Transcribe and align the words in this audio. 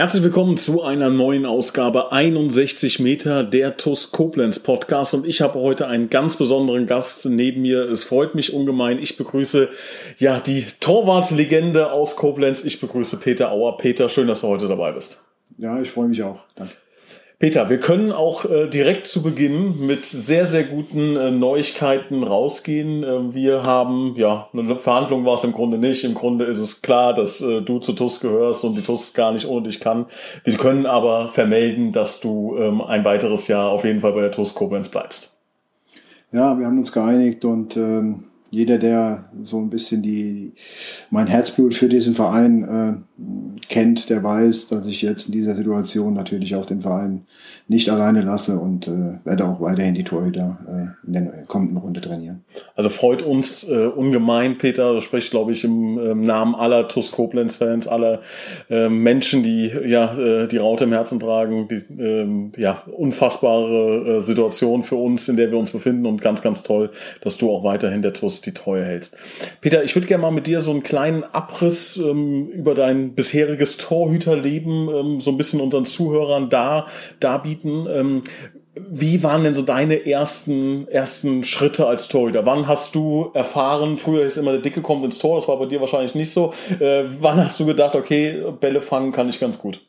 Herzlich 0.00 0.22
willkommen 0.22 0.56
zu 0.56 0.82
einer 0.82 1.10
neuen 1.10 1.44
Ausgabe 1.44 2.10
61 2.10 3.00
Meter 3.00 3.44
der 3.44 3.76
TUS 3.76 4.12
Koblenz 4.12 4.58
Podcast 4.58 5.12
und 5.12 5.26
ich 5.26 5.42
habe 5.42 5.58
heute 5.58 5.88
einen 5.88 6.08
ganz 6.08 6.36
besonderen 6.36 6.86
Gast 6.86 7.26
neben 7.26 7.60
mir. 7.60 7.82
Es 7.82 8.02
freut 8.02 8.34
mich 8.34 8.54
ungemein. 8.54 8.98
Ich 8.98 9.18
begrüße 9.18 9.68
ja 10.16 10.40
die 10.40 10.64
Torwartslegende 10.80 11.92
aus 11.92 12.16
Koblenz. 12.16 12.64
Ich 12.64 12.80
begrüße 12.80 13.18
Peter 13.18 13.52
Auer. 13.52 13.76
Peter, 13.76 14.08
schön, 14.08 14.26
dass 14.26 14.40
du 14.40 14.46
heute 14.46 14.68
dabei 14.68 14.92
bist. 14.92 15.22
Ja, 15.58 15.78
ich 15.82 15.90
freue 15.90 16.08
mich 16.08 16.22
auch. 16.22 16.46
Danke. 16.54 16.72
Peter, 17.40 17.70
wir 17.70 17.80
können 17.80 18.12
auch 18.12 18.44
äh, 18.44 18.68
direkt 18.68 19.06
zu 19.06 19.22
Beginn 19.22 19.86
mit 19.86 20.04
sehr, 20.04 20.44
sehr 20.44 20.62
guten 20.62 21.16
äh, 21.16 21.30
Neuigkeiten 21.30 22.22
rausgehen. 22.22 23.02
Äh, 23.02 23.32
wir 23.32 23.62
haben, 23.62 24.14
ja, 24.16 24.50
eine 24.52 24.76
Verhandlung 24.76 25.24
war 25.24 25.36
es 25.36 25.44
im 25.44 25.52
Grunde 25.52 25.78
nicht. 25.78 26.04
Im 26.04 26.12
Grunde 26.12 26.44
ist 26.44 26.58
es 26.58 26.82
klar, 26.82 27.14
dass 27.14 27.40
äh, 27.40 27.62
du 27.62 27.78
zu 27.78 27.94
TUS 27.94 28.20
gehörst 28.20 28.62
und 28.66 28.76
die 28.76 28.82
TUS 28.82 29.14
gar 29.14 29.32
nicht 29.32 29.48
ohne 29.48 29.62
dich 29.62 29.80
kann. 29.80 30.04
Wir 30.44 30.58
können 30.58 30.84
aber 30.84 31.30
vermelden, 31.30 31.92
dass 31.92 32.20
du 32.20 32.58
ähm, 32.58 32.82
ein 32.82 33.06
weiteres 33.06 33.48
Jahr 33.48 33.70
auf 33.70 33.84
jeden 33.84 34.00
Fall 34.00 34.12
bei 34.12 34.20
der 34.20 34.32
TUS 34.32 34.54
Koblenz 34.54 34.90
bleibst. 34.90 35.34
Ja, 36.32 36.58
wir 36.58 36.66
haben 36.66 36.76
uns 36.76 36.92
geeinigt 36.92 37.46
und 37.46 37.74
ähm, 37.74 38.24
jeder, 38.50 38.76
der 38.76 39.30
so 39.40 39.58
ein 39.58 39.70
bisschen 39.70 40.02
die, 40.02 40.52
mein 41.08 41.26
Herzblut 41.26 41.72
für 41.72 41.88
diesen 41.88 42.14
Verein 42.14 42.64
äh, 42.64 43.09
kennt, 43.68 44.10
der 44.10 44.22
weiß, 44.22 44.68
dass 44.68 44.86
ich 44.86 45.02
jetzt 45.02 45.26
in 45.26 45.32
dieser 45.32 45.54
Situation 45.54 46.14
natürlich 46.14 46.56
auch 46.56 46.66
den 46.66 46.80
Verein 46.80 47.22
nicht 47.68 47.88
alleine 47.90 48.22
lasse 48.22 48.58
und 48.58 48.88
äh, 48.88 49.18
werde 49.24 49.44
auch 49.44 49.60
weiterhin 49.60 49.94
die 49.94 50.02
Torhüter 50.02 50.58
äh, 50.66 51.06
in 51.06 51.12
der 51.12 51.44
kommenden 51.46 51.76
Runde 51.76 52.00
trainieren. 52.00 52.44
Also 52.74 52.88
freut 52.88 53.22
uns 53.22 53.68
äh, 53.68 53.86
ungemein, 53.86 54.58
Peter, 54.58 55.00
spricht, 55.00 55.30
glaube 55.30 55.52
ich, 55.52 55.64
im, 55.64 55.98
im 55.98 56.24
Namen 56.24 56.54
aller 56.54 56.88
TuS 56.88 57.12
Koblenz-Fans, 57.12 57.86
aller 57.86 58.22
äh, 58.70 58.88
Menschen, 58.88 59.42
die 59.42 59.70
ja 59.86 60.18
äh, 60.18 60.48
die 60.48 60.56
Raute 60.56 60.84
im 60.84 60.92
Herzen 60.92 61.20
tragen, 61.20 61.68
die 61.68 62.02
äh, 62.02 62.60
ja 62.60 62.82
unfassbare 62.90 64.18
äh, 64.18 64.20
Situation 64.20 64.82
für 64.82 64.96
uns, 64.96 65.28
in 65.28 65.36
der 65.36 65.50
wir 65.50 65.58
uns 65.58 65.70
befinden 65.70 66.06
und 66.06 66.20
ganz, 66.20 66.42
ganz 66.42 66.62
toll, 66.62 66.90
dass 67.20 67.38
du 67.38 67.50
auch 67.50 67.62
weiterhin 67.62 68.02
der 68.02 68.14
TuS 68.14 68.40
die 68.40 68.52
Treue 68.52 68.84
hältst. 68.84 69.16
Peter, 69.60 69.84
ich 69.84 69.94
würde 69.94 70.08
gerne 70.08 70.22
mal 70.22 70.32
mit 70.32 70.46
dir 70.46 70.60
so 70.60 70.72
einen 70.72 70.82
kleinen 70.82 71.22
Abriss 71.22 71.96
ähm, 71.98 72.48
über 72.48 72.74
bisheriges 73.14 73.76
Torhüterleben 73.76 74.88
ähm, 74.88 75.20
so 75.20 75.30
ein 75.30 75.36
bisschen 75.36 75.60
unseren 75.60 75.84
Zuhörern 75.84 76.50
da 76.50 76.86
darbieten. 77.20 77.86
Ähm, 77.88 78.22
wie 78.74 79.22
waren 79.22 79.44
denn 79.44 79.54
so 79.54 79.62
deine 79.62 80.06
ersten, 80.06 80.86
ersten 80.88 81.44
Schritte 81.44 81.86
als 81.86 82.08
Torhüter? 82.08 82.46
Wann 82.46 82.66
hast 82.66 82.94
du 82.94 83.30
erfahren, 83.34 83.98
früher 83.98 84.24
ist 84.24 84.36
immer 84.36 84.52
der 84.52 84.60
Dicke 84.60 84.80
kommt 84.80 85.04
ins 85.04 85.18
Tor, 85.18 85.36
das 85.36 85.48
war 85.48 85.58
bei 85.58 85.66
dir 85.66 85.80
wahrscheinlich 85.80 86.14
nicht 86.14 86.30
so. 86.30 86.54
Äh, 86.78 87.04
wann 87.20 87.42
hast 87.42 87.58
du 87.60 87.66
gedacht, 87.66 87.94
okay, 87.94 88.42
Bälle 88.60 88.80
fangen 88.80 89.12
kann 89.12 89.28
ich 89.28 89.40
ganz 89.40 89.58
gut? 89.58 89.80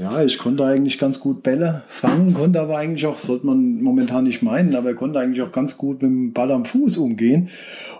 Ja, 0.00 0.22
ich 0.22 0.38
konnte 0.38 0.64
eigentlich 0.64 0.98
ganz 0.98 1.20
gut 1.20 1.42
Bälle 1.42 1.82
fangen, 1.86 2.32
konnte 2.32 2.58
aber 2.58 2.78
eigentlich 2.78 3.04
auch, 3.04 3.18
sollte 3.18 3.44
man 3.44 3.82
momentan 3.82 4.24
nicht 4.24 4.40
meinen, 4.40 4.74
aber 4.74 4.90
er 4.90 4.94
konnte 4.94 5.18
eigentlich 5.18 5.42
auch 5.42 5.52
ganz 5.52 5.76
gut 5.76 6.00
mit 6.00 6.10
dem 6.10 6.32
Ball 6.32 6.50
am 6.52 6.64
Fuß 6.64 6.96
umgehen 6.96 7.50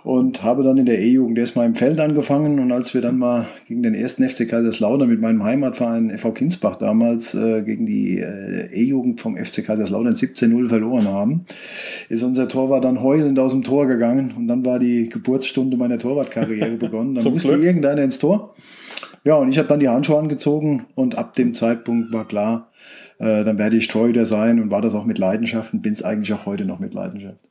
und 0.03 0.41
habe 0.41 0.63
dann 0.63 0.79
in 0.79 0.87
der 0.87 0.99
E-Jugend 0.99 1.37
erstmal 1.37 1.67
im 1.67 1.75
Feld 1.75 1.99
angefangen 1.99 2.57
und 2.57 2.71
als 2.71 2.95
wir 2.95 3.01
dann 3.01 3.19
mal 3.19 3.45
gegen 3.67 3.83
den 3.83 3.93
ersten 3.93 4.27
FC 4.27 4.49
Kaiserslautern 4.49 5.09
mit 5.09 5.21
meinem 5.21 5.43
Heimatverein 5.43 6.17
FV 6.17 6.31
Kinsbach 6.31 6.77
damals 6.77 7.35
äh, 7.35 7.61
gegen 7.61 7.85
die 7.85 8.17
äh, 8.17 8.73
E-Jugend 8.73 9.21
vom 9.21 9.37
FC 9.37 9.63
Kaiserslautern 9.63 10.15
17-0 10.15 10.69
verloren 10.69 11.07
haben, 11.07 11.45
ist 12.09 12.23
unser 12.23 12.47
Torwart 12.47 12.83
dann 12.83 13.03
heulend 13.03 13.37
aus 13.37 13.51
dem 13.51 13.61
Tor 13.61 13.85
gegangen 13.85 14.33
und 14.35 14.47
dann 14.47 14.65
war 14.65 14.79
die 14.79 15.07
Geburtsstunde 15.07 15.77
meiner 15.77 15.99
Torwartkarriere 15.99 16.71
begonnen. 16.77 17.13
Dann 17.13 17.31
musste 17.31 17.49
Glück. 17.49 17.63
irgendeiner 17.63 18.01
ins 18.01 18.17
Tor. 18.17 18.55
Ja, 19.23 19.35
und 19.35 19.49
ich 19.49 19.59
habe 19.59 19.67
dann 19.67 19.79
die 19.79 19.89
Handschuhe 19.89 20.17
angezogen 20.17 20.87
und 20.95 21.17
ab 21.17 21.33
dem 21.33 21.53
Zeitpunkt 21.53 22.11
war 22.11 22.27
klar, 22.27 22.71
äh, 23.19 23.43
dann 23.43 23.59
werde 23.59 23.77
ich 23.77 23.87
Torhüter 23.87 24.25
sein 24.25 24.59
und 24.59 24.71
war 24.71 24.81
das 24.81 24.95
auch 24.95 25.05
mit 25.05 25.19
Leidenschaft 25.19 25.73
und 25.73 25.81
bin 25.83 25.93
es 25.93 26.01
eigentlich 26.01 26.33
auch 26.33 26.47
heute 26.47 26.65
noch 26.65 26.79
mit 26.79 26.95
Leidenschaft. 26.95 27.50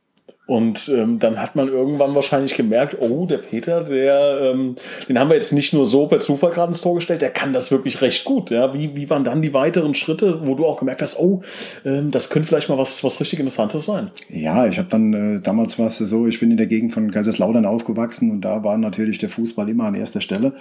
Und 0.50 0.90
ähm, 0.92 1.20
dann 1.20 1.40
hat 1.40 1.54
man 1.54 1.68
irgendwann 1.68 2.16
wahrscheinlich 2.16 2.56
gemerkt, 2.56 2.96
oh, 2.98 3.24
der 3.24 3.38
Peter, 3.38 3.84
der, 3.84 4.52
ähm, 4.52 4.74
den 5.08 5.16
haben 5.16 5.30
wir 5.30 5.36
jetzt 5.36 5.52
nicht 5.52 5.72
nur 5.72 5.86
so 5.86 6.08
per 6.08 6.18
Zufall 6.18 6.50
gerade 6.50 6.70
ins 6.72 6.80
Tor 6.80 6.96
gestellt, 6.96 7.22
der 7.22 7.30
kann 7.30 7.52
das 7.52 7.70
wirklich 7.70 8.02
recht 8.02 8.24
gut. 8.24 8.50
Ja? 8.50 8.74
Wie, 8.74 8.96
wie 8.96 9.08
waren 9.08 9.22
dann 9.22 9.42
die 9.42 9.54
weiteren 9.54 9.94
Schritte, 9.94 10.44
wo 10.44 10.56
du 10.56 10.66
auch 10.66 10.80
gemerkt 10.80 11.02
hast, 11.02 11.20
oh, 11.20 11.42
ähm, 11.84 12.10
das 12.10 12.30
könnte 12.30 12.48
vielleicht 12.48 12.68
mal 12.68 12.78
was, 12.78 13.04
was 13.04 13.20
richtig 13.20 13.38
Interessantes 13.38 13.84
sein? 13.84 14.10
Ja, 14.28 14.66
ich 14.66 14.78
habe 14.78 14.88
dann, 14.90 15.36
äh, 15.36 15.40
damals 15.40 15.78
war 15.78 15.86
es 15.86 15.98
so, 15.98 16.26
ich 16.26 16.40
bin 16.40 16.50
in 16.50 16.56
der 16.56 16.66
Gegend 16.66 16.90
von 16.90 17.12
Kaiserslautern 17.12 17.64
aufgewachsen 17.64 18.32
und 18.32 18.40
da 18.40 18.64
war 18.64 18.76
natürlich 18.76 19.18
der 19.18 19.28
Fußball 19.28 19.68
immer 19.68 19.84
an 19.84 19.94
erster 19.94 20.20
Stelle. 20.20 20.54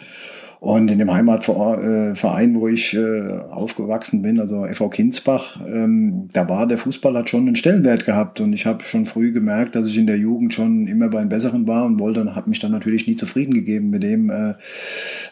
Und 0.60 0.90
in 0.90 1.00
dem 1.00 1.12
Heimatverein, 1.12 2.60
wo 2.60 2.68
ich 2.68 2.94
äh, 2.94 3.40
aufgewachsen 3.50 4.22
bin, 4.22 4.42
also 4.42 4.66
FV 4.66 4.90
Kinsbach, 4.90 5.62
ähm, 5.66 6.28
da 6.34 6.50
war 6.50 6.68
der 6.68 6.78
Fußball 6.78 7.16
hat 7.16 7.30
schon 7.30 7.48
einen 7.48 7.56
Stellenwert 7.56 8.06
gehabt 8.06 8.42
und 8.42 8.52
ich 8.52 8.66
habe 8.66 8.84
schon 8.84 9.06
früh 9.06 9.32
gemerkt, 9.32 9.78
dass 9.80 9.90
ich 9.90 9.98
in 9.98 10.08
der 10.08 10.18
Jugend 10.18 10.54
schon 10.54 10.88
immer 10.88 11.10
bei 11.10 11.20
den 11.20 11.30
Besseren 11.30 11.68
war 11.68 11.86
und 11.86 12.00
wollte, 12.00 12.36
habe 12.36 12.50
mich 12.50 12.60
dann 12.60 12.72
natürlich 12.72 13.08
nie 13.08 13.16
zufrieden 13.16 13.54
gegeben 13.54 13.90
mit 13.90 14.04
dem 14.04 14.30
äh, 14.30 14.54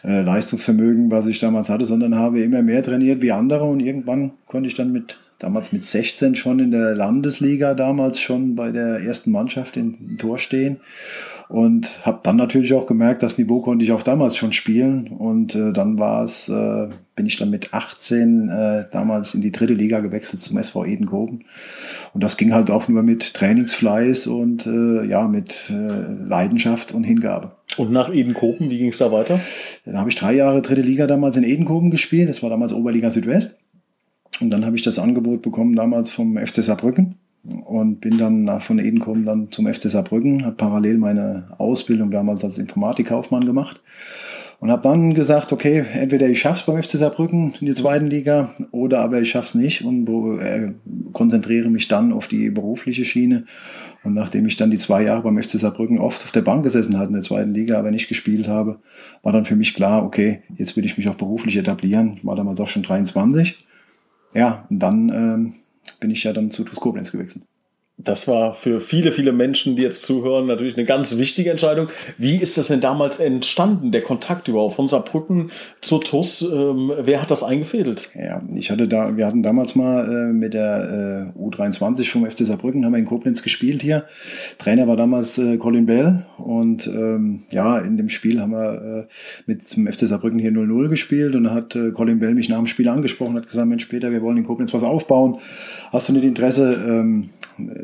äh, 0.04 0.22
Leistungsvermögen, 0.22 1.10
was 1.10 1.26
ich 1.26 1.38
damals 1.38 1.68
hatte, 1.68 1.86
sondern 1.86 2.16
habe 2.16 2.40
immer 2.40 2.62
mehr 2.62 2.82
trainiert 2.82 3.22
wie 3.22 3.32
andere 3.32 3.64
und 3.64 3.80
irgendwann 3.80 4.32
konnte 4.46 4.68
ich 4.68 4.74
dann 4.74 4.92
mit 4.92 5.18
damals 5.38 5.72
mit 5.72 5.84
16 5.84 6.34
schon 6.34 6.58
in 6.58 6.70
der 6.72 6.94
Landesliga, 6.94 7.74
damals 7.74 8.20
schon 8.20 8.56
bei 8.56 8.72
der 8.72 9.00
ersten 9.00 9.30
Mannschaft 9.30 9.76
im 9.76 10.16
Tor 10.18 10.38
stehen. 10.38 10.78
Und 11.48 12.04
habe 12.04 12.20
dann 12.24 12.36
natürlich 12.36 12.74
auch 12.74 12.84
gemerkt, 12.84 13.22
das 13.22 13.38
Niveau 13.38 13.62
konnte 13.62 13.82
ich 13.82 13.92
auch 13.92 14.02
damals 14.02 14.36
schon 14.36 14.52
spielen. 14.52 15.08
Und 15.08 15.54
äh, 15.54 15.72
dann 15.72 15.98
war 15.98 16.24
es, 16.24 16.50
äh, 16.50 16.88
bin 17.16 17.24
ich 17.24 17.36
dann 17.36 17.48
mit 17.48 17.72
18 17.72 18.48
äh, 18.50 18.84
damals 18.92 19.34
in 19.34 19.40
die 19.40 19.52
dritte 19.52 19.72
Liga 19.72 20.00
gewechselt 20.00 20.42
zum 20.42 20.58
SV 20.58 20.84
Edenkoben. 20.84 21.44
Und 22.12 22.22
das 22.22 22.36
ging 22.36 22.52
halt 22.52 22.70
auch 22.70 22.88
nur 22.88 23.02
mit 23.02 23.32
Trainingsfleiß 23.32 24.26
und 24.26 24.66
äh, 24.66 25.06
ja 25.06 25.26
mit 25.26 25.70
äh, 25.70 26.22
Leidenschaft 26.22 26.92
und 26.92 27.04
Hingabe. 27.04 27.52
Und 27.78 27.92
nach 27.92 28.12
Edenkoben, 28.12 28.68
wie 28.68 28.78
ging 28.78 28.90
es 28.90 28.98
da 28.98 29.10
weiter? 29.10 29.40
Dann 29.86 29.98
habe 29.98 30.10
ich 30.10 30.16
drei 30.16 30.34
Jahre 30.34 30.60
dritte 30.60 30.82
Liga 30.82 31.06
damals 31.06 31.36
in 31.38 31.44
Edenkoben 31.44 31.90
gespielt, 31.90 32.28
das 32.28 32.42
war 32.42 32.50
damals 32.50 32.72
Oberliga 32.74 33.10
Südwest 33.10 33.56
und 34.40 34.50
dann 34.50 34.64
habe 34.64 34.76
ich 34.76 34.82
das 34.82 34.98
Angebot 34.98 35.42
bekommen 35.42 35.76
damals 35.76 36.10
vom 36.10 36.36
FC 36.36 36.62
Saarbrücken 36.62 37.16
und 37.64 38.00
bin 38.00 38.18
dann 38.18 38.44
nach 38.44 38.62
von 38.62 38.78
Edenkoben 38.78 39.24
dann 39.24 39.50
zum 39.50 39.72
FC 39.72 39.84
Saarbrücken, 39.84 40.44
habe 40.44 40.56
parallel 40.56 40.98
meine 40.98 41.46
Ausbildung 41.58 42.10
damals 42.10 42.44
als 42.44 42.58
Informatikkaufmann 42.58 43.44
gemacht 43.44 43.80
und 44.60 44.72
habe 44.72 44.82
dann 44.82 45.14
gesagt, 45.14 45.52
okay, 45.52 45.84
entweder 45.92 46.26
ich 46.28 46.40
schaff's 46.40 46.66
beim 46.66 46.82
FC 46.82 46.92
Saarbrücken 46.92 47.54
in 47.60 47.66
die 47.66 47.74
zweiten 47.74 48.08
Liga 48.08 48.50
oder 48.72 49.00
aber 49.00 49.20
ich 49.20 49.30
schaff's 49.30 49.54
nicht 49.54 49.84
und 49.84 50.08
äh, 50.40 50.72
konzentriere 51.12 51.70
mich 51.70 51.86
dann 51.86 52.12
auf 52.12 52.26
die 52.26 52.50
berufliche 52.50 53.04
Schiene. 53.04 53.44
Und 54.02 54.14
nachdem 54.14 54.46
ich 54.46 54.56
dann 54.56 54.72
die 54.72 54.78
zwei 54.78 55.02
Jahre 55.02 55.22
beim 55.22 55.40
FC 55.40 55.50
Saarbrücken 55.50 55.98
oft 55.98 56.24
auf 56.24 56.32
der 56.32 56.42
Bank 56.42 56.64
gesessen 56.64 56.98
hatte 56.98 57.08
in 57.08 57.14
der 57.14 57.22
zweiten 57.22 57.54
Liga, 57.54 57.78
aber 57.78 57.92
nicht 57.92 58.08
gespielt 58.08 58.48
habe, 58.48 58.80
war 59.22 59.32
dann 59.32 59.44
für 59.44 59.56
mich 59.56 59.74
klar, 59.74 60.04
okay, 60.04 60.42
jetzt 60.56 60.76
will 60.76 60.84
ich 60.84 60.96
mich 60.96 61.08
auch 61.08 61.14
beruflich 61.14 61.56
etablieren. 61.56 62.18
War 62.24 62.34
damals 62.34 62.60
auch 62.60 62.68
schon 62.68 62.82
23. 62.82 63.64
Ja, 64.34 64.66
dann 64.70 65.08
ähm, 65.08 65.54
bin 66.00 66.10
ich 66.10 66.24
ja 66.24 66.32
dann 66.32 66.50
zu 66.50 66.64
TuS 66.64 66.80
Koblenz 66.80 67.12
gewechselt. 67.12 67.44
Das 68.00 68.28
war 68.28 68.54
für 68.54 68.80
viele, 68.80 69.10
viele 69.10 69.32
Menschen, 69.32 69.74
die 69.74 69.82
jetzt 69.82 70.02
zuhören, 70.02 70.46
natürlich 70.46 70.76
eine 70.76 70.84
ganz 70.84 71.18
wichtige 71.18 71.50
Entscheidung. 71.50 71.88
Wie 72.16 72.36
ist 72.36 72.56
das 72.56 72.68
denn 72.68 72.80
damals 72.80 73.18
entstanden, 73.18 73.90
der 73.90 74.02
Kontakt 74.02 74.46
überhaupt 74.46 74.76
von 74.76 74.86
Saarbrücken 74.86 75.50
zur 75.80 76.00
TUS? 76.00 76.42
Ähm, 76.42 76.92
wer 76.96 77.20
hat 77.20 77.32
das 77.32 77.42
eingefädelt? 77.42 78.10
Ja, 78.14 78.40
ich 78.54 78.70
hatte 78.70 78.86
da, 78.86 79.16
wir 79.16 79.26
hatten 79.26 79.42
damals 79.42 79.74
mal 79.74 80.04
äh, 80.04 80.32
mit 80.32 80.54
der 80.54 81.32
äh, 81.36 81.40
U23 81.40 82.08
vom 82.08 82.24
FC 82.24 82.46
Saarbrücken, 82.46 82.84
haben 82.84 82.92
wir 82.92 83.00
in 83.00 83.04
Koblenz 83.04 83.42
gespielt 83.42 83.82
hier. 83.82 84.04
Trainer 84.58 84.86
war 84.86 84.96
damals 84.96 85.36
äh, 85.38 85.56
Colin 85.56 85.86
Bell 85.86 86.24
und 86.36 86.86
ähm, 86.86 87.40
ja, 87.50 87.80
in 87.80 87.96
dem 87.96 88.08
Spiel 88.08 88.40
haben 88.40 88.52
wir 88.52 89.06
äh, 89.08 89.12
mit 89.46 89.76
dem 89.76 89.90
FC 89.90 90.06
Saarbrücken 90.06 90.38
hier 90.38 90.52
0-0 90.52 90.88
gespielt 90.88 91.34
und 91.34 91.44
da 91.44 91.50
hat 91.50 91.74
äh, 91.74 91.90
Colin 91.90 92.20
Bell 92.20 92.36
mich 92.36 92.48
nach 92.48 92.58
dem 92.58 92.66
Spiel 92.66 92.88
angesprochen, 92.88 93.34
hat 93.34 93.48
gesagt, 93.48 93.66
Mensch 93.66 93.86
Peter, 93.86 94.12
wir 94.12 94.22
wollen 94.22 94.36
in 94.36 94.44
Koblenz 94.44 94.72
was 94.72 94.84
aufbauen. 94.84 95.40
Hast 95.90 96.08
du 96.08 96.12
nicht 96.12 96.24
Interesse, 96.24 96.78
ähm, 96.88 97.30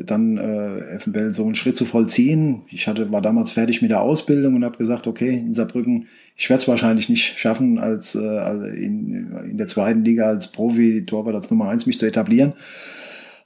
dann 0.05 0.37
äh, 0.37 0.95
Effenbell 0.95 1.33
so 1.33 1.43
einen 1.45 1.55
Schritt 1.55 1.77
zu 1.77 1.85
vollziehen. 1.85 2.61
Ich 2.69 2.87
hatte, 2.87 3.11
war 3.11 3.21
damals 3.21 3.51
fertig 3.51 3.81
mit 3.81 3.91
der 3.91 4.01
Ausbildung 4.01 4.55
und 4.55 4.65
habe 4.65 4.77
gesagt, 4.77 5.07
okay, 5.07 5.29
in 5.29 5.53
Saarbrücken, 5.53 6.07
ich 6.35 6.49
werde 6.49 6.61
es 6.61 6.67
wahrscheinlich 6.67 7.09
nicht 7.09 7.37
schaffen, 7.37 7.79
als 7.79 8.15
äh, 8.15 8.83
in, 8.83 9.31
in 9.49 9.57
der 9.57 9.67
zweiten 9.67 10.03
Liga 10.03 10.27
als 10.27 10.51
Profi-Torwart 10.51 11.35
als 11.35 11.51
Nummer 11.51 11.69
eins 11.69 11.85
mich 11.85 11.99
zu 11.99 12.05
etablieren. 12.05 12.53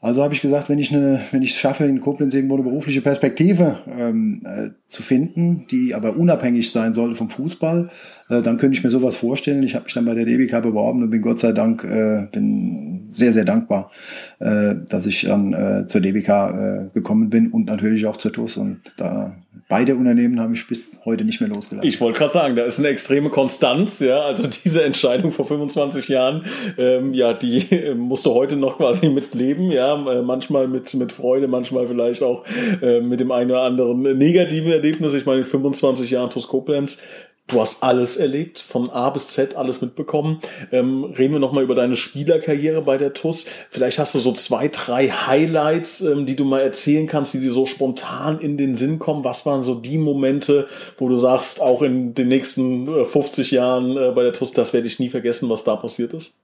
Also 0.02 0.24
habe 0.24 0.34
ich 0.34 0.42
gesagt, 0.42 0.70
wenn 0.70 0.80
ich 0.80 0.96
eine, 0.96 1.20
wenn 1.32 1.42
ich 1.42 1.50
es 1.50 1.58
schaffe, 1.58 1.84
in 1.84 2.00
Koblenz 2.00 2.34
irgendwo 2.34 2.56
eine 2.56 2.64
berufliche 2.64 3.02
Perspektive 3.02 3.80
ähm, 3.98 4.42
äh, 4.46 4.70
zu 4.88 5.04
finden, 5.04 5.68
die 5.70 5.94
aber 5.94 6.16
unabhängig 6.16 6.72
sein 6.72 6.94
soll 6.94 7.16
vom 7.16 7.30
Fußball, 7.30 7.90
äh, 8.30 8.42
dann 8.42 8.58
könnte 8.58 8.78
ich 8.78 8.84
mir 8.84 8.92
sowas 8.92 9.18
vorstellen. 9.18 9.62
Ich 9.62 9.76
habe 9.76 9.84
mich 9.84 9.94
dann 9.94 10.06
bei 10.06 10.16
der 10.16 10.24
DBK 10.24 10.62
beworben 10.62 11.04
und 11.04 11.10
bin 11.10 11.22
Gott 11.22 11.40
sei 11.40 11.52
Dank, 11.52 11.84
äh, 11.84 12.28
bin 12.32 12.89
sehr, 13.10 13.34
sehr 13.34 13.46
dankbar, 13.46 13.92
äh, 14.40 14.76
dass 14.88 15.06
ich 15.06 15.22
dann 15.22 15.54
äh, 15.54 15.88
zur 15.88 16.02
DBK 16.02 16.30
äh, 16.30 16.90
gekommen 16.94 17.30
bin 17.30 17.52
und 17.52 17.66
natürlich 17.66 18.06
auch 18.06 18.18
zur 18.18 18.32
TUS. 18.32 18.58
Und 18.58 18.82
da 18.98 19.36
beide 19.68 19.96
Unternehmen 19.96 20.40
habe 20.40 20.54
ich 20.54 20.68
bis 20.68 21.00
heute 21.06 21.24
nicht 21.24 21.42
mehr 21.42 21.50
losgelassen. 21.50 21.88
Ich 21.88 22.02
wollte 22.02 22.20
gerade 22.20 22.34
sagen, 22.34 22.56
da 22.56 22.64
ist 22.64 22.80
eine 22.80 22.90
extreme 22.90 23.30
Konstanz, 23.30 24.00
ja. 24.00 24.22
Also 24.22 24.48
diese 24.64 24.84
Entscheidung 24.84 25.32
vor 25.32 25.46
25 25.46 26.08
Jahren, 26.08 26.46
ähm, 26.78 27.14
ja, 27.14 27.34
die 27.34 27.60
äh, 27.72 27.96
musst 27.96 28.26
du 28.26 28.34
heute 28.34 28.56
noch 28.56 28.78
quasi 28.78 29.10
mitleben, 29.10 29.72
ja. 29.72 29.94
Äh, 29.94 30.22
manchmal 30.22 30.68
mit, 30.68 30.94
mit 30.94 31.12
Freude, 31.12 31.48
manchmal 31.48 31.88
vielleicht 31.88 32.24
auch 32.24 32.44
äh, 32.82 33.02
mit 33.02 33.20
dem 33.20 33.32
einen 33.32 33.52
oder 33.52 33.64
anderen 33.64 34.02
negativen 34.18 34.72
Erlebnis. 34.72 35.14
Ich 35.14 35.26
meine, 35.26 35.40
in 35.40 35.46
25 35.46 36.12
Jahren 36.12 36.30
TUS 36.30 36.48
Koblenz 36.48 37.00
Du 37.50 37.60
hast 37.60 37.82
alles 37.82 38.16
erlebt, 38.16 38.60
von 38.60 38.92
A 38.92 39.10
bis 39.10 39.30
Z 39.30 39.56
alles 39.56 39.82
mitbekommen. 39.82 40.40
Ähm, 40.72 41.04
reden 41.04 41.34
wir 41.34 41.40
nochmal 41.40 41.64
über 41.64 41.74
deine 41.74 41.96
Spielerkarriere 41.96 42.84
bei 42.84 42.98
der 42.98 43.16
TUS. 43.16 43.46
Vielleicht 43.72 43.98
hast 43.98 44.14
du 44.14 44.20
so 44.20 44.32
zwei, 44.34 44.68
drei 44.68 45.10
Highlights, 45.10 46.02
ähm, 46.02 46.28
die 46.28 46.36
du 46.36 46.46
mal 46.46 46.62
erzählen 46.62 47.08
kannst, 47.08 47.34
die 47.34 47.40
dir 47.40 47.52
so 47.52 47.66
spontan 47.66 48.40
in 48.40 48.56
den 48.56 48.76
Sinn 48.76 49.00
kommen. 49.00 49.24
Was 49.24 49.48
waren 49.48 49.64
so 49.64 49.74
die 49.74 49.98
Momente, 49.98 50.68
wo 51.00 51.10
du 51.10 51.16
sagst, 51.16 51.60
auch 51.60 51.82
in 51.82 52.14
den 52.14 52.28
nächsten 52.28 53.06
50 53.06 53.52
äh, 53.52 53.56
Jahren 53.56 53.98
äh, 53.98 54.12
bei 54.12 54.22
der 54.22 54.34
TUS, 54.34 54.52
das 54.52 54.72
werde 54.74 54.86
ich 54.86 55.00
nie 55.00 55.10
vergessen, 55.10 55.50
was 55.50 55.64
da 55.64 55.76
passiert 55.76 56.14
ist? 56.14 56.40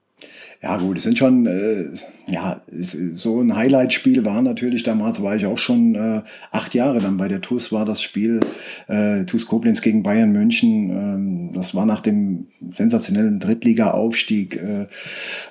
Ja 0.66 0.78
gut, 0.78 0.98
es 0.98 1.04
sind 1.04 1.16
schon, 1.16 1.46
äh, 1.46 1.90
ja, 2.26 2.60
so 2.72 3.40
ein 3.40 3.56
Highlight-Spiel 3.56 4.26
war 4.26 4.42
natürlich, 4.42 4.82
damals 4.82 5.22
war 5.22 5.36
ich 5.36 5.46
auch 5.46 5.60
schon 5.60 5.94
äh, 5.94 6.24
acht 6.50 6.74
Jahre 6.74 7.02
dann 7.02 7.18
bei 7.18 7.28
der 7.28 7.40
TUS, 7.40 7.72
war 7.72 7.86
das 7.86 8.02
Spiel 8.02 8.40
äh, 8.88 9.26
TUS 9.26 9.46
Koblenz 9.46 9.84
gegen 9.84 10.02
Bayern 10.02 10.32
München. 10.32 10.90
Ähm, 10.90 11.52
das 11.54 11.76
war 11.76 11.86
nach 11.86 12.02
dem 12.02 12.48
sensationellen 12.68 13.40
Drittliga-Aufstieg, 13.40 14.60
äh, 14.60 14.88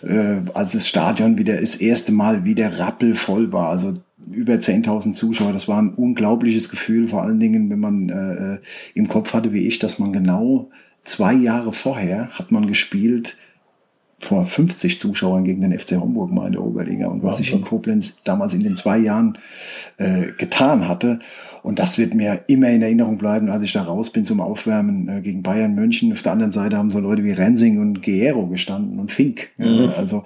äh, 0.04 0.42
als 0.52 0.72
das 0.72 0.88
Stadion 0.88 1.38
wieder 1.38 1.60
das 1.60 1.76
erste 1.76 2.10
Mal 2.10 2.44
wieder 2.44 2.80
rappelvoll 2.80 3.52
war. 3.52 3.68
Also 3.68 3.94
über 4.32 4.54
10.000 4.54 5.12
Zuschauer. 5.12 5.52
Das 5.52 5.68
war 5.68 5.80
ein 5.80 5.94
unglaubliches 5.94 6.70
Gefühl, 6.70 7.06
vor 7.06 7.22
allen 7.22 7.38
Dingen, 7.38 7.70
wenn 7.70 7.78
man 7.78 8.08
äh, 8.08 8.54
äh 8.54 8.58
im 8.94 9.06
Kopf 9.06 9.32
hatte, 9.32 9.52
wie 9.52 9.68
ich, 9.68 9.78
dass 9.78 10.00
man 10.00 10.12
genau 10.12 10.70
zwei 11.04 11.34
Jahre 11.34 11.72
vorher 11.72 12.30
hat 12.30 12.50
man 12.50 12.66
gespielt 12.66 13.36
vor 14.18 14.44
50 14.44 15.00
Zuschauern 15.00 15.44
gegen 15.44 15.60
den 15.60 15.78
FC 15.78 15.92
Homburg 15.92 16.30
mal 16.32 16.46
in 16.46 16.52
der 16.52 16.62
Oberliga 16.62 17.08
und 17.08 17.22
was 17.22 17.40
ich 17.40 17.52
in 17.52 17.60
Koblenz 17.60 18.16
damals 18.24 18.54
in 18.54 18.62
den 18.62 18.76
zwei 18.76 18.98
Jahren 18.98 19.38
äh, 19.98 20.32
getan 20.38 20.88
hatte. 20.88 21.18
Und 21.62 21.78
das 21.78 21.96
wird 21.96 22.14
mir 22.14 22.42
immer 22.46 22.68
in 22.68 22.82
Erinnerung 22.82 23.16
bleiben, 23.16 23.48
als 23.48 23.64
ich 23.64 23.72
da 23.72 23.82
raus 23.82 24.10
bin 24.10 24.24
zum 24.24 24.40
Aufwärmen 24.40 25.08
äh, 25.08 25.20
gegen 25.22 25.42
Bayern 25.42 25.74
München. 25.74 26.12
Auf 26.12 26.22
der 26.22 26.32
anderen 26.32 26.52
Seite 26.52 26.76
haben 26.76 26.90
so 26.90 27.00
Leute 27.00 27.24
wie 27.24 27.32
Rensing 27.32 27.80
und 27.80 28.02
Guerrero 28.02 28.46
gestanden 28.46 28.98
und 28.98 29.10
Fink. 29.10 29.50
Mhm. 29.56 29.64
Äh, 29.64 29.88
also, 29.96 30.24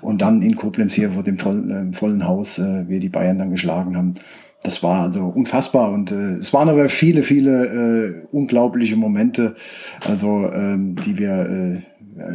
und 0.00 0.22
dann 0.22 0.42
in 0.42 0.56
Koblenz 0.56 0.92
hier 0.92 1.12
vor 1.12 1.22
dem 1.22 1.38
voll, 1.38 1.70
äh, 1.70 1.92
vollen 1.92 2.26
Haus, 2.26 2.58
äh, 2.58 2.88
wir 2.88 3.00
die 3.00 3.08
Bayern 3.08 3.38
dann 3.38 3.50
geschlagen 3.50 3.96
haben 3.96 4.14
das 4.62 4.82
war 4.82 5.02
also 5.02 5.26
unfassbar 5.26 5.90
und 5.90 6.12
äh, 6.12 6.34
es 6.34 6.52
waren 6.52 6.68
aber 6.68 6.88
viele, 6.88 7.22
viele 7.22 7.66
äh, 7.66 8.26
unglaubliche 8.30 8.96
Momente, 8.96 9.56
also 10.06 10.50
ähm, 10.52 10.96
die 10.96 11.18
wir 11.18 11.30
äh, 11.30 11.91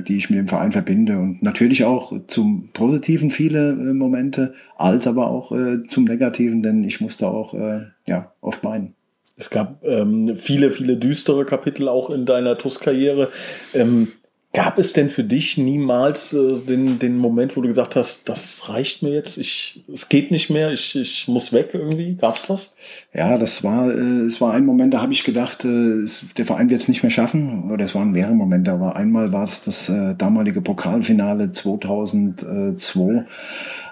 die 0.07 0.17
ich 0.17 0.29
mit 0.29 0.39
dem 0.39 0.47
Verein 0.47 0.71
verbinde. 0.71 1.19
Und 1.19 1.43
natürlich 1.43 1.85
auch 1.85 2.13
zum 2.27 2.69
Positiven 2.73 3.29
viele 3.29 3.71
äh, 3.71 3.93
Momente, 3.93 4.53
als 4.75 5.07
aber 5.07 5.29
auch 5.29 5.51
äh, 5.51 5.83
zum 5.83 6.05
Negativen, 6.05 6.63
denn 6.63 6.83
ich 6.83 7.01
musste 7.01 7.27
auch 7.27 7.53
äh, 7.53 7.85
ja, 8.05 8.33
oft 8.41 8.63
weinen. 8.63 8.93
Es 9.35 9.51
gab 9.51 9.83
ähm, 9.83 10.35
viele, 10.35 10.71
viele 10.71 10.97
düstere 10.97 11.45
Kapitel 11.45 11.87
auch 11.87 12.09
in 12.09 12.25
deiner 12.25 12.57
TUS-Karriere. 12.57 13.29
Ähm, 13.75 14.07
Gab 14.57 14.79
es 14.79 14.91
denn 14.91 15.11
für 15.11 15.23
dich 15.23 15.59
niemals 15.59 16.33
äh, 16.33 16.55
den, 16.67 16.97
den 16.97 17.15
Moment, 17.19 17.55
wo 17.55 17.61
du 17.61 17.67
gesagt 17.67 17.95
hast, 17.95 18.27
das 18.27 18.69
reicht 18.69 19.03
mir 19.03 19.11
jetzt, 19.11 19.37
ich, 19.37 19.83
es 19.93 20.09
geht 20.09 20.31
nicht 20.31 20.49
mehr, 20.49 20.71
ich, 20.71 20.95
ich 20.95 21.27
muss 21.27 21.53
weg 21.53 21.69
irgendwie? 21.73 22.15
Gab 22.15 22.37
es 22.37 22.47
das? 22.47 22.75
Ja, 23.13 23.37
das 23.37 23.63
war, 23.63 23.87
äh, 23.91 24.25
es 24.25 24.41
war 24.41 24.53
ein 24.53 24.65
Moment, 24.65 24.95
da 24.95 25.01
habe 25.03 25.13
ich 25.13 25.23
gedacht, 25.23 25.63
äh, 25.63 25.67
es, 25.67 26.33
der 26.35 26.47
Verein 26.47 26.71
wird 26.71 26.81
es 26.81 26.87
nicht 26.87 27.03
mehr 27.03 27.11
schaffen. 27.11 27.69
Oder 27.71 27.85
es 27.85 27.93
waren 27.93 28.13
mehrere 28.13 28.33
Momente, 28.33 28.71
aber 28.71 28.95
einmal 28.95 29.31
war 29.31 29.43
es 29.43 29.61
das 29.61 29.89
äh, 29.89 30.15
damalige 30.15 30.61
Pokalfinale 30.61 31.51
2002 31.51 33.25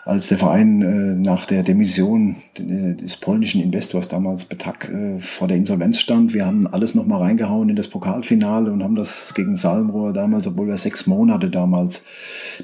als 0.06 0.28
der 0.28 0.38
Verein 0.38 0.82
äh, 0.82 1.16
nach 1.16 1.46
der 1.48 1.64
Demission 1.64 2.36
des 2.58 3.18
polnischen 3.18 3.62
Investors 3.62 4.08
damals 4.08 4.46
Betak 4.46 4.90
äh, 4.90 5.20
vor 5.20 5.48
der 5.48 5.58
Insolvenz 5.58 6.00
stand. 6.00 6.34
Wir 6.34 6.46
haben 6.46 6.68
alles 6.68 6.94
nochmal 6.94 7.22
reingehauen 7.22 7.70
in 7.70 7.76
das 7.76 7.88
Pokalfinale 7.88 8.72
und 8.72 8.84
haben 8.84 8.96
das 8.96 9.34
gegen 9.34 9.56
Salmrohr 9.56 10.14
damals, 10.14 10.46
obwohl 10.56 10.70
wir 10.70 10.78
sechs 10.78 11.06
Monate 11.06 11.50
damals 11.50 12.04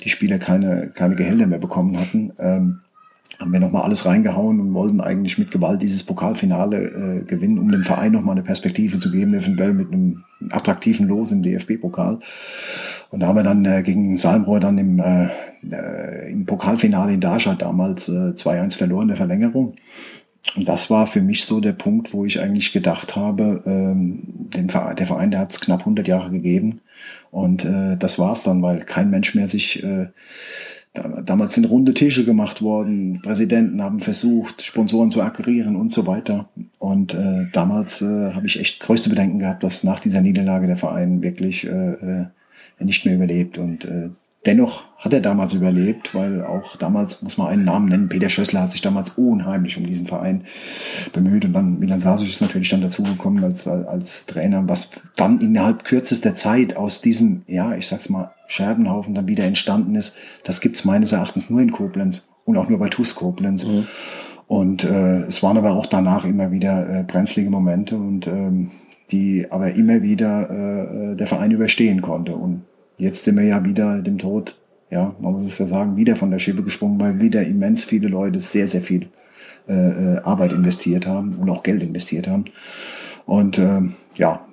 die 0.02 0.10
Spieler 0.10 0.40
keine, 0.40 0.92
keine 0.94 1.16
Gehälter 1.16 1.46
mehr 1.46 1.60
bekommen 1.60 2.00
hatten. 2.00 2.32
Ähm, 2.40 2.80
haben 3.40 3.52
wir 3.52 3.60
nochmal 3.60 3.82
alles 3.82 4.06
reingehauen 4.06 4.60
und 4.60 4.74
wollten 4.74 5.02
eigentlich 5.02 5.38
mit 5.38 5.52
Gewalt 5.52 5.82
dieses 5.82 6.04
Pokalfinale 6.04 6.78
äh, 6.78 7.24
gewinnen, 7.24 7.58
um 7.58 7.72
dem 7.72 7.84
Verein 7.84 8.12
nochmal 8.12 8.36
eine 8.36 8.44
Perspektive 8.44 9.00
zu 9.00 9.12
geben, 9.12 9.34
eventuell 9.34 9.74
mit 9.74 9.92
einem 9.92 10.24
attraktiven 10.52 11.08
Los 11.08 11.32
im 11.32 11.42
DFB-Pokal. 11.42 12.20
Und 13.10 13.20
da 13.20 13.28
haben 13.28 13.36
wir 13.36 13.44
dann 13.44 13.66
äh, 13.66 13.82
gegen 13.84 14.18
Salmrohr 14.18 14.60
dann 14.60 14.78
im, 14.78 15.00
äh, 15.00 15.30
äh, 15.72 16.32
im 16.32 16.46
Pokalfinale 16.46 17.14
in 17.14 17.20
Darmstadt 17.20 17.62
damals 17.62 18.10
äh, 18.10 18.34
2-1 18.36 18.78
verloren, 18.78 19.08
der 19.08 19.18
Verlängerung. 19.18 19.76
Und 20.56 20.68
das 20.68 20.90
war 20.90 21.08
für 21.08 21.22
mich 21.22 21.46
so 21.46 21.62
der 21.62 21.74
Punkt, 21.74 22.14
wo 22.14 22.26
ich 22.26 22.42
eigentlich 22.42 22.74
gedacht 22.74 23.16
habe, 23.16 23.64
ähm, 23.66 24.50
Verein, 24.68 24.96
der 24.96 25.08
Verein, 25.08 25.32
der 25.32 25.40
hat 25.40 25.52
es 25.52 25.62
knapp 25.62 25.82
100 25.82 26.08
Jahre 26.08 26.30
gegeben. 26.30 26.82
Und 27.30 27.64
äh, 27.64 27.96
das 27.98 28.20
war's 28.20 28.44
dann, 28.44 28.62
weil 28.62 28.80
kein 28.80 29.10
Mensch 29.10 29.34
mehr 29.34 29.48
sich 29.48 29.82
äh, 29.84 30.08
Damals 30.94 31.56
sind 31.56 31.70
runde 31.70 31.94
Tische 31.94 32.26
gemacht 32.26 32.62
worden, 32.62 33.22
Präsidenten 33.22 33.82
haben 33.82 34.02
versucht, 34.02 34.62
Sponsoren 34.62 35.10
zu 35.10 35.22
akquirieren 35.22 35.78
und 35.78 35.94
so 35.94 36.06
weiter. 36.06 36.50
Und 36.80 37.14
äh, 37.14 37.46
damals 37.54 38.02
äh, 38.02 38.34
habe 38.34 38.46
ich 38.46 38.60
echt 38.60 38.82
größte 38.82 39.10
Bedenken 39.10 39.40
gehabt, 39.40 39.64
dass 39.64 39.86
nach 39.86 40.02
dieser 40.02 40.20
Niederlage 40.20 40.68
der 40.68 40.76
Verein 40.76 41.22
wirklich 41.22 41.66
äh, 41.66 41.94
äh 41.94 42.26
nicht 42.80 43.06
mehr 43.06 43.16
überlebt. 43.16 43.58
Und 43.58 43.86
äh, 43.86 44.10
dennoch 44.46 44.86
hat 44.98 45.14
er 45.14 45.20
damals 45.20 45.56
überlebt, 45.56 46.14
weil 46.14 46.44
auch 46.44 46.76
damals, 46.76 47.24
muss 47.24 47.38
man 47.38 47.48
einen 47.48 47.66
Namen 47.66 47.90
nennen, 47.90 48.10
Peter 48.10 48.30
Schössler 48.30 48.62
hat 48.62 48.72
sich 48.72 48.82
damals 48.82 49.10
unheimlich 49.12 49.76
um 49.78 49.86
diesen 49.88 50.06
Verein 50.06 50.44
bemüht. 51.12 51.44
Und 51.44 51.54
dann 51.54 51.80
Milan 51.80 52.00
Sasic 52.00 52.30
ist 52.30 52.42
natürlich 52.42 52.70
dann 52.70 52.82
dazugekommen 52.82 53.44
als, 53.44 53.68
als 53.68 54.28
Trainer, 54.28 54.70
was 54.70 54.92
dann 55.16 55.42
innerhalb 55.42 55.86
kürzester 55.86 56.36
Zeit 56.36 56.78
aus 56.78 57.02
diesem, 57.02 57.42
ja, 57.48 57.76
ich 57.76 57.88
sag's 57.88 58.10
mal, 58.10 58.32
Scherbenhaufen 58.46 59.16
dann 59.16 59.28
wieder 59.28 59.46
entstanden 59.46 59.96
ist. 59.96 60.14
Das 60.44 60.62
gibt's 60.62 60.86
meines 60.86 61.14
Erachtens 61.14 61.50
nur 61.50 61.62
in 61.62 61.72
Koblenz 61.72 62.30
und 62.46 62.58
auch 62.58 62.70
nur 62.70 62.78
bei 62.78 62.90
TuS 62.90 63.16
Koblenz. 63.16 63.66
Mhm. 63.66 63.88
Und 64.48 64.84
äh, 64.84 65.22
es 65.22 65.42
waren 65.42 65.58
aber 65.58 65.72
auch 65.72 65.88
danach 65.88 66.26
immer 66.26 66.52
wieder 66.52 67.00
äh, 67.00 67.04
brenzlige 67.04 67.50
Momente 67.50 67.96
und 67.96 68.28
ähm, 68.28 68.70
die 69.10 69.48
aber 69.50 69.74
immer 69.74 70.04
wieder 70.04 70.50
äh, 71.12 71.16
der 71.16 71.26
Verein 71.26 71.52
überstehen 71.52 72.02
konnte. 72.02 72.36
Und 72.36 72.66
jetzt 73.02 73.24
sind 73.24 73.38
wir 73.38 73.46
ja 73.46 73.66
wieder 73.66 74.02
dem 74.02 74.20
Tod, 74.20 74.58
ja, 74.92 75.16
man 75.20 75.34
muss 75.34 75.46
es 75.46 75.58
ja 75.58 75.66
sagen, 75.66 75.98
wieder 75.98 76.16
von 76.16 76.30
der 76.30 76.40
Schippe 76.40 76.62
gesprungen, 76.62 77.02
weil 77.02 77.20
wieder 77.20 77.44
immens 77.44 77.84
viele 77.84 78.08
Leute 78.08 78.40
sehr, 78.42 78.68
sehr 78.68 78.82
viel 78.82 79.08
äh, 79.68 79.74
äh 79.74 80.18
Arbeit 80.20 80.52
investiert 80.52 81.08
haben 81.08 81.36
und 81.36 81.50
auch 81.50 81.64
Geld 81.64 81.82
investiert 81.82 82.28
haben. 82.28 82.46
Und 83.26 83.58
äh, 83.58 83.82
ja, 84.16 84.46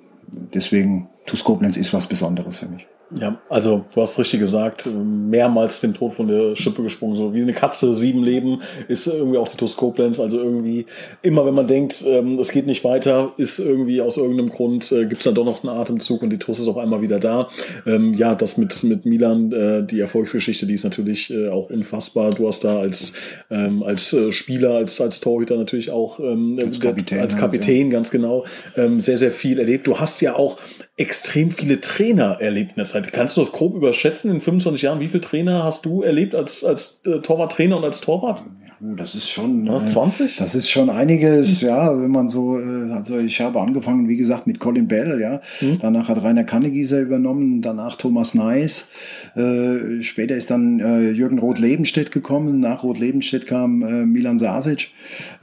deswegen, 0.53 1.07
TuS 1.27 1.43
Koblenz 1.43 1.77
ist 1.77 1.93
was 1.93 2.07
Besonderes 2.07 2.57
für 2.57 2.67
mich. 2.67 2.87
Ja, 3.11 3.41
also 3.49 3.85
du 3.93 4.01
hast 4.01 4.19
richtig 4.19 4.39
gesagt, 4.39 4.87
mehrmals 4.93 5.81
den 5.81 5.95
Tod 5.95 6.13
von 6.13 6.27
der 6.27 6.55
Schippe 6.55 6.83
gesprungen, 6.83 7.15
so 7.15 7.33
wie 7.33 7.41
eine 7.41 7.53
Katze, 7.53 7.95
sieben 7.95 8.23
Leben, 8.23 8.61
ist 8.87 9.07
irgendwie 9.07 9.39
auch 9.39 9.49
die 9.49 9.57
Toskoplenz. 9.57 10.19
Also 10.19 10.37
irgendwie, 10.37 10.85
immer 11.23 11.43
wenn 11.45 11.55
man 11.55 11.65
denkt, 11.65 12.05
ähm, 12.07 12.37
es 12.37 12.51
geht 12.51 12.67
nicht 12.67 12.83
weiter, 12.83 13.33
ist 13.37 13.57
irgendwie 13.57 14.01
aus 14.01 14.17
irgendeinem 14.17 14.49
Grund, 14.49 14.91
äh, 14.91 15.07
gibt 15.07 15.21
es 15.21 15.23
dann 15.23 15.33
doch 15.33 15.45
noch 15.45 15.63
einen 15.63 15.75
Atemzug 15.75 16.21
und 16.21 16.29
die 16.29 16.37
TUS 16.37 16.59
ist 16.59 16.67
auch 16.67 16.77
einmal 16.77 17.01
wieder 17.01 17.19
da. 17.19 17.49
Ähm, 17.87 18.13
ja, 18.13 18.35
das 18.35 18.57
mit, 18.57 18.83
mit 18.83 19.05
Milan, 19.05 19.51
äh, 19.51 19.83
die 19.83 19.99
Erfolgsgeschichte, 19.99 20.67
die 20.67 20.75
ist 20.75 20.83
natürlich 20.83 21.31
äh, 21.31 21.49
auch 21.49 21.71
unfassbar. 21.71 22.29
Du 22.29 22.47
hast 22.47 22.63
da 22.63 22.77
als, 22.77 23.13
ähm, 23.49 23.81
als 23.81 24.13
äh, 24.13 24.31
Spieler, 24.31 24.75
als, 24.75 25.01
als 25.01 25.19
Torhüter 25.19 25.57
natürlich 25.57 25.89
auch 25.89 26.19
ähm, 26.19 26.59
als 26.63 26.79
Kapitän, 26.79 27.19
als 27.19 27.35
Kapitän 27.35 27.85
halt, 27.85 27.93
ja. 27.93 27.97
ganz 27.97 28.11
genau, 28.11 28.45
ähm, 28.75 28.99
sehr, 28.99 29.17
sehr 29.17 29.31
viel 29.31 29.57
erlebt. 29.57 29.87
Du 29.87 29.99
hast 29.99 30.21
ja 30.21 30.35
auch 30.35 30.57
extrem 30.99 31.49
viele 31.51 31.79
Trainer 31.79 32.41
erlebt 32.41 32.71
in 32.71 32.75
der 32.75 32.85
Zeit. 32.85 33.11
Kannst 33.13 33.37
du 33.37 33.41
das 33.41 33.53
grob 33.53 33.73
überschätzen 33.73 34.31
in 34.31 34.41
25 34.41 34.81
Jahren? 34.81 34.99
Wie 34.99 35.07
viele 35.07 35.21
Trainer 35.21 35.63
hast 35.63 35.85
du 35.85 36.03
erlebt 36.03 36.35
als, 36.35 36.65
als 36.65 37.01
äh, 37.05 37.19
Torwarttrainer 37.19 37.77
und 37.77 37.85
als 37.85 38.01
Torwart? 38.01 38.43
Das 38.81 39.13
ist 39.13 39.29
schon. 39.29 39.67
20? 39.67 40.37
Äh, 40.37 40.39
das 40.41 40.55
ist 40.55 40.69
schon 40.69 40.89
einiges, 40.89 41.59
ja, 41.59 41.91
wenn 42.01 42.11
man 42.11 42.29
so, 42.29 42.57
äh, 42.57 42.91
also 42.93 43.17
ich 43.17 43.41
habe 43.41 43.59
angefangen, 43.59 44.07
wie 44.07 44.15
gesagt, 44.15 44.47
mit 44.47 44.59
Colin 44.59 44.87
Bell, 44.87 45.19
ja. 45.19 45.41
Mhm. 45.59 45.79
Danach 45.81 46.07
hat 46.07 46.23
Rainer 46.23 46.45
Kannegieser 46.45 47.01
übernommen, 47.01 47.61
danach 47.61 47.97
Thomas 47.97 48.35
Neis. 48.35 48.87
Äh, 49.35 50.01
später 50.01 50.35
ist 50.35 50.49
dann 50.49 50.79
äh, 50.79 51.11
Jürgen 51.11 51.39
Roth-Lebenstedt 51.39 52.13
gekommen. 52.13 52.61
Nach 52.61 52.83
Roth-Lebenstedt 52.83 53.45
kam 53.45 53.81
äh, 53.81 54.05
Milan 54.05 54.39
Sasic. 54.39 54.91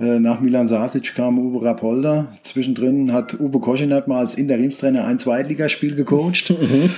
Äh, 0.00 0.18
nach 0.18 0.40
Milan 0.40 0.66
Sasic 0.66 1.14
kam 1.14 1.38
Uwe 1.38 1.62
Rapolda. 1.62 2.28
Zwischendrin 2.40 3.12
hat 3.12 3.38
Uwe 3.38 3.60
Koschinat 3.60 4.08
mal 4.08 4.18
als 4.18 4.34
Interimstrainer 4.34 5.04
ein 5.04 5.18
Zweitligaspiel 5.46 5.94
gecoacht. 5.94 6.50
Mhm. 6.50 6.90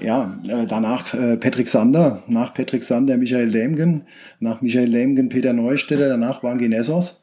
Ja, 0.00 0.38
äh, 0.48 0.66
danach 0.66 1.14
äh, 1.14 1.36
Patrick 1.36 1.68
Sander. 1.68 2.22
Nach 2.28 2.52
Patrick 2.54 2.84
Sander 2.84 3.16
Michael 3.16 3.48
Lemgen. 3.48 4.02
Nach 4.40 4.60
Michael 4.60 4.88
Lemgen 4.88 5.28
Peter 5.28 5.52
Neustadt. 5.52 5.86
Hersteller 5.86 6.08
danach 6.08 6.42
waren 6.42 6.58
Genessos. 6.58 7.22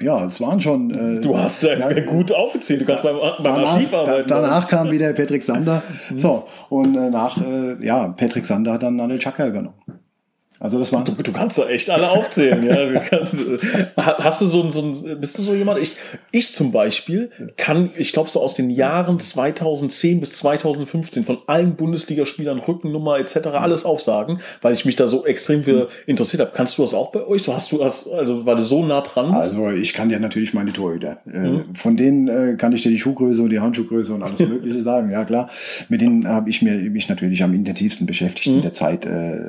Ja, 0.00 0.24
es 0.24 0.40
waren 0.40 0.60
schon. 0.60 0.90
Äh, 0.90 1.20
du 1.20 1.36
hast 1.38 1.62
äh, 1.64 1.78
ja, 1.78 1.92
gut 2.00 2.32
aufgezählt. 2.32 2.80
Du 2.80 2.84
kannst 2.86 3.04
beim, 3.04 3.16
beim 3.16 3.34
danach, 3.42 3.74
Archiv 3.74 3.94
arbeiten. 3.94 4.28
Da, 4.28 4.40
danach 4.40 4.68
kam 4.68 4.90
wieder 4.90 5.12
Patrick 5.12 5.44
Sander. 5.44 5.82
Mhm. 6.10 6.18
So, 6.18 6.44
und 6.70 6.96
äh, 6.96 7.10
nach, 7.10 7.36
äh, 7.38 7.84
ja, 7.84 8.08
Patrick 8.08 8.44
Sander 8.44 8.72
hat 8.72 8.82
dann 8.82 8.98
Anel 8.98 9.18
Chaka 9.18 9.46
übernommen. 9.46 9.76
Also 10.62 10.78
das 10.78 10.92
war. 10.92 11.02
Du, 11.02 11.12
du, 11.20 11.32
kannst 11.32 11.58
da 11.58 11.68
echt 11.68 11.90
alle 11.90 12.08
aufzählen, 12.08 12.64
ja. 12.64 13.00
Kannst, 13.00 13.34
hast 13.96 14.40
du 14.40 14.46
so 14.46 14.62
ein, 14.62 14.70
so 14.70 14.80
ein, 14.80 15.20
bist 15.20 15.36
du 15.36 15.42
so 15.42 15.54
jemand? 15.54 15.80
Ich, 15.80 15.96
ich 16.30 16.52
zum 16.52 16.70
Beispiel 16.70 17.32
kann, 17.56 17.90
ich 17.96 18.12
glaube 18.12 18.30
so 18.30 18.40
aus 18.40 18.54
den 18.54 18.70
Jahren 18.70 19.18
2010 19.18 20.20
bis 20.20 20.34
2015 20.34 21.24
von 21.24 21.38
allen 21.48 21.74
Bundesligaspielern 21.74 22.60
Rückennummer 22.60 23.18
etc. 23.18 23.48
alles 23.54 23.84
aufsagen, 23.84 24.38
weil 24.60 24.72
ich 24.72 24.84
mich 24.84 24.94
da 24.94 25.08
so 25.08 25.26
extrem 25.26 25.64
für 25.64 25.88
interessiert 26.06 26.40
habe. 26.40 26.52
Kannst 26.54 26.78
du 26.78 26.82
das 26.82 26.94
auch 26.94 27.10
bei 27.10 27.26
euch? 27.26 27.42
So 27.42 27.54
hast 27.54 27.72
du 27.72 27.78
das, 27.78 28.08
also 28.08 28.46
weil 28.46 28.54
du 28.54 28.62
so 28.62 28.84
nah 28.84 29.00
dran 29.00 29.26
bist? 29.26 29.36
Also 29.36 29.68
ich 29.70 29.94
kann 29.94 30.10
ja 30.10 30.20
natürlich 30.20 30.54
meine 30.54 30.72
Torhüter. 30.72 31.18
Äh, 31.26 31.38
mhm. 31.38 31.74
Von 31.74 31.96
denen 31.96 32.28
äh, 32.28 32.54
kann 32.56 32.72
ich 32.72 32.82
dir 32.82 32.90
die 32.90 33.00
Schuhgröße 33.00 33.42
und 33.42 33.50
die 33.50 33.58
Handschuhgröße 33.58 34.14
und 34.14 34.22
alles 34.22 34.38
Mögliche 34.38 34.80
sagen. 34.82 35.10
Ja 35.10 35.24
klar. 35.24 35.50
Mit 35.88 36.02
denen 36.02 36.28
habe 36.28 36.50
ich 36.50 36.62
mir 36.62 36.74
mich 36.88 37.08
natürlich 37.08 37.42
am 37.42 37.52
intensivsten 37.52 38.06
beschäftigt 38.06 38.46
mhm. 38.46 38.56
in 38.56 38.62
der 38.62 38.74
Zeit. 38.74 39.06
Äh, 39.06 39.40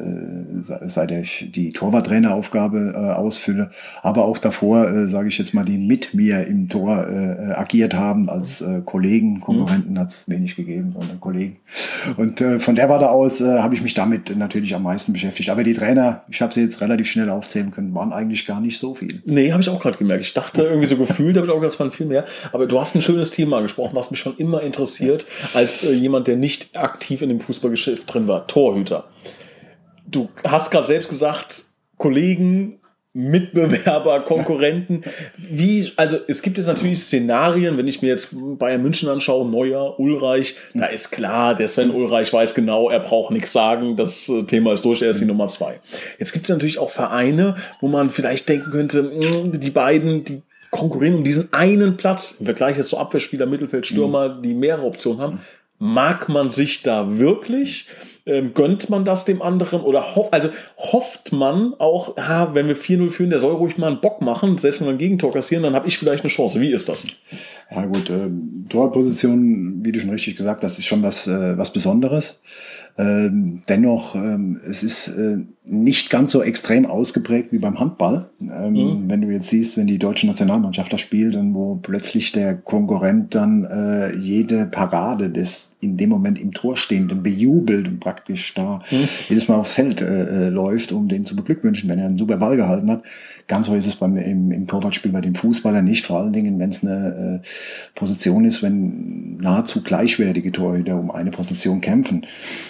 seit 0.63 1.02
bei 1.03 1.07
der 1.07 1.19
ich 1.19 1.50
die 1.51 1.74
Torwarttraineraufgabe 1.74 2.93
äh, 2.95 3.12
ausfülle, 3.12 3.72
aber 4.03 4.24
auch 4.24 4.38
davor, 4.38 4.88
äh, 4.88 5.05
sage 5.05 5.27
ich 5.27 5.38
jetzt 5.38 5.53
mal, 5.53 5.65
die 5.65 5.77
mit 5.77 6.13
mir 6.13 6.48
im 6.48 6.69
Tor 6.69 7.05
äh, 7.10 7.51
agiert 7.51 7.93
haben 7.93 8.29
als 8.29 8.62
äh, 8.62 8.81
Kollegen. 8.86 9.41
Konkurrenten 9.41 9.93
mhm. 9.93 10.00
hat 10.00 10.12
es 10.12 10.29
wenig 10.29 10.55
gegeben, 10.55 10.93
sondern 10.93 11.19
Kollegen. 11.19 11.57
Und 12.15 12.39
äh, 12.39 12.62
von 12.62 12.75
der 12.75 12.88
Warte 12.88 13.10
aus 13.10 13.41
äh, 13.41 13.60
habe 13.60 13.75
ich 13.75 13.81
mich 13.81 13.95
damit 13.95 14.33
natürlich 14.38 14.75
am 14.75 14.83
meisten 14.83 15.12
beschäftigt. 15.12 15.50
Aber 15.50 15.65
die 15.65 15.74
Trainer, 15.74 16.24
ich 16.29 16.41
habe 16.41 16.53
sie 16.53 16.62
jetzt 16.62 16.79
relativ 16.79 17.12
schnell 17.12 17.29
aufzählen 17.29 17.72
können, 17.72 17.93
waren 17.93 18.13
eigentlich 18.13 18.45
gar 18.45 18.62
nicht 18.62 18.79
so 18.79 18.95
viel. 18.95 19.22
Nee, 19.25 19.51
habe 19.51 19.62
ich 19.62 19.67
auch 19.67 19.81
gerade 19.81 19.98
gemerkt. 19.98 20.24
Ich 20.24 20.33
dachte 20.33 20.63
irgendwie 20.63 20.88
so 20.88 20.95
gefühlt, 20.95 21.36
habe 21.36 21.48
ich 21.48 21.51
auch 21.51 21.60
ganz 21.60 21.75
von 21.75 21.91
viel 21.91 22.05
mehr. 22.05 22.24
Aber 22.53 22.65
du 22.65 22.79
hast 22.79 22.95
ein 22.95 23.01
schönes 23.01 23.31
Thema 23.31 23.60
gesprochen, 23.60 23.98
was 23.98 24.10
mich 24.10 24.22
schon 24.22 24.38
immer 24.38 24.62
interessiert, 24.62 25.25
als 25.53 25.83
äh, 25.83 25.93
jemand, 25.95 26.27
der 26.27 26.38
nicht 26.38 26.77
aktiv 26.77 27.22
in 27.22 27.27
dem 27.27 27.41
Fußballgeschäft 27.41 28.13
drin 28.13 28.29
war. 28.29 28.48
Torhüter 28.48 29.03
du 30.05 30.29
hast 30.43 30.72
gerade 30.72 30.86
selbst 30.86 31.10
gesagt, 31.10 31.63
Kollegen, 31.98 32.79
Mitbewerber, 33.15 34.22
Konkurrenten. 34.22 35.03
Wie, 35.38 35.91
also 35.98 36.17
es 36.27 36.41
gibt 36.41 36.57
jetzt 36.57 36.65
natürlich 36.65 37.00
Szenarien, 37.00 37.77
wenn 37.77 37.88
ich 37.88 38.01
mir 38.01 38.07
jetzt 38.07 38.29
Bayern 38.57 38.81
München 38.81 39.07
anschaue, 39.07 39.48
Neuer, 39.48 40.00
Ulreich, 40.00 40.55
da 40.74 40.88
ist 40.88 41.12
klar, 41.12 41.53
der 41.53 41.67
Sven 41.67 41.91
Ulreich 41.91 42.33
weiß 42.33 42.55
genau, 42.55 42.89
er 42.89 43.00
braucht 43.00 43.29
nichts 43.29 43.53
sagen, 43.53 43.95
das 43.95 44.27
äh, 44.29 44.43
Thema 44.43 44.72
ist 44.72 44.83
durch, 44.83 45.03
er 45.03 45.12
ist 45.12 45.22
die 45.22 45.25
Nummer 45.25 45.48
zwei. 45.48 45.79
Jetzt 46.17 46.33
gibt 46.33 46.45
es 46.45 46.50
natürlich 46.50 46.79
auch 46.79 46.89
Vereine, 46.89 47.55
wo 47.81 47.88
man 47.88 48.10
vielleicht 48.10 48.50
denken 48.50 48.72
könnte, 48.72 49.03
hm, 49.03 49.60
die 49.60 49.69
beiden, 49.69 50.24
die 50.24 50.41
konkurrieren 50.72 51.13
um 51.13 51.24
diesen 51.24 51.53
einen 51.53 51.98
Platz, 51.98 52.38
im 52.39 52.45
Vergleich 52.45 52.77
jetzt 52.77 52.89
zu 52.89 52.98
Abwehrspieler, 52.98 53.45
Mittelfeld, 53.45 53.86
Stürmer, 53.86 54.41
die 54.41 54.55
mehrere 54.55 54.88
Optionen 54.88 55.22
haben. 55.22 55.39
Mag 55.80 56.30
man 56.30 56.50
sich 56.50 56.82
da 56.84 57.18
wirklich? 57.18 57.88
Ähm, 58.25 58.53
gönnt 58.53 58.89
man 58.89 59.03
das 59.03 59.25
dem 59.25 59.42
anderen 59.42 59.82
oder 59.82 60.15
ho 60.15 60.30
also 60.32 60.48
hofft 60.77 61.34
man 61.34 61.74
auch, 61.74 62.15
ah, 62.15 62.51
wenn 62.53 62.68
wir 62.68 62.77
4-0 62.77 63.12
führen, 63.12 63.30
der 63.32 63.39
soll 63.39 63.53
ruhig 63.53 63.77
mal 63.77 63.88
einen 63.88 64.00
Bock 64.00 64.22
machen, 64.22 64.58
selbst 64.58 64.80
wenn 64.80 64.88
wir 64.88 64.94
ein 64.94 64.98
Gegentor 64.98 65.32
kassieren, 65.32 65.63
dann 65.63 65.75
habe 65.75 65.89
ich 65.89 65.98
vielleicht 65.98 66.24
eine 66.24 66.30
Chance. 66.30 66.62
Wie 66.62 66.72
ist 66.72 66.88
das? 66.88 67.06
Ja 67.70 67.86
gut, 67.86 68.10
äh, 68.10 68.30
Torposition, 68.70 69.84
wie 69.84 69.92
du 69.92 70.00
schon 70.00 70.12
richtig 70.12 70.38
gesagt 70.38 70.63
hast, 70.63 70.80
ist 70.80 70.86
schon 70.86 71.03
was, 71.03 71.27
äh, 71.27 71.58
was 71.58 71.74
Besonderes. 71.74 72.39
Ähm, 72.95 73.63
dennoch, 73.67 74.13
ähm, 74.15 74.59
es 74.69 74.83
ist 74.83 75.07
äh, 75.07 75.38
nicht 75.65 76.12
ganz 76.12 76.31
so 76.31 76.43
extrem 76.43 76.85
ausgeprägt 76.85 77.51
wie 77.51 77.57
beim 77.57 77.79
Handball. 77.79 78.29
Ähm, 78.39 78.73
mhm. 78.73 79.09
Wenn 79.09 79.21
du 79.21 79.29
jetzt 79.29 79.50
siehst, 79.50 79.77
wenn 79.77 79.88
die 79.88 79.97
deutsche 79.97 80.27
Nationalmannschaft 80.27 80.93
da 80.93 80.97
spielt 80.97 81.35
und 81.35 81.55
wo 81.55 81.75
plötzlich 81.75 82.31
der 82.33 82.55
Konkurrent 82.55 83.33
dann 83.33 83.63
äh, 83.65 84.15
jede 84.15 84.67
Parade 84.67 85.29
des 85.31 85.69
in 85.83 85.97
dem 85.97 86.09
Moment 86.09 86.39
im 86.39 86.53
Tor 86.53 86.77
stehenden 86.77 87.23
bejubelt 87.23 87.88
und 87.88 88.00
praktisch 88.00 88.53
da 88.53 88.81
mhm. 88.89 89.07
jedes 89.27 89.47
Mal 89.47 89.55
aufs 89.55 89.73
Feld 89.73 90.01
äh, 90.01 90.47
äh, 90.47 90.50
läuft, 90.50 90.91
um 90.91 91.07
den 91.07 91.25
zu 91.25 91.35
beglückwünschen, 91.35 91.89
wenn 91.89 92.00
er 92.00 92.05
einen 92.05 92.17
super 92.17 92.38
Ball 92.38 92.55
gehalten 92.55 92.89
hat. 92.89 93.03
Ganz 93.47 93.67
so 93.67 93.75
ist 93.75 93.88
es 93.88 93.95
beim, 93.95 94.17
im, 94.17 94.51
im 94.51 94.67
Torwartspiel 94.67 95.12
bei 95.12 95.21
dem 95.21 95.35
Fußballer 95.35 95.81
nicht, 95.81 96.05
vor 96.05 96.19
allen 96.19 96.33
Dingen, 96.33 96.59
wenn 96.59 96.69
es 96.69 96.83
eine 96.83 97.41
äh, 97.43 97.47
Position 97.95 98.45
ist, 98.45 98.63
wenn 98.63 99.38
nahezu 99.38 99.83
gleichwertige 99.83 100.51
Torhüter 100.51 101.00
um 101.00 101.12
eine 101.12 101.31
Position 101.31 101.81
kämpfen. 101.81 102.25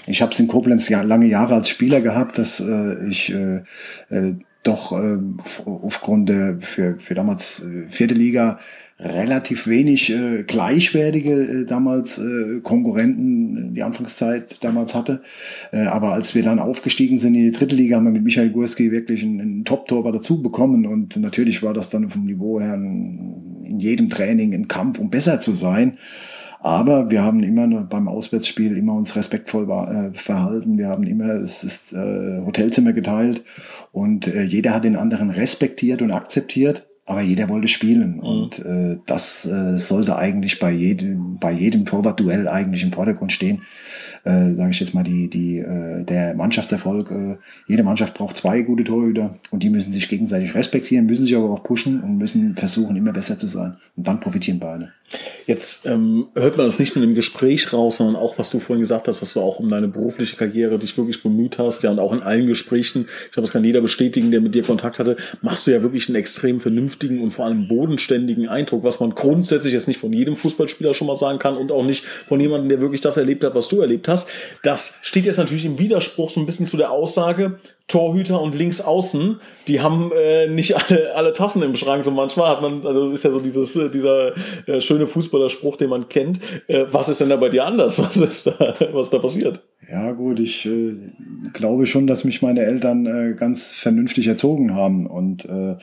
Ich 0.07 0.21
habe 0.21 0.31
es 0.31 0.39
in 0.39 0.47
Koblenz 0.47 0.89
ja, 0.89 1.01
lange 1.01 1.27
Jahre 1.27 1.55
als 1.55 1.69
Spieler 1.69 2.01
gehabt, 2.01 2.37
dass 2.37 2.59
äh, 2.59 3.07
ich 3.07 3.33
äh, 3.33 3.63
äh, 4.09 4.35
doch 4.63 4.93
äh, 4.93 5.17
aufgrund 5.65 6.29
der 6.29 6.57
für, 6.59 6.97
für 6.97 7.13
damals 7.13 7.63
äh, 7.63 7.87
vierte 7.89 8.15
Liga 8.15 8.59
relativ 8.99 9.67
wenig 9.67 10.11
äh, 10.11 10.43
gleichwertige 10.43 11.33
äh, 11.33 11.65
damals 11.65 12.19
äh, 12.19 12.61
Konkurrenten 12.61 13.73
die 13.73 13.83
Anfangszeit 13.83 14.63
damals 14.63 14.95
hatte. 14.95 15.21
Äh, 15.71 15.83
aber 15.85 16.13
als 16.13 16.35
wir 16.35 16.43
dann 16.43 16.59
aufgestiegen 16.59 17.19
sind 17.19 17.35
in 17.35 17.43
die 17.45 17.51
dritte 17.51 17.75
Liga, 17.75 17.97
haben 17.97 18.05
wir 18.05 18.11
mit 18.11 18.23
Michael 18.23 18.51
Gurski 18.51 18.91
wirklich 18.91 19.23
einen, 19.23 19.41
einen 19.41 19.65
Top-Torwart 19.65 20.15
dazu 20.15 20.41
bekommen 20.41 20.85
und 20.85 21.17
natürlich 21.17 21.63
war 21.63 21.73
das 21.73 21.89
dann 21.89 22.09
vom 22.09 22.25
Niveau 22.25 22.59
her 22.59 22.73
ein, 22.73 23.63
in 23.65 23.79
jedem 23.79 24.09
Training 24.09 24.53
ein 24.53 24.67
Kampf, 24.67 24.99
um 24.99 25.09
besser 25.09 25.41
zu 25.41 25.53
sein. 25.53 25.97
Aber 26.59 27.09
wir 27.11 27.23
haben 27.23 27.43
immer 27.43 27.67
beim 27.67 28.07
Auswärtsspiel 28.07 28.77
immer 28.77 28.93
uns 28.93 29.17
respektvoll 29.17 29.69
äh, 29.69 30.17
verhalten. 30.17 30.77
Wir 30.77 30.87
haben 30.87 31.03
immer, 31.03 31.33
es 31.33 31.65
ist 31.65 31.91
äh, 31.91 32.41
Hotelzimmer 32.45 32.93
geteilt 32.93 33.43
und 33.91 34.27
äh, 34.27 34.43
jeder 34.43 34.73
hat 34.73 34.85
den 34.85 34.95
anderen 34.95 35.29
respektiert 35.29 36.01
und 36.01 36.11
akzeptiert. 36.11 36.87
Aber 37.05 37.21
jeder 37.21 37.49
wollte 37.49 37.67
spielen 37.67 38.15
mhm. 38.15 38.19
und 38.19 38.59
äh, 38.59 38.97
das 39.05 39.45
äh, 39.45 39.77
sollte 39.77 40.15
eigentlich 40.15 40.59
bei 40.59 40.71
jedem 40.71 41.37
bei 41.37 41.51
jedem 41.51 41.85
Torwartduell 41.85 42.47
eigentlich 42.47 42.83
im 42.83 42.93
Vordergrund 42.93 43.31
stehen 43.33 43.61
äh, 44.23 44.53
sage 44.53 44.71
ich 44.71 44.79
jetzt 44.79 44.93
mal, 44.93 45.03
die, 45.03 45.29
die, 45.29 45.57
äh, 45.57 46.03
der 46.03 46.33
Mannschaftserfolg. 46.35 47.11
Äh, 47.11 47.37
jede 47.67 47.83
Mannschaft 47.83 48.13
braucht 48.13 48.37
zwei 48.37 48.61
gute 48.61 48.83
Torhüter 48.83 49.35
und 49.51 49.63
die 49.63 49.69
müssen 49.69 49.91
sich 49.91 50.07
gegenseitig 50.07 50.55
respektieren, 50.55 51.05
müssen 51.05 51.25
sich 51.25 51.35
aber 51.35 51.49
auch 51.49 51.63
pushen 51.63 52.01
und 52.01 52.17
müssen 52.17 52.55
versuchen, 52.55 52.95
immer 52.95 53.11
besser 53.11 53.37
zu 53.37 53.47
sein. 53.47 53.75
Und 53.95 54.07
dann 54.07 54.19
profitieren 54.19 54.59
beide. 54.59 54.93
Jetzt 55.45 55.85
ähm, 55.85 56.27
hört 56.35 56.55
man 56.55 56.65
das 56.65 56.79
nicht 56.79 56.95
nur 56.95 57.03
im 57.03 57.15
Gespräch 57.15 57.73
raus, 57.73 57.97
sondern 57.97 58.15
auch, 58.15 58.37
was 58.37 58.49
du 58.49 58.61
vorhin 58.61 58.79
gesagt 58.79 59.09
hast, 59.09 59.21
dass 59.21 59.33
du 59.33 59.41
auch 59.41 59.59
um 59.59 59.67
deine 59.67 59.89
berufliche 59.89 60.37
Karriere 60.37 60.79
dich 60.79 60.97
wirklich 60.97 61.21
bemüht 61.21 61.59
hast, 61.59 61.83
ja, 61.83 61.91
und 61.91 61.99
auch 61.99 62.13
in 62.13 62.23
allen 62.23 62.47
Gesprächen, 62.47 63.07
ich 63.25 63.31
glaube, 63.33 63.45
das 63.45 63.51
kann 63.51 63.63
jeder 63.65 63.81
bestätigen, 63.81 64.31
der 64.31 64.39
mit 64.39 64.55
dir 64.55 64.63
Kontakt 64.63 64.99
hatte, 64.99 65.17
machst 65.41 65.67
du 65.67 65.71
ja 65.71 65.81
wirklich 65.81 66.07
einen 66.07 66.15
extrem 66.15 66.61
vernünftigen 66.61 67.21
und 67.21 67.31
vor 67.31 67.45
allem 67.45 67.67
bodenständigen 67.67 68.47
Eindruck, 68.47 68.83
was 68.83 69.01
man 69.01 69.11
grundsätzlich 69.11 69.73
jetzt 69.73 69.89
nicht 69.89 69.99
von 69.99 70.13
jedem 70.13 70.37
Fußballspieler 70.37 70.93
schon 70.93 71.07
mal 71.07 71.17
sagen 71.17 71.39
kann 71.39 71.57
und 71.57 71.73
auch 71.73 71.83
nicht 71.83 72.05
von 72.29 72.39
jemandem, 72.39 72.69
der 72.69 72.79
wirklich 72.79 73.01
das 73.01 73.17
erlebt 73.17 73.43
hat, 73.43 73.53
was 73.53 73.67
du 73.67 73.81
erlebt 73.81 74.07
hast 74.07 74.13
hast. 74.13 74.29
Das 74.61 74.99
steht 75.01 75.25
jetzt 75.25 75.37
natürlich 75.37 75.65
im 75.65 75.79
Widerspruch 75.79 76.29
so 76.29 76.39
ein 76.39 76.45
bisschen 76.45 76.65
zu 76.65 76.77
der 76.77 76.91
Aussage, 76.91 77.59
Torhüter 77.87 78.41
und 78.41 78.55
links 78.55 78.81
außen, 78.81 79.39
die 79.67 79.81
haben 79.81 80.11
äh, 80.13 80.47
nicht 80.47 80.75
alle, 80.75 81.15
alle 81.15 81.33
Tassen 81.33 81.61
im 81.63 81.75
Schrank. 81.75 82.05
So 82.05 82.11
manchmal 82.11 82.49
hat 82.49 82.61
man, 82.61 82.85
also 82.85 83.11
ist 83.11 83.23
ja 83.23 83.31
so 83.31 83.39
dieses, 83.39 83.75
äh, 83.75 83.89
dieser 83.89 84.33
äh, 84.67 84.79
schöne 84.79 85.05
Fußballerspruch, 85.05 85.77
den 85.77 85.89
man 85.89 86.07
kennt. 86.07 86.39
Äh, 86.67 86.85
was 86.89 87.09
ist 87.09 87.21
denn 87.21 87.29
da 87.29 87.35
bei 87.35 87.49
dir 87.49 87.65
anders? 87.65 87.99
Was 88.03 88.17
ist 88.17 88.47
da, 88.47 88.75
was 88.91 89.09
da 89.09 89.19
passiert? 89.19 89.61
Ja 89.91 90.11
gut, 90.11 90.39
ich 90.39 90.65
äh, 90.65 90.95
glaube 91.51 91.85
schon, 91.85 92.07
dass 92.07 92.23
mich 92.23 92.41
meine 92.41 92.61
Eltern 92.61 93.05
äh, 93.05 93.33
ganz 93.35 93.73
vernünftig 93.73 94.27
erzogen 94.27 94.73
haben 94.73 95.07
und 95.07 95.45
äh, 95.45 95.75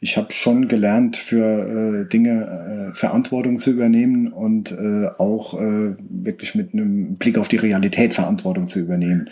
ich 0.00 0.16
habe 0.16 0.32
schon 0.32 0.68
gelernt, 0.68 1.16
für 1.16 2.04
äh, 2.04 2.08
Dinge 2.08 2.90
äh, 2.92 2.94
Verantwortung 2.94 3.58
zu 3.58 3.70
übernehmen 3.70 4.28
und 4.28 4.72
äh, 4.72 5.08
auch 5.18 5.54
wirklich 5.54 6.54
mit 6.54 6.72
einem 6.72 7.16
Blick 7.16 7.38
auf 7.38 7.48
die 7.48 7.56
Realität 7.56 8.14
Verantwortung 8.14 8.68
zu 8.68 8.80
übernehmen. 8.80 9.28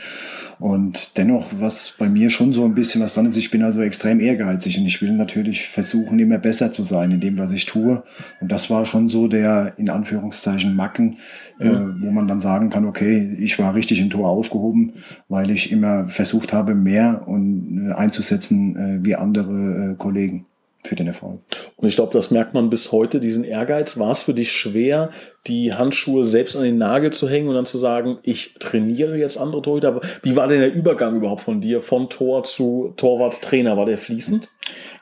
Und 0.59 1.19
dennoch, 1.19 1.51
was 1.59 1.95
bei 1.99 2.09
mir 2.09 2.31
schon 2.31 2.53
so 2.53 2.65
ein 2.65 2.75
bisschen 2.75 3.03
was 3.03 3.15
dran 3.15 3.27
ist, 3.27 3.37
ich 3.37 3.51
bin 3.51 3.65
also 3.65 3.81
extrem 3.81 4.21
ehrgeizig 4.21 4.79
und 4.79 4.87
ich 4.87 5.03
will 5.03 5.11
natürlich 5.11 5.67
versuchen, 5.67 6.21
immer 6.21 6.39
besser 6.39 6.71
zu 6.71 6.85
sein 6.85 7.11
in 7.11 7.21
dem, 7.21 7.37
was 7.37 7.53
ich 7.53 7.67
tue. 7.67 8.05
Und 8.41 8.53
das 8.53 8.71
war 8.71 8.87
schon 8.87 9.09
so 9.09 9.27
der, 9.27 9.73
in 9.77 9.91
Anführungszeichen, 9.91 10.77
Macken, 10.77 11.17
äh, 11.59 11.69
wo 11.69 12.13
man 12.13 12.29
dann 12.29 12.39
sagen 12.39 12.71
kann, 12.71 12.85
okay, 12.85 13.37
ich 13.41 13.59
war 13.59 13.75
richtig 13.75 14.01
im 14.03 14.11
Tor 14.11 14.29
aufgehoben, 14.29 14.95
weil 15.29 15.51
ich 15.51 15.73
immer 15.73 16.09
versucht 16.09 16.53
habe, 16.53 16.75
mehr 16.75 17.25
und 17.27 17.91
äh, 17.91 17.95
einzusetzen 17.95 18.77
äh, 18.77 19.05
wie 19.05 19.15
andere 19.15 19.93
äh, 19.93 19.97
Kollegen 19.97 20.47
für 20.85 20.97
den 20.97 21.07
Erfolg. 21.07 21.41
Und 21.77 21.89
ich 21.89 21.95
glaube, 21.95 22.13
das 22.13 22.31
merkt 22.31 22.55
man 22.55 22.69
bis 22.69 22.91
heute, 22.91 23.21
diesen 23.21 23.45
Ehrgeiz. 23.45 23.99
War 23.99 24.11
es 24.11 24.23
für 24.23 24.35
dich 24.35 24.51
schwer, 24.51 25.11
die 25.47 25.73
Handschuhe 25.73 26.25
selbst 26.25 26.57
an 26.57 26.65
den 26.65 26.77
Nagel 26.77 27.13
zu 27.13 27.29
hängen 27.29 27.49
und 27.49 27.55
dann 27.55 27.67
zu 27.67 27.79
sagen, 27.79 28.19
ich 28.25 28.55
trainiere 28.59 29.17
jetzt 29.17 29.39
andere 29.39 29.63
Torhüter? 29.63 29.89
Aber 29.89 30.01
wie 30.23 30.35
war 30.35 30.49
denn 30.49 30.61
der 30.61 30.75
Übergang 30.75 31.17
überhaupt 31.17 31.43
von 31.43 31.61
dir, 31.61 31.83
von 31.83 32.11
Tor 32.11 32.43
zu 32.43 32.95
Torwart-Trainer? 32.97 33.77
War 33.77 33.87
der 33.87 33.99
fließend? 33.99 34.51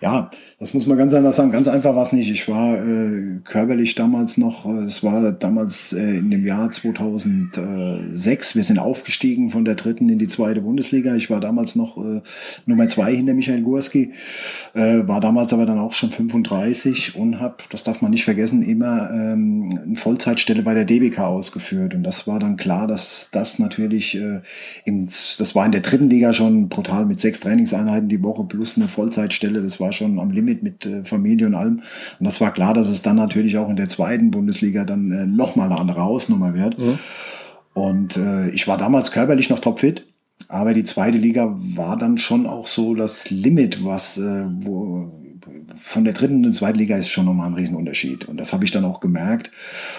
Ja, 0.01 0.31
das 0.59 0.73
muss 0.73 0.87
man 0.87 0.97
ganz 0.97 1.13
einfach 1.13 1.35
sagen. 1.35 1.51
Ganz 1.51 1.69
einfach 1.69 1.95
war 1.95 2.03
es 2.03 2.13
nicht. 2.13 2.31
Ich 2.31 2.49
war 2.49 2.75
äh, 2.75 3.41
körperlich 3.45 3.95
damals 3.95 4.39
noch, 4.39 4.65
äh, 4.65 4.85
es 4.85 5.03
war 5.03 5.33
damals 5.33 5.93
äh, 5.93 6.19
in 6.19 6.31
dem 6.31 6.47
Jahr 6.47 6.71
2006. 6.71 8.57
Wir 8.57 8.63
sind 8.63 8.79
aufgestiegen 8.79 9.51
von 9.51 9.67
der 9.67 9.75
dritten 9.75 10.09
in 10.09 10.19
die 10.19 10.29
zweite 10.29 10.63
Bundesliga. 10.63 11.15
Ich 11.17 11.29
war 11.29 11.41
damals 11.41 11.77
noch 11.77 11.99
äh, 11.99 12.23
Nummer 12.65 12.89
zwei 12.89 13.15
hinter 13.15 13.35
Michael 13.35 13.61
Gurski, 13.61 14.13
äh, 14.75 15.07
war 15.07 15.21
damals 15.21 15.53
aber 15.53 15.67
dann 15.67 15.79
auch 15.79 15.93
schon 15.93 16.11
35 16.11 17.17
und 17.17 17.39
habe, 17.39 17.57
das 17.71 17.85
darf 17.85 18.01
man 18.01 18.11
nicht 18.11 18.25
vergessen, 18.25 18.63
immer 18.63 19.11
ähm, 19.11 19.69
eine 19.85 19.97
Vollzeitstelle 19.97 20.63
bei 20.63 20.73
der 20.73 20.87
DBK 20.87 21.19
ausgeführt. 21.21 21.95
Und 21.95 22.05
das 22.05 22.27
war 22.27 22.39
dann 22.39 22.57
klar, 22.57 22.87
dass 22.87 23.29
das 23.33 23.59
natürlich 23.59 24.17
äh, 24.17 24.41
im, 24.87 25.07
das 25.07 25.55
war 25.55 25.67
in 25.67 25.73
der 25.73 25.83
dritten 25.83 26.09
Liga 26.09 26.33
schon 26.33 26.71
brutal 26.71 27.05
mit 27.05 27.21
sechs 27.21 27.41
Trainingseinheiten 27.41 28.09
die 28.09 28.23
Woche 28.23 28.45
plus 28.45 28.77
eine 28.77 28.89
Vollzeitstelle. 28.89 29.50
Das 29.53 29.81
war 29.81 29.93
schon 29.93 30.19
am 30.19 30.31
Limit 30.31 30.63
mit 30.63 30.87
äh, 30.87 31.05
Familie 31.05 31.47
und 31.47 31.55
allem. 31.55 31.83
Und 32.19 32.25
das 32.25 32.41
war 32.41 32.53
klar, 32.53 32.75
dass 32.75 32.89
es 32.89 33.03
dann 33.03 33.17
natürlich 33.17 33.59
auch 33.59 33.69
in 33.69 33.77
der 33.77 33.89
zweiten 33.89 34.31
Bundesliga 34.31 34.85
dann 34.85 35.11
äh, 35.13 35.27
nochmal 35.27 35.71
eine 35.71 35.81
andere 35.81 36.03
Hausnummer 36.03 36.55
wird. 36.55 36.79
Mhm. 36.79 36.99
Und 37.75 38.17
äh, 38.17 38.51
ich 38.51 38.67
war 38.69 38.77
damals 38.77 39.13
körperlich 39.13 39.51
noch 39.51 39.61
topfit. 39.61 40.07
Aber 40.49 40.75
die 40.75 40.85
zweite 40.85 41.19
Liga 41.19 41.55
war 41.77 41.97
dann 41.97 42.19
schon 42.19 42.47
auch 42.47 42.67
so 42.67 42.95
das 42.95 43.31
Limit, 43.31 43.85
was 43.85 44.17
äh, 44.19 44.47
wo, 44.61 45.20
von 45.83 46.05
der 46.05 46.13
dritten 46.13 46.37
in 46.37 46.43
die 46.45 46.51
zweiten 46.53 46.79
Liga 46.79 46.97
ist 46.97 47.09
schon 47.09 47.25
nochmal 47.25 47.49
ein 47.49 47.55
Riesenunterschied. 47.55 48.27
Und 48.27 48.39
das 48.39 48.53
habe 48.53 48.65
ich 48.65 48.71
dann 48.71 48.85
auch 48.85 49.01
gemerkt. 49.01 49.51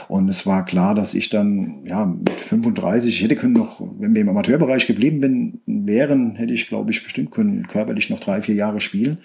Und 0.07 0.29
es 0.29 0.45
war 0.45 0.63
klar, 0.65 0.95
dass 0.95 1.13
ich 1.13 1.29
dann, 1.29 1.85
ja, 1.85 2.05
mit 2.05 2.29
35, 2.29 3.17
ich 3.17 3.23
hätte 3.23 3.35
können 3.35 3.53
noch, 3.53 3.81
wenn 3.99 4.13
wir 4.13 4.21
im 4.21 4.29
Amateurbereich 4.29 4.87
geblieben 4.87 5.19
bin, 5.19 5.61
wären, 5.65 6.35
hätte 6.35 6.53
ich, 6.53 6.67
glaube 6.67 6.91
ich, 6.91 7.03
bestimmt 7.03 7.31
können 7.31 7.67
körperlich 7.67 8.09
noch 8.09 8.19
drei, 8.19 8.41
vier 8.41 8.55
Jahre 8.55 8.79
spielen. 8.79 9.17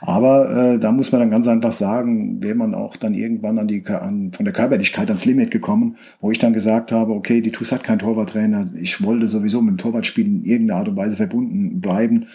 Aber 0.00 0.74
äh, 0.74 0.78
da 0.78 0.92
muss 0.92 1.12
man 1.12 1.20
dann 1.20 1.30
ganz 1.30 1.46
einfach 1.46 1.72
sagen, 1.72 2.42
wäre 2.42 2.54
man 2.54 2.74
auch 2.74 2.96
dann 2.96 3.14
irgendwann 3.14 3.58
an 3.58 3.68
die, 3.68 3.84
an, 3.86 4.32
von 4.32 4.44
der 4.44 4.54
Körperlichkeit 4.54 5.08
ans 5.08 5.24
Limit 5.24 5.50
gekommen, 5.50 5.96
wo 6.20 6.30
ich 6.30 6.38
dann 6.38 6.52
gesagt 6.52 6.92
habe, 6.92 7.12
okay, 7.12 7.40
die 7.40 7.52
TuS 7.52 7.72
hat 7.72 7.84
keinen 7.84 7.98
Torwarttrainer. 7.98 8.72
Ich 8.80 9.02
wollte 9.02 9.28
sowieso 9.28 9.60
mit 9.60 9.72
dem 9.72 9.78
Torwartspiel 9.78 10.26
in 10.26 10.44
irgendeiner 10.44 10.80
Art 10.80 10.88
und 10.88 10.96
Weise 10.96 11.16
verbunden 11.16 11.80
bleiben. 11.80 12.26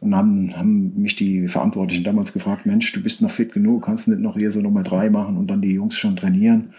Und 0.00 0.14
haben, 0.14 0.56
haben 0.56 0.92
mich 0.96 1.16
die 1.16 1.48
Verantwortlichen 1.48 2.04
damals 2.04 2.32
gefragt, 2.32 2.66
Mensch, 2.66 2.92
du 2.92 3.02
bist 3.14 3.22
noch 3.22 3.30
fit 3.30 3.52
genug, 3.52 3.84
kannst 3.84 4.08
nicht 4.08 4.20
noch 4.20 4.36
hier 4.36 4.50
so 4.50 4.60
Nummer 4.60 4.82
drei 4.82 5.08
machen 5.08 5.36
und 5.36 5.46
dann 5.46 5.62
die 5.62 5.72
Jungs 5.72 5.96
schon 5.96 6.16
trainieren. 6.16 6.70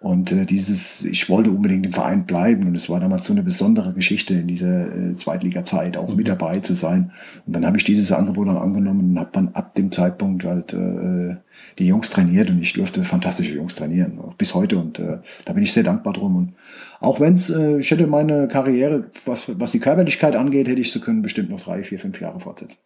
Und 0.00 0.32
äh, 0.32 0.44
dieses, 0.44 1.04
ich 1.04 1.28
wollte 1.28 1.50
unbedingt 1.50 1.86
im 1.86 1.92
Verein 1.92 2.26
bleiben 2.26 2.66
und 2.66 2.74
es 2.74 2.90
war 2.90 2.98
damals 2.98 3.26
so 3.26 3.32
eine 3.32 3.44
besondere 3.44 3.92
Geschichte 3.92 4.34
in 4.34 4.48
dieser 4.48 4.94
äh, 4.94 5.14
Zweitliga-Zeit 5.14 5.96
auch 5.96 6.08
mhm. 6.08 6.16
mit 6.16 6.28
dabei 6.28 6.58
zu 6.58 6.74
sein. 6.74 7.12
Und 7.46 7.54
dann 7.54 7.64
habe 7.64 7.76
ich 7.76 7.84
dieses 7.84 8.10
Angebot 8.10 8.48
dann 8.48 8.56
angenommen 8.56 9.10
und 9.10 9.18
habe 9.18 9.30
dann 9.32 9.50
ab 9.54 9.74
dem 9.74 9.92
Zeitpunkt 9.92 10.44
halt 10.44 10.72
äh, 10.72 11.36
die 11.78 11.86
Jungs 11.86 12.10
trainiert 12.10 12.50
und 12.50 12.60
ich 12.60 12.72
durfte 12.72 13.04
fantastische 13.04 13.54
Jungs 13.54 13.76
trainieren, 13.76 14.18
auch 14.18 14.34
bis 14.34 14.54
heute 14.54 14.78
und 14.78 14.98
äh, 14.98 15.18
da 15.44 15.52
bin 15.52 15.62
ich 15.62 15.72
sehr 15.72 15.84
dankbar 15.84 16.14
drum. 16.14 16.36
Und 16.36 16.54
auch 16.98 17.20
wenn 17.20 17.34
es, 17.34 17.50
äh, 17.50 17.78
ich 17.78 17.90
hätte 17.92 18.08
meine 18.08 18.48
Karriere, 18.48 19.04
was, 19.24 19.58
was 19.60 19.70
die 19.70 19.80
Körperlichkeit 19.80 20.34
angeht, 20.34 20.66
hätte 20.66 20.80
ich 20.80 20.92
sie 20.92 21.00
können 21.00 21.22
bestimmt 21.22 21.50
noch 21.50 21.60
drei, 21.60 21.84
vier, 21.84 22.00
fünf 22.00 22.20
Jahre 22.20 22.40
fortsetzen. 22.40 22.76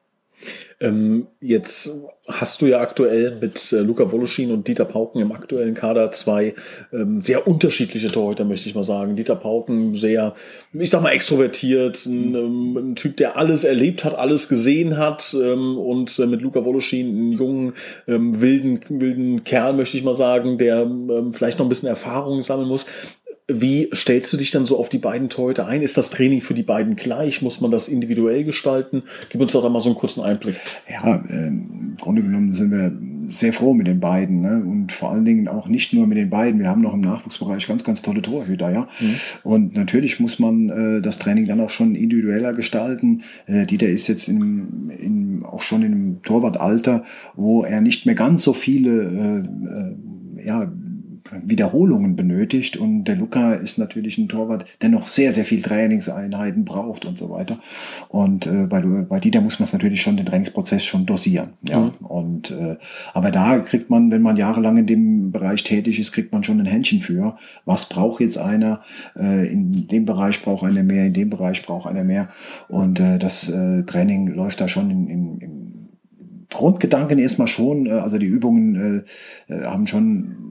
Ähm, 0.82 1.26
jetzt 1.40 1.90
hast 2.26 2.62
du 2.62 2.66
ja 2.66 2.80
aktuell 2.80 3.36
mit 3.38 3.72
äh, 3.72 3.80
Luca 3.80 4.10
Woloschin 4.10 4.50
und 4.50 4.66
Dieter 4.66 4.86
Pauken 4.86 5.20
im 5.20 5.32
aktuellen 5.32 5.74
Kader 5.74 6.10
zwei 6.12 6.54
ähm, 6.92 7.20
sehr 7.20 7.46
unterschiedliche 7.46 8.08
Torhüter, 8.08 8.44
möchte 8.44 8.68
ich 8.68 8.74
mal 8.74 8.84
sagen. 8.84 9.14
Dieter 9.14 9.36
Pauken 9.36 9.94
sehr, 9.94 10.34
ich 10.72 10.88
sag 10.88 11.02
mal, 11.02 11.10
extrovertiert, 11.10 12.06
ein, 12.06 12.34
ähm, 12.34 12.76
ein 12.76 12.96
Typ, 12.96 13.18
der 13.18 13.36
alles 13.36 13.64
erlebt 13.64 14.04
hat, 14.04 14.14
alles 14.14 14.48
gesehen 14.48 14.96
hat 14.96 15.36
ähm, 15.38 15.76
und 15.76 16.18
äh, 16.18 16.26
mit 16.26 16.40
Luca 16.40 16.64
Woloschin 16.64 17.08
einen 17.08 17.32
jungen, 17.32 17.72
ähm, 18.08 18.40
wilden, 18.40 18.80
wilden 18.88 19.44
Kerl, 19.44 19.74
möchte 19.74 19.98
ich 19.98 20.02
mal 20.02 20.14
sagen, 20.14 20.56
der 20.56 20.82
ähm, 20.82 21.32
vielleicht 21.34 21.58
noch 21.58 21.66
ein 21.66 21.70
bisschen 21.70 21.88
Erfahrung 21.88 22.42
sammeln 22.42 22.68
muss. 22.68 22.86
Wie 23.52 23.90
stellst 23.94 24.32
du 24.32 24.36
dich 24.36 24.50
dann 24.50 24.64
so 24.64 24.78
auf 24.78 24.88
die 24.88 24.98
beiden 24.98 25.28
Torhüter 25.28 25.66
ein? 25.66 25.82
Ist 25.82 25.96
das 25.96 26.10
Training 26.10 26.40
für 26.40 26.54
die 26.54 26.62
beiden 26.62 26.96
gleich? 26.96 27.42
Muss 27.42 27.60
man 27.60 27.70
das 27.70 27.88
individuell 27.88 28.44
gestalten? 28.44 29.02
Gib 29.28 29.40
uns 29.40 29.52
doch 29.52 29.64
einmal 29.64 29.80
so 29.80 29.88
einen 29.88 29.98
kurzen 29.98 30.22
Einblick. 30.22 30.56
Ja, 30.88 31.16
äh, 31.28 31.48
im 31.48 31.96
Grunde 32.00 32.22
genommen 32.22 32.52
sind 32.52 32.70
wir 32.70 32.92
sehr 33.26 33.52
froh 33.52 33.74
mit 33.74 33.86
den 33.86 34.00
beiden 34.00 34.40
ne? 34.42 34.62
und 34.64 34.92
vor 34.92 35.10
allen 35.10 35.24
Dingen 35.24 35.48
auch 35.48 35.68
nicht 35.68 35.92
nur 35.92 36.06
mit 36.06 36.18
den 36.18 36.30
beiden. 36.30 36.60
Wir 36.60 36.68
haben 36.68 36.82
noch 36.82 36.94
im 36.94 37.00
Nachwuchsbereich 37.00 37.66
ganz, 37.66 37.84
ganz 37.84 38.02
tolle 38.02 38.22
Torhüter, 38.22 38.70
ja. 38.70 38.88
Mhm. 39.00 39.14
Und 39.42 39.74
natürlich 39.74 40.20
muss 40.20 40.38
man 40.38 40.68
äh, 40.68 41.00
das 41.00 41.18
Training 41.18 41.46
dann 41.46 41.60
auch 41.60 41.70
schon 41.70 41.94
individueller 41.94 42.52
gestalten. 42.52 43.22
Äh, 43.46 43.66
Dieter 43.66 43.88
ist 43.88 44.08
jetzt 44.08 44.28
in, 44.28 44.90
in, 44.98 45.44
auch 45.44 45.62
schon 45.62 45.82
im 45.82 46.22
Torwartalter, 46.22 47.04
wo 47.34 47.62
er 47.62 47.80
nicht 47.80 48.06
mehr 48.06 48.14
ganz 48.14 48.42
so 48.42 48.52
viele 48.52 48.90
äh, 48.90 50.42
äh, 50.42 50.46
ja, 50.46 50.72
Wiederholungen 51.42 52.16
benötigt 52.16 52.76
und 52.76 53.04
der 53.04 53.16
Luca 53.16 53.54
ist 53.54 53.78
natürlich 53.78 54.18
ein 54.18 54.28
Torwart, 54.28 54.64
der 54.82 54.88
noch 54.88 55.06
sehr, 55.06 55.32
sehr 55.32 55.44
viel 55.44 55.62
Trainingseinheiten 55.62 56.64
braucht 56.64 57.04
und 57.04 57.18
so 57.18 57.30
weiter. 57.30 57.58
Und 58.08 58.46
äh, 58.46 58.66
bei, 58.66 58.80
bei 58.80 59.20
Dieter 59.20 59.40
muss 59.40 59.58
man 59.58 59.66
es 59.66 59.72
natürlich 59.72 60.02
schon 60.02 60.16
den 60.16 60.26
Trainingsprozess 60.26 60.84
schon 60.84 61.06
dosieren. 61.06 61.50
Ja. 61.62 61.80
Mhm. 61.80 62.06
Und 62.06 62.50
äh, 62.50 62.76
aber 63.14 63.30
da 63.30 63.58
kriegt 63.58 63.90
man, 63.90 64.10
wenn 64.10 64.22
man 64.22 64.36
jahrelang 64.36 64.76
in 64.76 64.86
dem 64.86 65.32
Bereich 65.32 65.64
tätig 65.64 65.98
ist, 65.98 66.12
kriegt 66.12 66.32
man 66.32 66.44
schon 66.44 66.60
ein 66.60 66.66
Händchen 66.66 67.00
für. 67.00 67.36
Was 67.64 67.88
braucht 67.88 68.20
jetzt 68.20 68.38
einer? 68.38 68.80
Äh, 69.16 69.50
in 69.52 69.86
dem 69.88 70.04
Bereich 70.04 70.42
braucht 70.42 70.64
einer 70.64 70.82
mehr, 70.82 71.06
in 71.06 71.12
dem 71.12 71.30
Bereich 71.30 71.62
braucht 71.62 71.88
einer 71.88 72.04
mehr. 72.04 72.28
Und 72.68 73.00
äh, 73.00 73.18
das 73.18 73.48
äh, 73.48 73.84
Training 73.84 74.28
läuft 74.28 74.60
da 74.60 74.68
schon 74.68 74.90
in, 74.90 75.08
in, 75.08 75.38
im 75.38 75.70
Grundgedanken 76.52 77.18
erstmal 77.18 77.48
schon, 77.48 77.86
äh, 77.86 77.90
also 77.90 78.18
die 78.18 78.26
Übungen 78.26 79.04
äh, 79.48 79.54
äh 79.54 79.64
haben 79.64 79.86
schon 79.86 80.49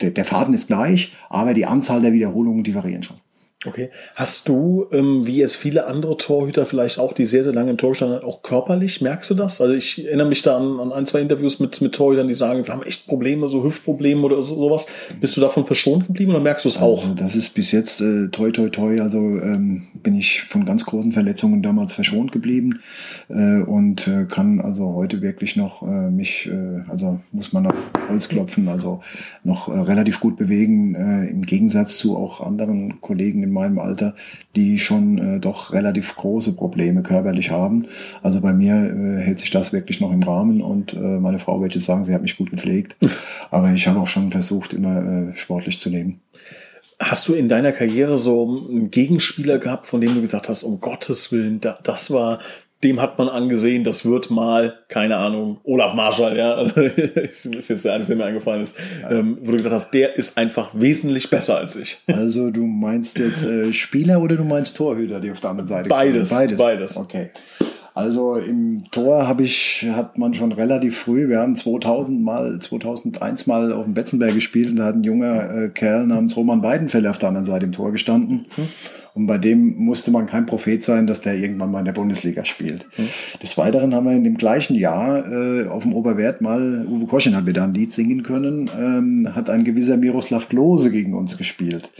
der, 0.00 0.10
der 0.10 0.24
Faden 0.24 0.54
ist 0.54 0.66
gleich, 0.66 1.12
aber 1.28 1.54
die 1.54 1.66
Anzahl 1.66 2.02
der 2.02 2.12
Wiederholungen, 2.12 2.62
die 2.62 2.74
variieren 2.74 3.02
schon. 3.02 3.16
Okay. 3.66 3.90
Hast 4.14 4.48
du, 4.48 4.86
ähm, 4.90 5.26
wie 5.26 5.36
jetzt 5.36 5.56
viele 5.56 5.86
andere 5.86 6.16
Torhüter 6.16 6.64
vielleicht 6.64 6.98
auch, 6.98 7.12
die 7.12 7.26
sehr, 7.26 7.44
sehr 7.44 7.52
lange 7.52 7.72
im 7.72 7.76
Tor 7.76 7.94
standen, 7.94 8.24
auch 8.24 8.40
körperlich, 8.40 9.02
merkst 9.02 9.28
du 9.28 9.34
das? 9.34 9.60
Also 9.60 9.74
ich 9.74 10.06
erinnere 10.06 10.30
mich 10.30 10.40
da 10.40 10.56
an, 10.56 10.80
an 10.80 10.92
ein, 10.92 11.04
zwei 11.04 11.20
Interviews 11.20 11.60
mit, 11.60 11.78
mit 11.82 11.94
Torhütern, 11.94 12.26
die 12.26 12.32
sagen, 12.32 12.64
sie 12.64 12.72
haben 12.72 12.82
echt 12.82 13.06
Probleme, 13.06 13.50
so 13.50 13.62
Hüftprobleme 13.62 14.22
oder 14.22 14.42
so, 14.42 14.54
sowas. 14.54 14.86
Bist 15.20 15.36
du 15.36 15.42
davon 15.42 15.66
verschont 15.66 16.06
geblieben 16.06 16.30
oder 16.30 16.40
merkst 16.40 16.64
du 16.64 16.70
es 16.70 16.78
auch? 16.78 17.02
Also 17.02 17.14
das 17.14 17.34
ist 17.34 17.52
bis 17.52 17.70
jetzt 17.70 18.00
äh, 18.00 18.28
toi 18.28 18.50
toi 18.50 18.70
toi, 18.70 18.98
also 19.02 19.18
ähm, 19.18 19.82
bin 20.02 20.16
ich 20.16 20.40
von 20.40 20.64
ganz 20.64 20.86
großen 20.86 21.12
Verletzungen 21.12 21.62
damals 21.62 21.92
verschont 21.92 22.32
geblieben 22.32 22.80
äh, 23.28 23.60
und 23.60 24.08
äh, 24.08 24.24
kann 24.24 24.62
also 24.62 24.94
heute 24.94 25.20
wirklich 25.20 25.56
noch 25.56 25.82
äh, 25.82 26.08
mich, 26.10 26.48
äh, 26.50 26.80
also 26.88 27.20
muss 27.30 27.52
man 27.52 27.66
auf 27.66 27.74
Holz 28.08 28.26
klopfen, 28.30 28.68
also 28.68 29.00
noch 29.44 29.68
äh, 29.68 29.78
relativ 29.78 30.18
gut 30.18 30.38
bewegen, 30.38 30.94
im 30.94 31.42
Gegensatz 31.42 31.98
zu 31.98 32.16
auch 32.16 32.40
anderen 32.40 33.00
Kollegen 33.00 33.49
in 33.50 33.54
meinem 33.54 33.78
Alter, 33.78 34.14
die 34.56 34.78
schon 34.78 35.18
äh, 35.18 35.40
doch 35.40 35.72
relativ 35.72 36.16
große 36.16 36.54
Probleme 36.54 37.02
körperlich 37.02 37.50
haben. 37.50 37.86
Also 38.22 38.40
bei 38.40 38.52
mir 38.52 38.74
äh, 38.74 39.20
hält 39.20 39.40
sich 39.40 39.50
das 39.50 39.72
wirklich 39.72 40.00
noch 40.00 40.12
im 40.12 40.22
Rahmen 40.22 40.62
und 40.62 40.94
äh, 40.94 41.18
meine 41.18 41.38
Frau 41.38 41.60
wird 41.60 41.74
jetzt 41.74 41.84
sagen, 41.84 42.04
sie 42.04 42.14
hat 42.14 42.22
mich 42.22 42.36
gut 42.36 42.50
gepflegt. 42.50 42.96
Aber 43.50 43.72
ich 43.72 43.86
habe 43.86 44.00
auch 44.00 44.06
schon 44.06 44.30
versucht, 44.30 44.72
immer 44.72 45.30
äh, 45.30 45.36
sportlich 45.36 45.78
zu 45.78 45.90
leben. 45.90 46.20
Hast 46.98 47.28
du 47.28 47.34
in 47.34 47.48
deiner 47.48 47.72
Karriere 47.72 48.18
so 48.18 48.66
einen 48.68 48.90
Gegenspieler 48.90 49.58
gehabt, 49.58 49.86
von 49.86 50.00
dem 50.00 50.14
du 50.14 50.20
gesagt 50.20 50.48
hast, 50.48 50.62
um 50.62 50.80
Gottes 50.80 51.32
Willen, 51.32 51.60
das 51.82 52.10
war 52.10 52.40
dem 52.82 53.00
hat 53.00 53.18
man 53.18 53.28
angesehen, 53.28 53.84
das 53.84 54.06
wird 54.06 54.30
mal, 54.30 54.78
keine 54.88 55.16
Ahnung, 55.18 55.58
Olaf 55.64 55.94
Marschall, 55.94 56.36
ja, 56.36 56.54
also 56.54 56.80
ist 56.80 57.68
jetzt 57.68 57.84
der 57.84 57.94
eine, 57.94 58.04
der 58.04 58.16
mir 58.16 58.24
eingefallen 58.24 58.64
ist, 58.64 58.76
ähm, 59.10 59.38
wo 59.42 59.50
du 59.50 59.58
gesagt 59.58 59.74
hast, 59.74 59.90
der 59.90 60.16
ist 60.16 60.38
einfach 60.38 60.70
wesentlich 60.72 61.28
besser 61.28 61.58
als 61.58 61.76
ich. 61.76 61.98
Also 62.06 62.50
du 62.50 62.64
meinst 62.64 63.18
jetzt 63.18 63.44
äh, 63.44 63.72
Spieler 63.72 64.22
oder 64.22 64.36
du 64.36 64.44
meinst 64.44 64.76
Torhüter, 64.76 65.20
die 65.20 65.30
auf 65.30 65.40
der 65.40 65.50
anderen 65.50 65.68
Seite 65.68 65.88
Beides, 65.88 66.30
beides. 66.30 66.58
Beides. 66.58 66.96
Okay. 66.96 67.30
Also 67.94 68.36
im 68.36 68.84
Tor 68.92 69.26
habe 69.28 69.42
ich, 69.42 69.86
hat 69.92 70.16
man 70.16 70.32
schon 70.32 70.52
relativ 70.52 70.96
früh, 70.96 71.28
wir 71.28 71.40
haben 71.40 71.54
2000 71.54 72.22
mal, 72.22 72.58
2001 72.58 73.46
mal 73.46 73.72
auf 73.72 73.84
dem 73.84 73.94
Betzenberg 73.94 74.34
gespielt 74.34 74.70
und 74.70 74.76
da 74.76 74.86
hat 74.86 74.94
ein 74.94 75.02
junger 75.02 75.64
äh, 75.64 75.68
Kerl 75.68 76.06
namens 76.06 76.36
Roman 76.36 76.62
Weidenfeller 76.62 77.10
auf 77.10 77.18
der 77.18 77.28
anderen 77.28 77.46
Seite 77.46 77.66
im 77.66 77.72
Tor 77.72 77.92
gestanden. 77.92 78.46
Mhm. 78.56 78.68
Und 79.14 79.26
bei 79.26 79.38
dem 79.38 79.76
musste 79.76 80.10
man 80.10 80.26
kein 80.26 80.46
Prophet 80.46 80.84
sein, 80.84 81.06
dass 81.06 81.20
der 81.20 81.34
irgendwann 81.34 81.72
mal 81.72 81.80
in 81.80 81.84
der 81.84 81.92
Bundesliga 81.92 82.44
spielt. 82.44 82.86
Mhm. 82.96 83.08
Des 83.42 83.58
Weiteren 83.58 83.94
haben 83.94 84.06
wir 84.06 84.12
in 84.12 84.24
dem 84.24 84.36
gleichen 84.36 84.76
Jahr 84.76 85.26
äh, 85.30 85.66
auf 85.66 85.82
dem 85.82 85.94
Oberwert 85.94 86.40
mal, 86.40 86.86
Uwe 86.88 87.06
Koschen 87.06 87.34
hat 87.34 87.46
wieder 87.46 87.64
ein 87.64 87.74
Lied 87.74 87.92
singen 87.92 88.22
können, 88.22 88.70
ähm, 88.78 89.34
hat 89.34 89.50
ein 89.50 89.64
gewisser 89.64 89.96
Miroslav 89.96 90.48
Klose 90.48 90.90
gegen 90.90 91.14
uns 91.14 91.36
gespielt. 91.36 91.90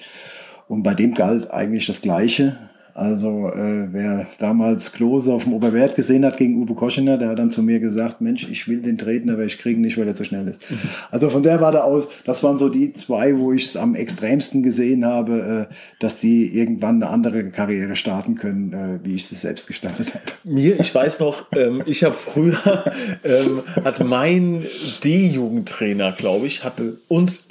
Und 0.68 0.84
bei 0.84 0.94
dem 0.94 1.14
galt 1.14 1.50
eigentlich 1.50 1.86
das 1.86 2.00
Gleiche. 2.00 2.69
Also 2.94 3.48
äh, 3.48 3.88
wer 3.92 4.26
damals 4.38 4.92
Klose 4.92 5.32
auf 5.32 5.44
dem 5.44 5.52
Oberwert 5.52 5.94
gesehen 5.94 6.24
hat 6.24 6.36
gegen 6.36 6.62
Uwe 6.62 6.74
Koschener, 6.74 7.18
der 7.18 7.28
hat 7.30 7.38
dann 7.38 7.50
zu 7.50 7.62
mir 7.62 7.80
gesagt, 7.80 8.20
Mensch, 8.20 8.48
ich 8.50 8.68
will 8.68 8.82
den 8.82 8.98
treten, 8.98 9.30
aber 9.30 9.44
ich 9.44 9.58
kriege 9.58 9.78
ihn 9.78 9.82
nicht, 9.82 9.98
weil 9.98 10.08
er 10.08 10.14
zu 10.14 10.24
schnell 10.24 10.48
ist. 10.48 10.70
Mhm. 10.70 10.78
Also 11.10 11.30
von 11.30 11.42
der 11.42 11.60
Warte 11.60 11.84
aus, 11.84 12.08
das 12.24 12.42
waren 12.42 12.58
so 12.58 12.68
die 12.68 12.92
zwei, 12.92 13.38
wo 13.38 13.52
ich 13.52 13.66
es 13.66 13.76
am 13.76 13.94
extremsten 13.94 14.62
gesehen 14.62 15.04
habe, 15.04 15.68
äh, 15.70 15.74
dass 15.98 16.18
die 16.18 16.46
irgendwann 16.46 17.02
eine 17.02 17.12
andere 17.12 17.50
Karriere 17.50 17.96
starten 17.96 18.34
können, 18.34 18.72
äh, 18.72 18.98
wie 19.04 19.14
ich 19.14 19.30
es 19.30 19.40
selbst 19.40 19.66
gestartet 19.66 20.14
habe. 20.14 20.24
Mir, 20.44 20.78
ich 20.80 20.94
weiß 20.94 21.20
noch, 21.20 21.46
ähm, 21.54 21.82
ich 21.86 22.04
habe 22.04 22.14
früher, 22.14 22.84
ähm, 23.24 23.62
hat 23.84 24.04
mein 24.04 24.64
D-Jugendtrainer, 25.04 26.12
glaube 26.12 26.46
ich, 26.46 26.64
hatte 26.64 26.98
uns 27.08 27.48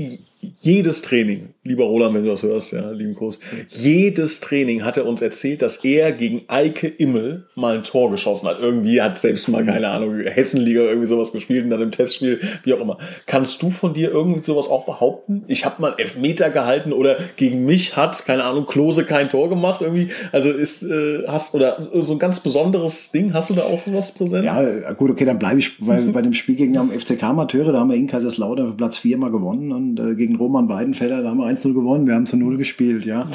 jedes 0.62 1.02
Training, 1.02 1.54
lieber 1.64 1.86
Roland, 1.86 2.16
wenn 2.16 2.24
du 2.24 2.32
das 2.32 2.44
hörst, 2.44 2.74
ja, 2.74 2.92
lieben 2.92 3.16
Kurs, 3.16 3.40
jedes 3.70 4.42
Training 4.42 4.84
hat 4.84 4.98
er 4.98 5.06
uns 5.06 5.22
erzählt, 5.22 5.62
dass 5.62 5.86
er 5.86 6.12
gegen 6.12 6.42
Eike 6.48 6.88
Immel 6.88 7.46
mal 7.56 7.78
ein 7.78 7.84
Tor 7.86 8.12
geschossen 8.12 8.50
hat. 8.50 8.60
Irgendwie 8.60 9.02
hat 9.02 9.18
selbst 9.18 9.48
mal, 9.48 9.64
keine 9.66 9.88
Ahnung, 9.88 10.20
Hessenliga 10.20 10.82
irgendwie 10.82 11.06
sowas 11.06 11.32
gespielt 11.32 11.64
und 11.64 11.70
dann 11.70 11.82
im 11.82 11.92
Testspiel, 11.92 12.42
wie 12.64 12.74
auch 12.74 12.82
immer. 12.82 12.98
Kannst 13.26 13.62
du 13.62 13.72
von 13.72 13.94
dir 13.94 14.12
irgendwie 14.12 14.44
sowas 14.44 14.68
auch 14.68 14.86
behaupten? 14.86 15.46
Ich 15.48 15.64
habe 15.64 15.82
mal 15.82 15.96
Elfmeter 15.98 16.50
gehalten 16.50 16.92
oder 16.92 17.18
gegen 17.38 17.64
mich 17.66 17.96
hat, 17.96 18.26
keine 18.26 18.44
Ahnung, 18.44 18.66
Klose 18.66 19.06
kein 19.06 19.30
Tor 19.30 19.48
gemacht 19.48 19.82
irgendwie. 19.82 20.10
Also 20.34 20.52
ist, 20.52 20.84
äh, 20.84 21.26
hast, 21.28 21.56
oder 21.56 21.88
so 21.94 22.12
ein 22.14 22.20
ganz 22.20 22.42
besonderes 22.42 23.12
Ding, 23.12 23.34
hast 23.34 23.50
du 23.50 23.54
da 23.54 23.64
auch 23.64 23.84
was 23.86 24.12
präsent? 24.12 24.44
Ja, 24.44 24.92
gut, 24.92 25.10
okay, 25.12 25.24
dann 25.24 25.40
bleibe 25.40 25.60
ich 25.60 25.80
bei, 25.80 26.02
bei 26.02 26.22
dem 26.22 26.34
Spiel 26.34 26.56
gegen 26.56 26.74
den 26.74 26.92
FCK 26.92 27.24
Amateure, 27.24 27.72
da 27.72 27.80
haben 27.80 27.90
wir 27.90 27.96
in 27.96 28.08
Kaiserslautern 28.08 28.72
für 28.72 28.76
Platz 28.76 28.98
4 28.98 29.18
mal 29.18 29.32
gewonnen 29.32 29.72
und 29.72 30.00
äh, 30.00 30.16
gegen 30.16 30.36
Roman 30.50 30.68
Weidenfeller, 30.68 31.22
da 31.22 31.30
haben 31.30 31.38
wir 31.38 31.46
1-0 31.46 31.74
gewonnen, 31.74 32.08
wir 32.08 32.16
haben 32.16 32.26
zu 32.26 32.36
0 32.36 32.58
gespielt, 32.58 33.06
ja. 33.06 33.30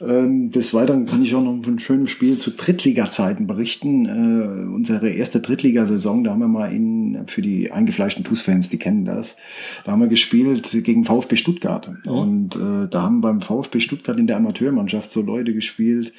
Ähm, 0.00 0.50
des 0.50 0.74
Weiteren 0.74 1.06
kann 1.06 1.22
ich 1.22 1.32
auch 1.36 1.40
noch 1.40 1.54
von 1.54 1.64
einem 1.64 1.78
schönen 1.78 2.08
Spiel 2.08 2.36
zu 2.36 2.50
Drittliga-Zeiten 2.50 3.46
berichten. 3.46 4.06
Äh, 4.06 4.74
unsere 4.74 5.08
erste 5.10 5.38
Drittligasaison, 5.38 6.24
da 6.24 6.32
haben 6.32 6.40
wir 6.40 6.48
mal 6.48 6.72
in, 6.72 7.28
für 7.28 7.42
die 7.42 7.70
eingefleischten 7.70 8.24
TuS-Fans, 8.24 8.70
die 8.70 8.78
kennen 8.78 9.04
das, 9.04 9.36
da 9.84 9.92
haben 9.92 10.00
wir 10.00 10.08
gespielt 10.08 10.70
gegen 10.82 11.04
VfB 11.04 11.36
Stuttgart. 11.36 11.88
Mhm. 12.04 12.10
Und 12.10 12.56
äh, 12.56 12.88
da 12.90 13.02
haben 13.02 13.20
beim 13.20 13.40
VfB 13.40 13.78
Stuttgart 13.78 14.18
in 14.18 14.26
der 14.26 14.38
Amateurmannschaft 14.38 15.12
so 15.12 15.22
Leute 15.22 15.54
gespielt 15.54 16.12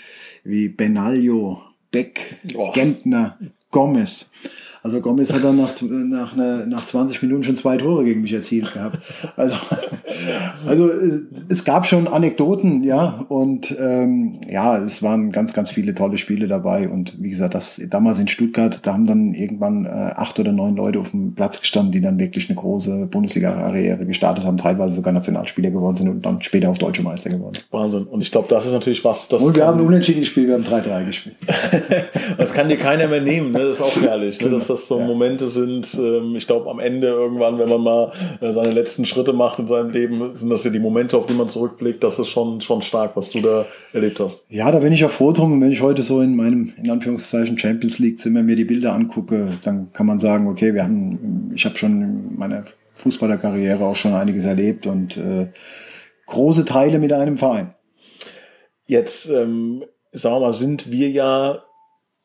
wie 0.46 0.70
Benaglio, 0.70 1.62
Beck, 1.92 2.40
oh. 2.56 2.72
Gentner, 2.72 3.38
Gomez. 3.72 4.30
Also 4.82 5.02
Gomez 5.02 5.34
hat 5.34 5.44
dann 5.44 5.58
nach, 5.58 5.74
nach, 5.82 6.36
nach 6.66 6.86
20 6.86 7.22
Minuten 7.22 7.44
schon 7.44 7.58
zwei 7.58 7.76
Tore 7.78 8.06
gegen 8.06 8.22
mich 8.22 8.32
erzielt 8.32 8.74
gehabt. 8.74 9.00
Also, 9.36 9.58
also 10.66 10.90
äh, 10.90 11.22
es 11.50 11.66
gab 11.66 11.86
schon 11.86 12.08
Anekdoten, 12.08 12.84
ja, 12.84 13.26
und 13.28 13.76
ähm, 13.80 14.40
ja, 14.50 14.78
es 14.78 15.04
waren 15.04 15.32
ganz, 15.32 15.54
ganz 15.54 15.70
viele 15.70 15.94
tolle 15.94 16.18
Spiele 16.18 16.48
dabei. 16.48 16.90
Und 16.90 17.22
wie 17.22 17.30
gesagt, 17.30 17.54
das 17.54 17.82
damals 17.90 18.20
in 18.20 18.28
Stuttgart, 18.28 18.80
da 18.86 18.94
haben 18.94 19.06
dann 19.06 19.34
irgendwann 19.34 19.86
äh, 19.86 19.90
acht 19.90 20.40
oder 20.40 20.52
neun 20.52 20.76
Leute 20.76 21.00
auf 21.00 21.12
dem 21.12 21.36
Platz 21.36 21.60
gestanden, 21.60 21.92
die 21.92 22.02
dann 22.02 22.20
wirklich 22.20 22.50
eine 22.50 22.56
große 22.56 23.08
Bundesliga-Karriere 23.08 24.06
gestartet 24.06 24.46
haben, 24.46 24.58
teilweise 24.58 24.94
sogar 24.94 25.14
Nationalspieler 25.14 25.72
geworden 25.72 25.98
sind 25.98 26.10
und 26.10 26.26
dann 26.26 26.42
später 26.42 26.70
auch 26.70 26.78
Deutsche 26.78 27.04
Meister 27.04 27.30
geworden. 27.30 27.58
Wahnsinn. 27.72 28.04
Und 28.04 28.24
ich 28.24 28.32
glaube, 28.32 28.48
das 28.50 28.66
ist 28.66 28.74
natürlich 28.74 29.04
was. 29.04 29.28
Das 29.28 29.42
und 29.42 29.56
wir 29.56 29.66
haben 29.66 29.86
unentschieden 29.86 30.22
gespielt, 30.22 30.48
wir 30.48 30.56
haben 30.56 30.64
3-3 30.64 31.06
gespielt. 31.06 31.36
das 32.38 32.54
kann 32.54 32.70
dir 32.70 32.78
keiner 32.78 33.08
mehr 33.08 33.22
nehmen, 33.22 33.52
ne? 33.52 33.60
Das 33.66 33.80
ist 33.80 33.82
auch 33.82 34.02
herrlich. 34.02 34.40
Ne? 34.40 34.46
Genau. 34.46 34.58
Das 34.58 34.70
das 34.70 34.88
so 34.88 35.00
ja. 35.00 35.06
Momente 35.06 35.48
sind, 35.48 35.94
ähm, 36.00 36.36
ich 36.36 36.48
glaube, 36.48 36.70
am 36.70 36.80
Ende 36.80 37.08
irgendwann, 37.08 37.58
wenn 37.58 37.70
man 37.70 37.82
mal 37.82 38.12
äh, 38.42 38.52
seine 38.52 38.72
letzten 38.72 39.06
Schritte 39.06 39.34
macht 39.34 39.60
in 39.60 39.68
seinem 39.68 39.90
Leben, 39.90 40.19
sind 40.34 40.50
das 40.50 40.64
ja 40.64 40.72
die 40.72 40.80
Momente, 40.80 41.18
auf 41.18 41.26
die 41.26 41.34
man 41.34 41.48
zurückblickt. 41.48 42.04
Das 42.04 42.20
ist 42.20 42.28
schon, 42.28 42.62
schon 42.62 42.82
stark, 42.82 43.16
was 43.16 43.32
du 43.32 43.42
da 43.42 43.66
erlebt 43.94 44.20
hast. 44.20 44.46
Ja, 44.50 44.72
da 44.72 44.80
bin 44.80 44.94
ich 44.94 45.04
auch 45.06 45.12
froh 45.12 45.32
drum. 45.32 45.54
Und 45.54 45.62
wenn 45.62 45.72
ich 45.72 45.82
heute 45.82 46.04
so 46.04 46.22
in 46.22 46.36
meinem, 46.36 46.74
in 46.82 46.90
Anführungszeichen, 46.90 47.58
Champions 47.58 48.00
League 48.00 48.20
Zimmer 48.20 48.44
mir 48.44 48.56
die 48.56 48.66
Bilder 48.66 48.94
angucke, 48.94 49.50
dann 49.64 49.92
kann 49.94 50.06
man 50.06 50.20
sagen, 50.20 50.48
okay, 50.48 50.74
wir 50.74 50.84
haben, 50.84 51.50
ich 51.54 51.66
habe 51.66 51.76
schon 51.78 52.02
in 52.02 52.38
meiner 52.38 52.66
Fußballerkarriere 52.96 53.86
auch 53.86 53.96
schon 53.96 54.14
einiges 54.14 54.46
erlebt 54.46 54.86
und 54.86 55.18
äh, 55.18 55.48
große 56.26 56.66
Teile 56.66 57.00
mit 57.00 57.14
einem 57.14 57.38
Verein. 57.38 57.74
Jetzt, 58.86 59.30
ähm, 59.30 59.84
sagen 60.12 60.36
wir 60.36 60.40
mal, 60.40 60.54
sind 60.54 60.92
wir 60.92 61.10
ja 61.10 61.64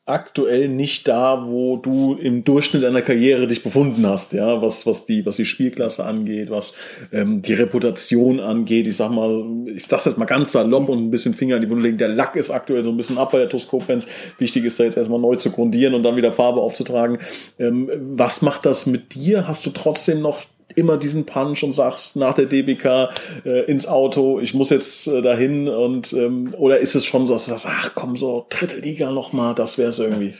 aktuell 0.07 0.69
nicht 0.69 1.07
da, 1.07 1.47
wo 1.47 1.77
du 1.77 2.13
im 2.13 2.43
Durchschnitt 2.43 2.83
deiner 2.83 3.01
Karriere 3.01 3.47
dich 3.47 3.63
befunden 3.63 4.05
hast, 4.05 4.33
ja, 4.33 4.61
was, 4.61 4.85
was 4.85 5.07
die, 5.07 5.25
was 5.25 5.37
die 5.37 5.45
Spielklasse 5.45 6.05
angeht, 6.05 6.51
was 6.51 6.73
ähm, 7.11 7.41
die 7.41 7.53
Reputation 7.53 8.39
angeht. 8.39 8.85
Ich 8.85 8.97
sag 8.97 9.09
mal, 9.09 9.43
ich 9.73 9.85
sag's 9.85 10.05
jetzt 10.05 10.19
mal 10.19 10.25
ganz 10.25 10.51
salopp 10.51 10.89
und 10.89 10.99
ein 10.99 11.09
bisschen 11.09 11.33
Finger 11.33 11.55
in 11.55 11.63
die 11.63 11.69
Wunde 11.69 11.83
legen. 11.83 11.97
Der 11.97 12.09
Lack 12.09 12.35
ist 12.35 12.51
aktuell 12.51 12.83
so 12.83 12.91
ein 12.91 12.97
bisschen 12.97 13.17
ab 13.17 13.31
bei 13.31 13.39
der 13.39 13.49
TuS 13.49 13.67
Koblenz. 13.67 14.07
Wichtig 14.37 14.63
ist 14.65 14.79
da 14.79 14.83
jetzt 14.83 14.97
erstmal 14.97 15.19
neu 15.19 15.37
zu 15.37 15.49
grundieren 15.49 15.95
und 15.95 16.03
dann 16.03 16.15
wieder 16.15 16.31
Farbe 16.31 16.61
aufzutragen. 16.61 17.17
Ähm, 17.57 17.89
was 17.99 18.43
macht 18.43 18.67
das 18.67 18.85
mit 18.85 19.15
dir? 19.15 19.47
Hast 19.47 19.65
du 19.65 19.71
trotzdem 19.71 20.21
noch 20.21 20.43
immer 20.73 20.97
diesen 20.97 21.25
Punch 21.25 21.63
und 21.63 21.73
sagst 21.73 22.15
nach 22.15 22.33
der 22.33 22.45
DBK 22.45 23.09
äh, 23.45 23.65
ins 23.65 23.87
Auto, 23.87 24.39
ich 24.39 24.53
muss 24.53 24.69
jetzt 24.69 25.07
äh, 25.07 25.21
dahin 25.21 25.67
und 25.67 26.13
ähm, 26.13 26.53
oder 26.57 26.79
ist 26.79 26.95
es 26.95 27.05
schon 27.05 27.27
so, 27.27 27.33
dass 27.33 27.45
du 27.45 27.51
sagst, 27.51 27.67
ach 27.69 27.91
komm, 27.95 28.17
so 28.17 28.45
dritte 28.49 28.77
Liga 28.77 29.11
nochmal, 29.11 29.55
das 29.55 29.77
wäre 29.77 29.89
es 29.89 29.99
irgendwie. 29.99 30.33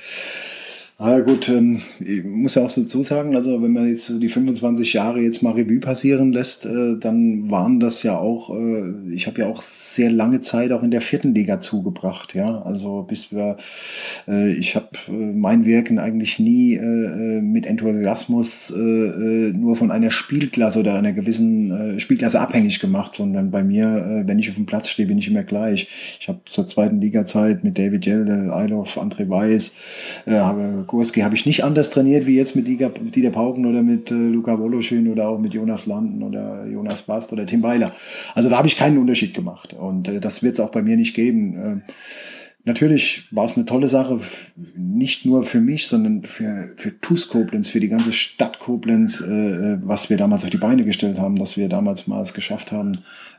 Ah, 0.98 1.20
gut, 1.20 1.50
ähm, 1.50 1.82
ich 2.00 2.24
muss 2.24 2.56
ja 2.56 2.64
auch 2.64 2.72
dazu 2.72 3.04
sagen, 3.04 3.36
also 3.36 3.62
wenn 3.62 3.74
man 3.74 3.90
jetzt 3.90 4.10
die 4.22 4.30
25 4.30 4.94
Jahre 4.94 5.20
jetzt 5.20 5.44
mal 5.44 5.52
Revue 5.52 5.82
passieren 5.82 6.32
lässt, 6.32 6.66
äh, 6.66 6.98
dann 6.98 7.52
waren 7.52 7.82
das 7.82 8.02
ja 8.04 8.18
auch, 8.18 8.50
äh, 8.56 9.14
ich 9.14 9.28
habe 9.28 9.42
ja 9.42 9.48
auch 9.48 9.62
sehr 9.62 10.10
lange 10.10 10.40
Zeit 10.40 10.72
auch 10.72 10.84
in 10.84 10.92
der 10.92 11.02
vierten 11.02 11.36
Liga 11.36 11.60
zugebracht, 11.60 12.34
ja. 12.34 12.62
Also 12.62 13.04
bis 13.04 13.34
wir, 13.34 13.58
äh, 14.26 14.54
ich 14.54 14.78
habe 14.78 14.88
äh, 15.10 15.12
mein 15.12 15.66
Wirken 15.66 16.00
eigentlich 16.00 16.40
nie 16.40 16.76
äh, 16.76 16.80
äh, 16.80 17.42
mit 17.42 17.66
Enthusiasmus 17.66 18.74
nur 18.74 19.76
von 19.76 19.92
einer 19.92 20.12
Spielklasse 20.12 20.80
oder 20.80 20.96
einer 20.96 21.12
gewissen 21.12 22.00
Spielklasse 22.00 22.40
abhängig 22.40 22.80
gemacht, 22.80 23.16
sondern 23.16 23.52
bei 23.52 23.64
mir, 23.64 24.24
wenn 24.26 24.40
ich 24.40 24.50
auf 24.50 24.56
dem 24.56 24.66
Platz 24.66 24.90
stehe, 24.90 25.08
bin 25.08 25.18
ich 25.18 25.28
immer 25.28 25.44
gleich. 25.44 25.88
Ich 26.20 26.28
habe 26.28 26.40
zur 26.46 26.68
zweiten 26.68 27.02
Liga-Zeit 27.02 27.64
mit 27.64 27.78
David 27.78 28.06
Jelde, 28.06 28.54
Eilof, 28.54 28.98
André 28.98 29.30
Weiß, 29.30 29.72
habe 30.28 30.85
Gurski 30.88 31.22
habe 31.22 31.36
ich 31.36 31.46
nicht 31.46 31.64
anders 31.64 31.90
trainiert 31.90 32.26
wie 32.26 32.36
jetzt 32.36 32.56
mit 32.56 32.68
Dieter 32.68 33.30
Pauken 33.32 33.66
oder 33.66 33.84
mit 33.84 34.12
äh, 34.12 34.14
Luca 34.14 34.60
Woloschin 34.60 35.12
oder 35.12 35.30
auch 35.30 35.40
mit 35.40 35.54
Jonas 35.54 35.86
Landen 35.86 36.24
oder 36.24 36.66
Jonas 36.68 37.04
Bast 37.04 37.32
oder 37.34 37.46
Tim 37.46 37.64
Weiler. 37.64 37.94
Also 38.34 38.50
da 38.50 38.58
habe 38.58 38.68
ich 38.68 38.78
keinen 38.78 38.98
Unterschied 38.98 39.34
gemacht 39.34 39.74
und 39.74 40.08
äh, 40.08 40.20
das 40.20 40.44
wird 40.44 40.56
es 40.56 40.60
auch 40.60 40.72
bei 40.72 40.82
mir 40.82 40.98
nicht 40.98 41.16
geben. 41.16 41.84
Äh, 41.88 41.92
Natürlich 42.68 43.26
war 43.30 43.46
es 43.46 43.56
eine 43.56 43.66
tolle 43.66 43.88
Sache, 43.88 44.20
nicht 44.76 45.24
nur 45.24 45.46
für 45.46 45.62
mich, 45.62 45.86
sondern 45.86 46.24
für, 46.24 46.72
für 46.78 47.00
TuS 47.00 47.30
Koblenz, 47.30 47.70
für 47.70 47.80
die 47.80 47.90
ganze 47.90 48.12
Stadt 48.12 48.58
Koblenz, 48.58 49.22
äh, 49.22 49.74
äh, 49.74 49.80
was 49.84 50.10
wir 50.10 50.18
damals 50.18 50.44
auf 50.44 50.50
die 50.50 50.58
Beine 50.58 50.84
gestellt 50.84 51.20
haben, 51.20 51.36
dass 51.36 51.58
wir 51.58 51.70
damals 51.70 52.08
mal 52.08 52.24
es 52.24 52.34
geschafft 52.34 52.72
haben, 52.72 52.94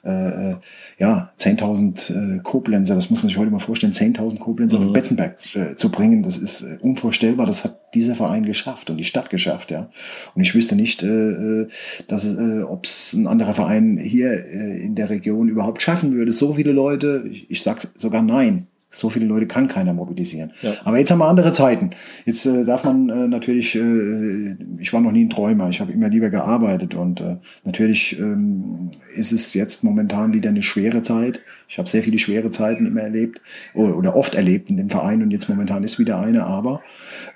äh, 0.05 0.53
äh 0.53 0.57
ja, 0.99 1.33
10.000 1.41 2.37
äh, 2.37 2.39
Koblenzer, 2.45 2.95
das 2.95 3.11
muss 3.11 3.25
man 3.25 3.29
sich 3.29 3.37
heute 3.37 3.51
mal 3.51 3.59
vorstellen, 3.59 3.93
10.000 3.93 4.39
Koblenzer 4.39 4.79
mhm. 4.79 4.87
auf 4.87 4.93
Betzenberg 4.93 5.39
äh, 5.57 5.75
zu 5.75 5.91
bringen, 5.91 6.23
das 6.23 6.39
ist 6.39 6.63
äh, 6.63 6.79
unvorstellbar, 6.81 7.47
das 7.47 7.65
hat 7.65 7.95
dieser 7.95 8.15
Verein 8.15 8.45
geschafft 8.45 8.91
und 8.91 8.97
die 8.97 9.05
Stadt 9.05 9.31
geschafft, 9.31 9.73
ja. 9.73 9.91
Und 10.37 10.43
ich 10.43 10.55
wüsste 10.55 10.77
nicht, 10.77 11.03
äh, 11.03 11.63
äh 11.63 11.69
dass 12.07 12.25
äh, 12.25 12.63
ob 12.63 12.85
es 12.85 13.13
ein 13.13 13.27
anderer 13.27 13.55
Verein 13.55 13.97
hier 13.97 14.31
äh, 14.31 14.85
in 14.85 14.95
der 14.95 15.11
Region 15.11 15.49
überhaupt 15.49 15.83
schaffen 15.83 16.13
würde, 16.13 16.31
so 16.31 16.53
viele 16.53 16.71
Leute, 16.71 17.25
ich, 17.29 17.51
ich 17.51 17.63
sag 17.63 17.89
sogar 17.99 18.23
nein 18.23 18.69
So 18.97 19.11
viele 19.11 19.27
Leute 19.27 19.47
kann 19.47 19.69
keiner 19.69 19.93
mobilisieren. 19.93 20.53
Ja. 20.63 20.73
Aber 20.85 20.99
jetzt 20.99 21.11
haben 21.11 21.19
wir 21.19 21.29
andere 21.29 21.53
Zeiten. 21.53 21.91
Jetzt 22.25 22.47
äh, 22.47 22.65
darf 22.65 22.85
man 22.85 23.09
äh, 23.11 23.29
natürlich, 23.29 23.75
äh, 23.75 24.57
ich 24.79 24.93
war 24.93 25.01
noch 25.01 25.13
nie 25.13 25.25
ein 25.25 25.31
Träumer, 25.31 25.69
ich 25.69 25.81
habe 25.81 25.93
immer 25.93 26.09
lieber 26.09 26.31
gearbeitet 26.31 26.95
und 26.95 27.21
äh, 27.21 27.37
natürlich 27.65 28.19
ähm, 28.19 28.91
ist 29.15 29.33
es 29.33 29.53
jetzt 29.55 29.85
momentan 29.85 30.33
wieder 30.33 30.49
eine 30.49 30.63
schwere 30.63 31.03
Zeit. 31.03 31.41
Ich 31.69 31.79
habe 31.79 31.89
sehr 31.89 32.03
viele 32.03 32.19
schwere 32.19 32.51
Zeiten 32.51 32.87
immer 32.87 33.03
erlebt 33.03 33.41
oder, 33.75 33.97
oder 33.99 34.17
oft 34.17 34.35
erlebt 34.35 34.71
in 34.71 34.77
dem 34.77 34.89
Verein 34.89 35.23
und 35.23 35.31
jetzt 35.31 35.49
momentan 35.49 35.83
ist 35.83 35.99
wieder 35.99 36.21
eine, 36.21 36.45
aber 36.45 36.81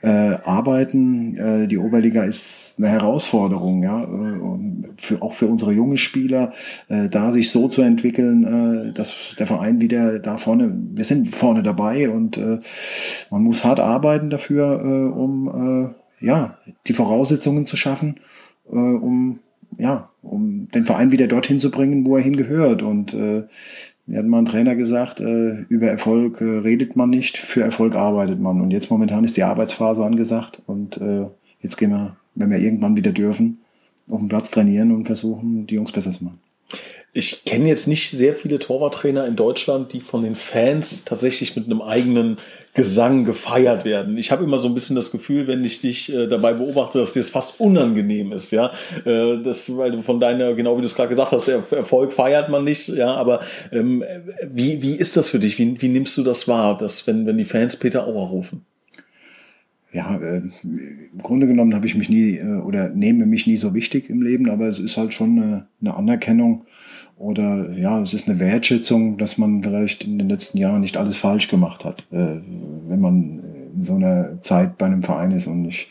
äh, 0.02 0.08
arbeiten, 0.08 1.36
äh, 1.36 1.68
die 1.68 1.78
Oberliga 1.78 2.24
ist 2.24 2.74
eine 2.78 2.88
Herausforderung, 2.88 3.82
ja, 3.82 4.04
äh, 4.04 4.40
für, 4.96 5.20
auch 5.20 5.34
für 5.34 5.46
unsere 5.46 5.72
jungen 5.72 5.96
Spieler, 5.96 6.52
äh, 6.88 7.08
da 7.08 7.32
sich 7.32 7.50
so 7.50 7.68
zu 7.68 7.82
entwickeln, 7.82 8.88
äh, 8.88 8.92
dass 8.92 9.34
der 9.38 9.46
Verein 9.46 9.80
wieder 9.80 10.18
da 10.18 10.38
vorne, 10.38 10.72
wir 10.94 11.04
sind 11.04 11.34
vorne 11.34 11.49
dabei 11.54 12.10
und 12.10 12.36
äh, 12.38 12.58
man 13.30 13.42
muss 13.42 13.64
hart 13.64 13.80
arbeiten 13.80 14.30
dafür, 14.30 14.80
äh, 14.84 15.18
um 15.18 15.94
äh, 16.20 16.24
ja 16.24 16.58
die 16.86 16.92
Voraussetzungen 16.92 17.66
zu 17.66 17.76
schaffen, 17.76 18.20
äh, 18.70 18.76
um 18.76 19.40
ja 19.78 20.10
um 20.22 20.68
den 20.74 20.86
Verein 20.86 21.12
wieder 21.12 21.26
dorthin 21.26 21.60
zu 21.60 21.70
bringen, 21.70 22.04
wo 22.06 22.16
er 22.16 22.22
hingehört 22.22 22.82
und 22.82 23.14
äh, 23.14 23.44
mir 24.10 24.18
hat 24.18 24.26
mal 24.26 24.38
ein 24.38 24.46
Trainer 24.46 24.74
gesagt, 24.74 25.20
äh, 25.20 25.60
über 25.68 25.86
Erfolg 25.86 26.40
äh, 26.40 26.58
redet 26.58 26.96
man 26.96 27.10
nicht, 27.10 27.38
für 27.38 27.62
Erfolg 27.62 27.94
arbeitet 27.94 28.40
man. 28.40 28.60
Und 28.60 28.72
jetzt 28.72 28.90
momentan 28.90 29.22
ist 29.22 29.36
die 29.36 29.44
Arbeitsphase 29.44 30.04
angesagt 30.04 30.60
und 30.66 30.96
äh, 30.96 31.26
jetzt 31.60 31.76
gehen 31.76 31.90
wir, 31.90 32.16
wenn 32.34 32.50
wir 32.50 32.58
irgendwann 32.58 32.96
wieder 32.96 33.12
dürfen, 33.12 33.60
auf 34.10 34.18
dem 34.18 34.28
Platz 34.28 34.50
trainieren 34.50 34.90
und 34.90 35.04
versuchen, 35.04 35.68
die 35.68 35.76
Jungs 35.76 35.92
besser 35.92 36.10
zu 36.10 36.24
machen. 36.24 36.40
Ich 37.12 37.44
kenne 37.44 37.68
jetzt 37.68 37.88
nicht 37.88 38.10
sehr 38.10 38.34
viele 38.34 38.60
Torwarttrainer 38.60 39.26
in 39.26 39.34
Deutschland, 39.34 39.92
die 39.92 40.00
von 40.00 40.22
den 40.22 40.36
Fans 40.36 41.04
tatsächlich 41.04 41.56
mit 41.56 41.66
einem 41.66 41.82
eigenen 41.82 42.38
Gesang 42.72 43.24
gefeiert 43.24 43.84
werden. 43.84 44.16
Ich 44.16 44.30
habe 44.30 44.44
immer 44.44 44.58
so 44.58 44.68
ein 44.68 44.74
bisschen 44.74 44.94
das 44.94 45.10
Gefühl, 45.10 45.48
wenn 45.48 45.64
ich 45.64 45.80
dich 45.80 46.12
äh, 46.12 46.28
dabei 46.28 46.52
beobachte, 46.52 46.98
dass 46.98 47.14
dir 47.14 47.18
das 47.18 47.28
fast 47.28 47.58
unangenehm 47.58 48.30
ist, 48.30 48.52
ja. 48.52 48.70
Äh, 49.04 49.42
das, 49.42 49.76
weil 49.76 49.90
du 49.90 50.02
von 50.02 50.20
deiner, 50.20 50.54
genau 50.54 50.76
wie 50.76 50.82
du 50.82 50.86
es 50.86 50.94
gerade 50.94 51.08
gesagt 51.08 51.32
hast, 51.32 51.48
Erfolg 51.48 52.12
feiert 52.12 52.48
man 52.48 52.62
nicht, 52.62 52.86
ja. 52.88 53.12
Aber 53.12 53.40
ähm, 53.72 54.04
wie, 54.48 54.80
wie 54.82 54.94
ist 54.94 55.16
das 55.16 55.30
für 55.30 55.40
dich? 55.40 55.58
Wie, 55.58 55.82
wie 55.82 55.88
nimmst 55.88 56.16
du 56.16 56.22
das 56.22 56.46
wahr, 56.46 56.78
dass 56.78 57.08
wenn, 57.08 57.26
wenn 57.26 57.38
die 57.38 57.44
Fans 57.44 57.76
Peter 57.76 58.06
Auer 58.06 58.28
rufen? 58.28 58.64
ja, 59.92 60.16
äh, 60.18 60.42
im 60.62 61.18
Grunde 61.22 61.46
genommen 61.46 61.74
habe 61.74 61.86
ich 61.86 61.96
mich 61.96 62.08
nie 62.08 62.36
äh, 62.36 62.60
oder 62.60 62.90
nehme 62.90 63.26
mich 63.26 63.46
nie 63.46 63.56
so 63.56 63.74
wichtig 63.74 64.08
im 64.08 64.22
Leben, 64.22 64.48
aber 64.48 64.66
es 64.68 64.78
ist 64.78 64.96
halt 64.96 65.12
schon 65.12 65.38
eine, 65.38 65.66
eine 65.80 65.96
Anerkennung 65.96 66.64
oder 67.20 67.70
ja, 67.72 68.00
es 68.00 68.14
ist 68.14 68.28
eine 68.28 68.40
Wertschätzung, 68.40 69.18
dass 69.18 69.36
man 69.36 69.62
vielleicht 69.62 70.04
in 70.04 70.18
den 70.18 70.30
letzten 70.30 70.56
Jahren 70.56 70.80
nicht 70.80 70.96
alles 70.96 71.18
falsch 71.18 71.48
gemacht 71.48 71.84
hat, 71.84 72.06
äh, 72.10 72.40
wenn 72.88 72.98
man 72.98 73.40
in 73.76 73.82
so 73.82 73.94
einer 73.94 74.40
Zeit 74.40 74.78
bei 74.78 74.86
einem 74.86 75.02
Verein 75.02 75.30
ist. 75.32 75.46
Und 75.46 75.66
ich, 75.66 75.88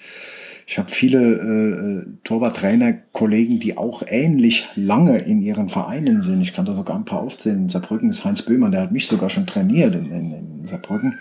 ich 0.66 0.80
habe 0.80 0.90
viele 0.90 1.20
äh, 1.20 2.08
Torwarttrainer, 2.24 2.94
Kollegen, 3.12 3.60
die 3.60 3.78
auch 3.78 4.02
ähnlich 4.08 4.70
lange 4.76 5.20
in 5.20 5.44
ihren 5.44 5.70
Vereinen 5.70 6.24
sind. 6.24 6.42
Ich 6.42 6.54
kann 6.54 6.66
da 6.66 6.74
sogar 6.74 6.96
ein 6.96 7.06
paar 7.06 7.22
aufzählen. 7.22 7.60
In 7.60 7.70
Saarbrücken 7.70 8.10
ist 8.10 8.26
Heinz 8.26 8.42
Böhmer, 8.42 8.72
der 8.72 8.82
hat 8.82 8.92
mich 8.92 9.06
sogar 9.06 9.30
schon 9.30 9.46
trainiert 9.46 9.94
in, 9.94 10.12
in, 10.12 10.34
in 10.34 10.66
Saarbrücken. 10.66 11.20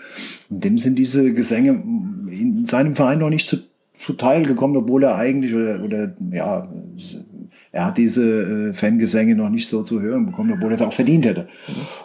Und 0.49 0.63
dem 0.63 0.79
sind 0.79 0.97
diese 0.97 1.33
Gesänge 1.33 1.83
in 2.31 2.65
seinem 2.65 2.95
Verein 2.95 3.19
noch 3.19 3.29
nicht 3.29 3.47
zu, 3.47 3.57
zu 3.93 4.13
Teil 4.13 4.43
gekommen, 4.43 4.75
obwohl 4.75 5.03
er 5.03 5.17
eigentlich 5.17 5.53
oder, 5.53 5.83
oder 5.83 6.15
ja, 6.31 6.67
er 7.71 7.85
hat 7.85 7.97
diese 7.97 8.69
äh, 8.69 8.73
Fangesänge 8.73 9.35
noch 9.35 9.49
nicht 9.49 9.67
so 9.67 9.83
zu 9.83 10.01
hören 10.01 10.25
bekommen, 10.25 10.53
obwohl 10.53 10.71
er 10.71 10.75
es 10.75 10.81
auch 10.81 10.93
verdient 10.93 11.25
hätte. 11.25 11.47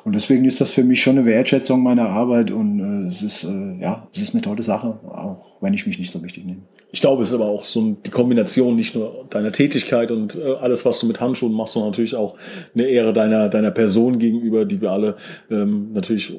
Und 0.05 0.15
deswegen 0.15 0.45
ist 0.45 0.61
das 0.61 0.71
für 0.71 0.85
mich 0.85 1.03
schon 1.03 1.19
eine 1.19 1.27
Wertschätzung 1.27 1.83
meiner 1.83 2.09
Arbeit 2.09 2.51
und 2.51 2.81
äh, 2.81 3.09
es 3.09 3.23
ist 3.23 3.45
äh, 3.45 3.81
ja, 3.81 4.09
es 4.15 4.23
ist 4.23 4.35
eine 4.35 4.43
tolle 4.43 4.63
Sache, 4.63 4.99
auch 5.09 5.57
wenn 5.61 5.75
ich 5.75 5.87
mich 5.87 5.99
nicht 5.99 6.13
so 6.13 6.23
wichtig 6.23 6.45
nehme. 6.45 6.63
Ich 6.93 7.01
glaube, 7.01 7.23
es 7.23 7.29
ist 7.29 7.35
aber 7.35 7.47
auch 7.47 7.65
so 7.65 7.97
die 8.07 8.11
Kombination 8.11 8.77
nicht 8.77 8.95
nur 8.95 9.27
deiner 9.31 9.51
Tätigkeit 9.51 10.11
und 10.11 10.37
äh, 10.37 10.55
alles, 10.61 10.85
was 10.85 11.01
du 11.01 11.07
mit 11.07 11.21
Handschuhen 11.21 11.53
machst, 11.53 11.75
sondern 11.75 11.91
natürlich 11.91 12.15
auch 12.15 12.37
eine 12.75 12.85
Ehre 12.85 13.13
deiner 13.13 13.49
deiner 13.49 13.71
Person 13.71 14.19
gegenüber, 14.19 14.65
die 14.65 14.81
wir 14.81 14.93
alle 14.93 15.17
ähm, 15.51 15.93
natürlich 15.93 16.35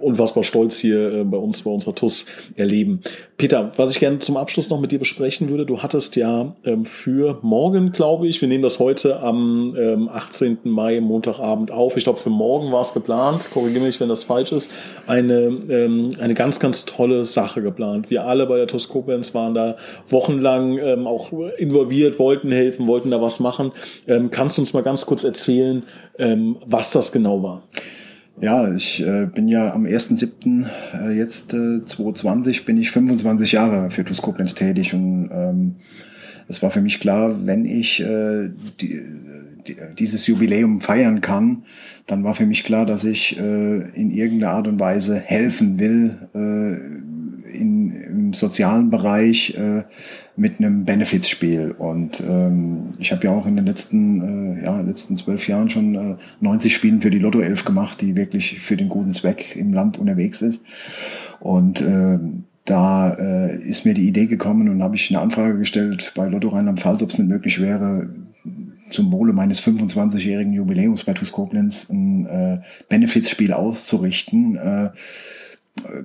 unfassbar 0.00 0.44
stolz 0.44 0.78
hier 0.78 1.12
äh, 1.12 1.24
bei 1.24 1.36
uns, 1.36 1.62
bei 1.62 1.70
unserer 1.70 1.94
TUS 1.94 2.26
erleben. 2.56 3.00
Peter, 3.36 3.72
was 3.76 3.90
ich 3.90 4.00
gerne 4.00 4.18
zum 4.18 4.36
Abschluss 4.36 4.68
noch 4.70 4.80
mit 4.80 4.90
dir 4.90 4.98
besprechen 4.98 5.48
würde, 5.48 5.64
du 5.64 5.82
hattest 5.82 6.16
ja 6.16 6.56
ähm, 6.64 6.84
für 6.84 7.38
morgen, 7.42 7.92
glaube 7.92 8.26
ich, 8.26 8.40
wir 8.40 8.48
nehmen 8.48 8.62
das 8.62 8.78
heute 8.78 9.20
am 9.20 9.76
ähm, 9.78 10.08
18. 10.08 10.58
Mai, 10.64 11.00
Montagabend 11.00 11.70
auf. 11.70 11.96
Ich 11.96 12.04
glaube, 12.04 12.18
für 12.18 12.30
morgen 12.30 12.72
war 12.72 12.80
es 12.80 12.94
geplant, 12.94 13.48
korrigiere 13.52 13.84
mich, 13.84 14.00
wenn 14.00 14.08
das 14.08 14.24
falsch 14.24 14.52
ist, 14.52 14.72
eine, 15.06 15.42
ähm, 15.68 16.12
eine 16.20 16.34
ganz, 16.34 16.58
ganz 16.60 16.84
tolle 16.84 17.24
Sache 17.24 17.62
geplant. 17.62 18.10
Wir 18.10 18.24
alle 18.24 18.46
bei 18.46 18.56
der 18.56 18.66
TUS 18.66 18.88
Koblenz 18.88 19.34
waren 19.34 19.54
da 19.54 19.76
wochenlang 20.08 20.78
ähm, 20.78 21.06
auch 21.06 21.32
involviert, 21.58 22.18
wollten 22.18 22.50
helfen, 22.50 22.86
wollten 22.86 23.10
da 23.10 23.20
was 23.20 23.40
machen. 23.40 23.72
Ähm, 24.06 24.30
kannst 24.30 24.56
du 24.56 24.62
uns 24.62 24.72
mal 24.72 24.82
ganz 24.82 25.06
kurz 25.06 25.24
erzählen, 25.24 25.82
ähm, 26.18 26.56
was 26.66 26.90
das 26.90 27.12
genau 27.12 27.42
war? 27.42 27.62
Ja, 28.40 28.72
ich 28.72 29.04
äh, 29.04 29.26
bin 29.26 29.48
ja 29.48 29.72
am 29.72 29.84
1.7. 29.84 30.66
Äh, 30.94 31.16
jetzt 31.16 31.52
äh, 31.54 31.80
2020 31.84 32.64
bin 32.64 32.78
ich 32.78 32.92
25 32.92 33.52
Jahre 33.52 33.90
für 33.90 34.04
TuS 34.04 34.22
Koblenz 34.22 34.54
tätig 34.54 34.94
und 34.94 35.28
ähm, 35.32 35.74
es 36.46 36.62
war 36.62 36.70
für 36.70 36.80
mich 36.80 37.00
klar, 37.00 37.46
wenn 37.46 37.64
ich 37.64 38.00
äh, 38.00 38.50
die, 38.80 39.02
die, 39.66 39.76
dieses 39.98 40.26
Jubiläum 40.28 40.80
feiern 40.80 41.20
kann, 41.20 41.64
dann 42.06 42.22
war 42.22 42.34
für 42.34 42.46
mich 42.46 42.62
klar, 42.62 42.86
dass 42.86 43.02
ich 43.04 43.38
äh, 43.38 43.90
in 43.94 44.10
irgendeiner 44.12 44.52
Art 44.52 44.68
und 44.68 44.78
Weise 44.78 45.18
helfen 45.18 45.80
will, 45.80 46.28
äh, 46.34 47.17
in, 47.52 47.92
im 47.92 48.32
sozialen 48.34 48.90
Bereich 48.90 49.54
äh, 49.56 49.84
mit 50.36 50.58
einem 50.58 50.84
Benefits-Spiel. 50.84 51.74
Und 51.76 52.20
ähm, 52.20 52.90
ich 52.98 53.12
habe 53.12 53.24
ja 53.24 53.32
auch 53.32 53.46
in 53.46 53.56
den 53.56 53.66
letzten, 53.66 54.58
äh, 54.58 54.64
ja, 54.64 54.80
letzten 54.80 55.16
zwölf 55.16 55.48
Jahren 55.48 55.70
schon 55.70 55.94
äh, 55.94 56.16
90 56.40 56.74
Spielen 56.74 57.00
für 57.00 57.10
die 57.10 57.18
Lotto 57.18 57.40
11 57.40 57.64
gemacht, 57.64 58.00
die 58.00 58.16
wirklich 58.16 58.60
für 58.60 58.76
den 58.76 58.88
guten 58.88 59.10
Zweck 59.10 59.56
im 59.56 59.72
Land 59.72 59.98
unterwegs 59.98 60.42
ist. 60.42 60.60
Und 61.40 61.80
äh, 61.80 62.18
da 62.64 63.14
äh, 63.14 63.58
ist 63.62 63.84
mir 63.84 63.94
die 63.94 64.06
Idee 64.06 64.26
gekommen 64.26 64.68
und 64.68 64.82
habe 64.82 64.94
ich 64.94 65.10
eine 65.10 65.20
Anfrage 65.20 65.58
gestellt 65.58 66.12
bei 66.14 66.26
Lotto 66.28 66.48
Rheinland-Pfalz, 66.48 67.02
ob 67.02 67.08
es 67.08 67.18
nicht 67.18 67.28
möglich 67.28 67.60
wäre, 67.60 68.10
zum 68.90 69.12
Wohle 69.12 69.32
meines 69.32 69.62
25-jährigen 69.62 70.52
Jubiläums 70.52 71.04
bei 71.04 71.12
TuS 71.12 71.32
Koblenz 71.32 71.88
ein 71.90 72.26
äh, 72.26 72.60
Benefits-Spiel 72.88 73.52
auszurichten. 73.52 74.56
Äh, 74.56 74.90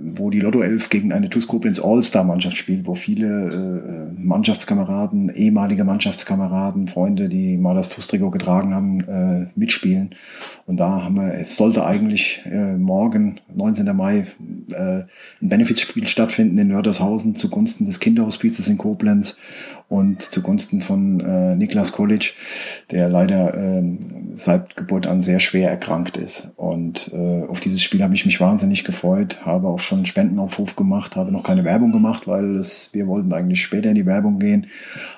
wo 0.01 0.29
die 0.29 0.39
Lotto 0.39 0.61
11 0.61 0.89
gegen 0.89 1.11
eine 1.11 1.29
TuS 1.29 1.47
Koblenz 1.47 1.79
All-Star-Mannschaft 1.79 2.57
spielt, 2.57 2.85
wo 2.85 2.95
viele 2.95 4.11
äh, 4.17 4.21
Mannschaftskameraden, 4.21 5.29
ehemalige 5.29 5.83
Mannschaftskameraden, 5.83 6.87
Freunde, 6.87 7.29
die 7.29 7.57
mal 7.57 7.75
das 7.75 7.89
TuS-Trikot 7.89 8.31
getragen 8.31 8.73
haben, 8.73 8.99
äh, 9.01 9.47
mitspielen. 9.55 10.11
Und 10.65 10.77
da 10.77 11.03
haben 11.03 11.15
wir, 11.15 11.33
es 11.33 11.55
sollte 11.55 11.85
eigentlich 11.85 12.41
äh, 12.45 12.75
morgen, 12.75 13.39
19. 13.53 13.95
Mai, 13.95 14.23
äh, 14.71 15.03
ein 15.03 15.07
Benefizspiel 15.41 16.07
stattfinden 16.07 16.57
in 16.57 16.69
Nördershausen 16.69 17.35
zugunsten 17.35 17.85
des 17.85 17.99
Kinderhospizes 17.99 18.67
in 18.67 18.77
Koblenz 18.77 19.35
und 19.89 20.21
zugunsten 20.21 20.81
von 20.81 21.19
äh, 21.19 21.55
Niklas 21.55 21.91
College, 21.91 22.33
der 22.89 23.09
leider 23.09 23.53
äh, 23.53 23.83
seit 24.33 24.75
Geburt 24.75 25.05
an 25.05 25.21
sehr 25.21 25.39
schwer 25.39 25.69
erkrankt 25.69 26.17
ist. 26.17 26.49
Und 26.55 27.11
äh, 27.13 27.43
auf 27.43 27.59
dieses 27.59 27.83
Spiel 27.83 28.01
habe 28.01 28.15
ich 28.15 28.25
mich 28.25 28.39
wahnsinnig 28.39 28.83
gefreut, 28.83 29.45
habe 29.45 29.62
auch 29.69 29.79
schon 29.79 30.05
Spendenaufruf 30.05 30.75
gemacht, 30.75 31.15
habe 31.15 31.31
noch 31.31 31.43
keine 31.43 31.63
Werbung 31.63 31.91
gemacht, 31.91 32.27
weil 32.27 32.55
es, 32.55 32.89
wir 32.93 33.07
wollten 33.07 33.33
eigentlich 33.33 33.61
später 33.61 33.89
in 33.89 33.95
die 33.95 34.05
Werbung 34.05 34.39
gehen, 34.39 34.67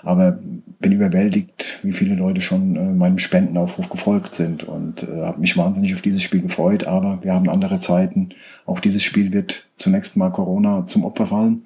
aber 0.04 0.40
bin 0.80 0.92
überwältigt, 0.92 1.80
wie 1.84 1.94
viele 1.94 2.16
Leute 2.16 2.42
schon 2.42 2.76
äh, 2.76 2.94
meinem 2.94 3.18
Spendenaufruf 3.18 3.90
gefolgt 3.90 4.36
sind 4.36 4.64
und 4.64 5.04
äh, 5.04 5.22
habe 5.24 5.40
mich 5.40 5.58
wahnsinnig 5.58 5.94
auf 5.94 6.02
dieses 6.02 6.22
Spiel 6.24 6.42
gefreut, 6.42 6.86
aber 6.86 7.20
wir 7.22 7.34
haben 7.34 7.50
andere 7.50 7.80
Zeiten. 7.80 8.30
Auch 8.66 8.80
dieses 8.80 9.04
Spiel 9.04 9.34
wird 9.34 9.68
zunächst 9.78 10.18
mal 10.18 10.32
Corona 10.32 10.86
zum 10.88 11.06
Opfer 11.06 11.28
fallen, 11.28 11.64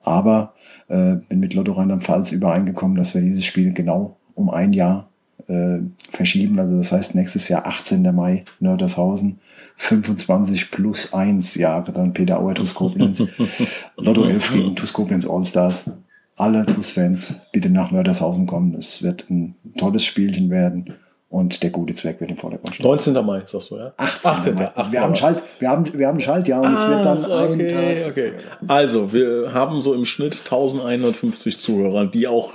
aber 0.00 0.54
äh, 0.88 1.16
bin 1.28 1.40
mit 1.40 1.54
Lotto 1.54 1.72
Rheinland-Pfalz 1.72 2.32
übereingekommen, 2.32 2.96
dass 2.96 3.14
wir 3.14 3.22
dieses 3.22 3.44
Spiel 3.44 3.72
genau 3.72 4.16
um 4.34 4.50
ein 4.50 4.72
Jahr 4.72 5.08
äh, 5.48 5.78
verschieben. 6.10 6.58
Also 6.58 6.76
das 6.76 6.92
heißt 6.92 7.14
nächstes 7.14 7.48
Jahr 7.48 7.66
18. 7.66 8.02
Mai 8.14 8.44
Nördershausen, 8.60 9.38
25 9.76 10.70
plus 10.70 11.12
1 11.12 11.54
Jahre 11.56 11.92
dann 11.92 12.12
Peter 12.12 12.40
Auer 12.40 12.54
TuS 12.54 12.74
Koblenz, 12.74 13.24
Lotto 13.96 14.24
11 14.24 14.52
gegen 14.52 14.76
TuS 14.76 14.92
Koblenz 14.92 15.26
Allstars. 15.26 15.90
Alle 16.36 16.66
TuS-Fans 16.66 17.42
bitte 17.52 17.70
nach 17.70 17.92
Nördershausen 17.92 18.46
kommen. 18.46 18.74
Es 18.74 19.04
wird 19.04 19.30
ein 19.30 19.54
tolles 19.76 20.04
Spielchen 20.04 20.50
werden 20.50 20.94
und 21.34 21.64
der 21.64 21.70
gute 21.70 21.96
Zweck 21.96 22.20
wird 22.20 22.30
im 22.30 22.36
Vordergrund 22.36 22.76
stehen. 22.76 22.86
19. 22.86 23.12
Mai, 23.26 23.42
sagst 23.44 23.72
du, 23.72 23.76
ja? 23.76 23.92
18. 23.96 24.30
18. 24.30 24.54
Mai. 24.54 24.70
18. 24.72 24.92
Wir, 24.92 25.00
haben 25.00 25.16
Schalt, 25.16 25.42
wir, 25.58 25.68
haben, 25.68 25.98
wir 25.98 26.06
haben 26.06 26.20
Schaltjahr 26.20 26.60
und 26.60 26.68
ah, 26.68 26.74
es 26.74 26.88
wird 26.88 27.04
dann 27.04 27.24
okay, 27.24 27.74
ein 27.74 28.04
Tag. 28.04 28.10
Okay. 28.12 28.32
Also, 28.68 29.12
wir 29.12 29.52
haben 29.52 29.82
so 29.82 29.94
im 29.94 30.04
Schnitt 30.04 30.42
1150 30.44 31.58
Zuhörer, 31.58 32.06
die 32.06 32.28
auch 32.28 32.52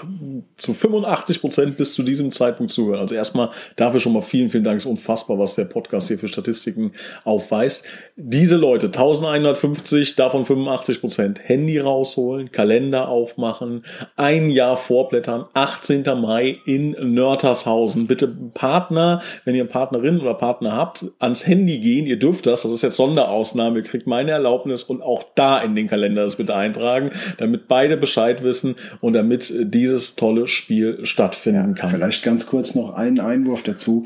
zu 0.56 0.74
85 0.74 1.42
Prozent 1.42 1.78
bis 1.78 1.94
zu 1.94 2.04
diesem 2.04 2.32
Zeitpunkt 2.32 2.72
zuhören. 2.72 3.02
Also 3.02 3.16
erstmal 3.16 3.50
dafür 3.76 4.00
schon 4.00 4.14
mal 4.14 4.22
vielen, 4.22 4.50
vielen 4.50 4.64
Dank. 4.64 4.78
Es 4.78 4.86
ist 4.86 4.90
unfassbar, 4.90 5.38
was 5.38 5.56
der 5.56 5.66
Podcast 5.66 6.08
hier 6.08 6.18
für 6.18 6.30
Statistiken 6.30 6.94
aufweist. 7.26 7.84
Diese 8.22 8.58
Leute, 8.58 8.88
1150, 8.88 10.18
davon 10.18 10.44
85 10.44 11.00
Prozent, 11.00 11.40
Handy 11.42 11.80
rausholen, 11.80 12.52
Kalender 12.52 13.08
aufmachen, 13.08 13.86
ein 14.18 14.50
Jahr 14.50 14.76
vorblättern, 14.76 15.46
18. 15.54 16.04
Mai 16.20 16.58
in 16.66 16.98
Nörtershausen. 17.00 18.08
Bitte 18.08 18.28
Partner, 18.28 19.22
wenn 19.46 19.56
ihr 19.56 19.64
Partnerin 19.64 20.20
oder 20.20 20.34
Partner 20.34 20.76
habt, 20.76 21.06
ans 21.20 21.48
Handy 21.48 21.80
gehen. 21.80 22.06
Ihr 22.06 22.20
dürft 22.20 22.46
das, 22.46 22.64
das 22.64 22.74
ist 22.74 22.82
jetzt 22.82 22.98
Sonderausnahme, 22.98 23.78
ihr 23.78 23.86
kriegt 23.86 24.06
meine 24.06 24.32
Erlaubnis 24.32 24.84
und 24.84 25.02
auch 25.02 25.24
da 25.36 25.62
in 25.62 25.74
den 25.78 25.88
Kalender 25.88 26.26
das 26.26 26.36
bitte 26.36 26.54
eintragen, 26.54 27.12
damit 27.38 27.70
beide 27.70 27.96
Bescheid 27.96 28.44
wissen 28.44 28.76
und 29.00 29.14
damit 29.14 29.54
dieses 29.62 30.18
tolle 30.18 30.50
Spiel 30.50 31.06
stattfinden 31.06 31.74
kann. 31.74 31.92
Vielleicht 31.92 32.24
ganz 32.24 32.46
kurz 32.48 32.76
noch 32.76 32.96
einen 32.96 33.22
Einwurf 33.22 33.64
dazu. 33.64 34.06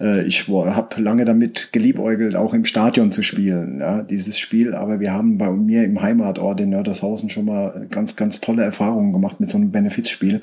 Äh, 0.00 0.26
ich 0.26 0.48
habe 0.48 1.00
lange 1.00 1.24
damit 1.24 1.72
geliebäugelt, 1.72 2.34
auch 2.34 2.54
im 2.54 2.64
Stadion 2.64 3.12
zu 3.12 3.22
spielen, 3.22 3.51
ja, 3.78 4.02
dieses 4.02 4.38
Spiel, 4.38 4.74
aber 4.74 5.00
wir 5.00 5.12
haben 5.12 5.38
bei 5.38 5.50
mir 5.50 5.84
im 5.84 6.00
Heimatort 6.02 6.60
in 6.60 6.70
Nördershausen 6.70 7.30
schon 7.30 7.46
mal 7.46 7.86
ganz, 7.90 8.16
ganz 8.16 8.40
tolle 8.40 8.62
Erfahrungen 8.62 9.12
gemacht 9.12 9.40
mit 9.40 9.50
so 9.50 9.58
einem 9.58 9.70
Benefizspiel 9.70 10.42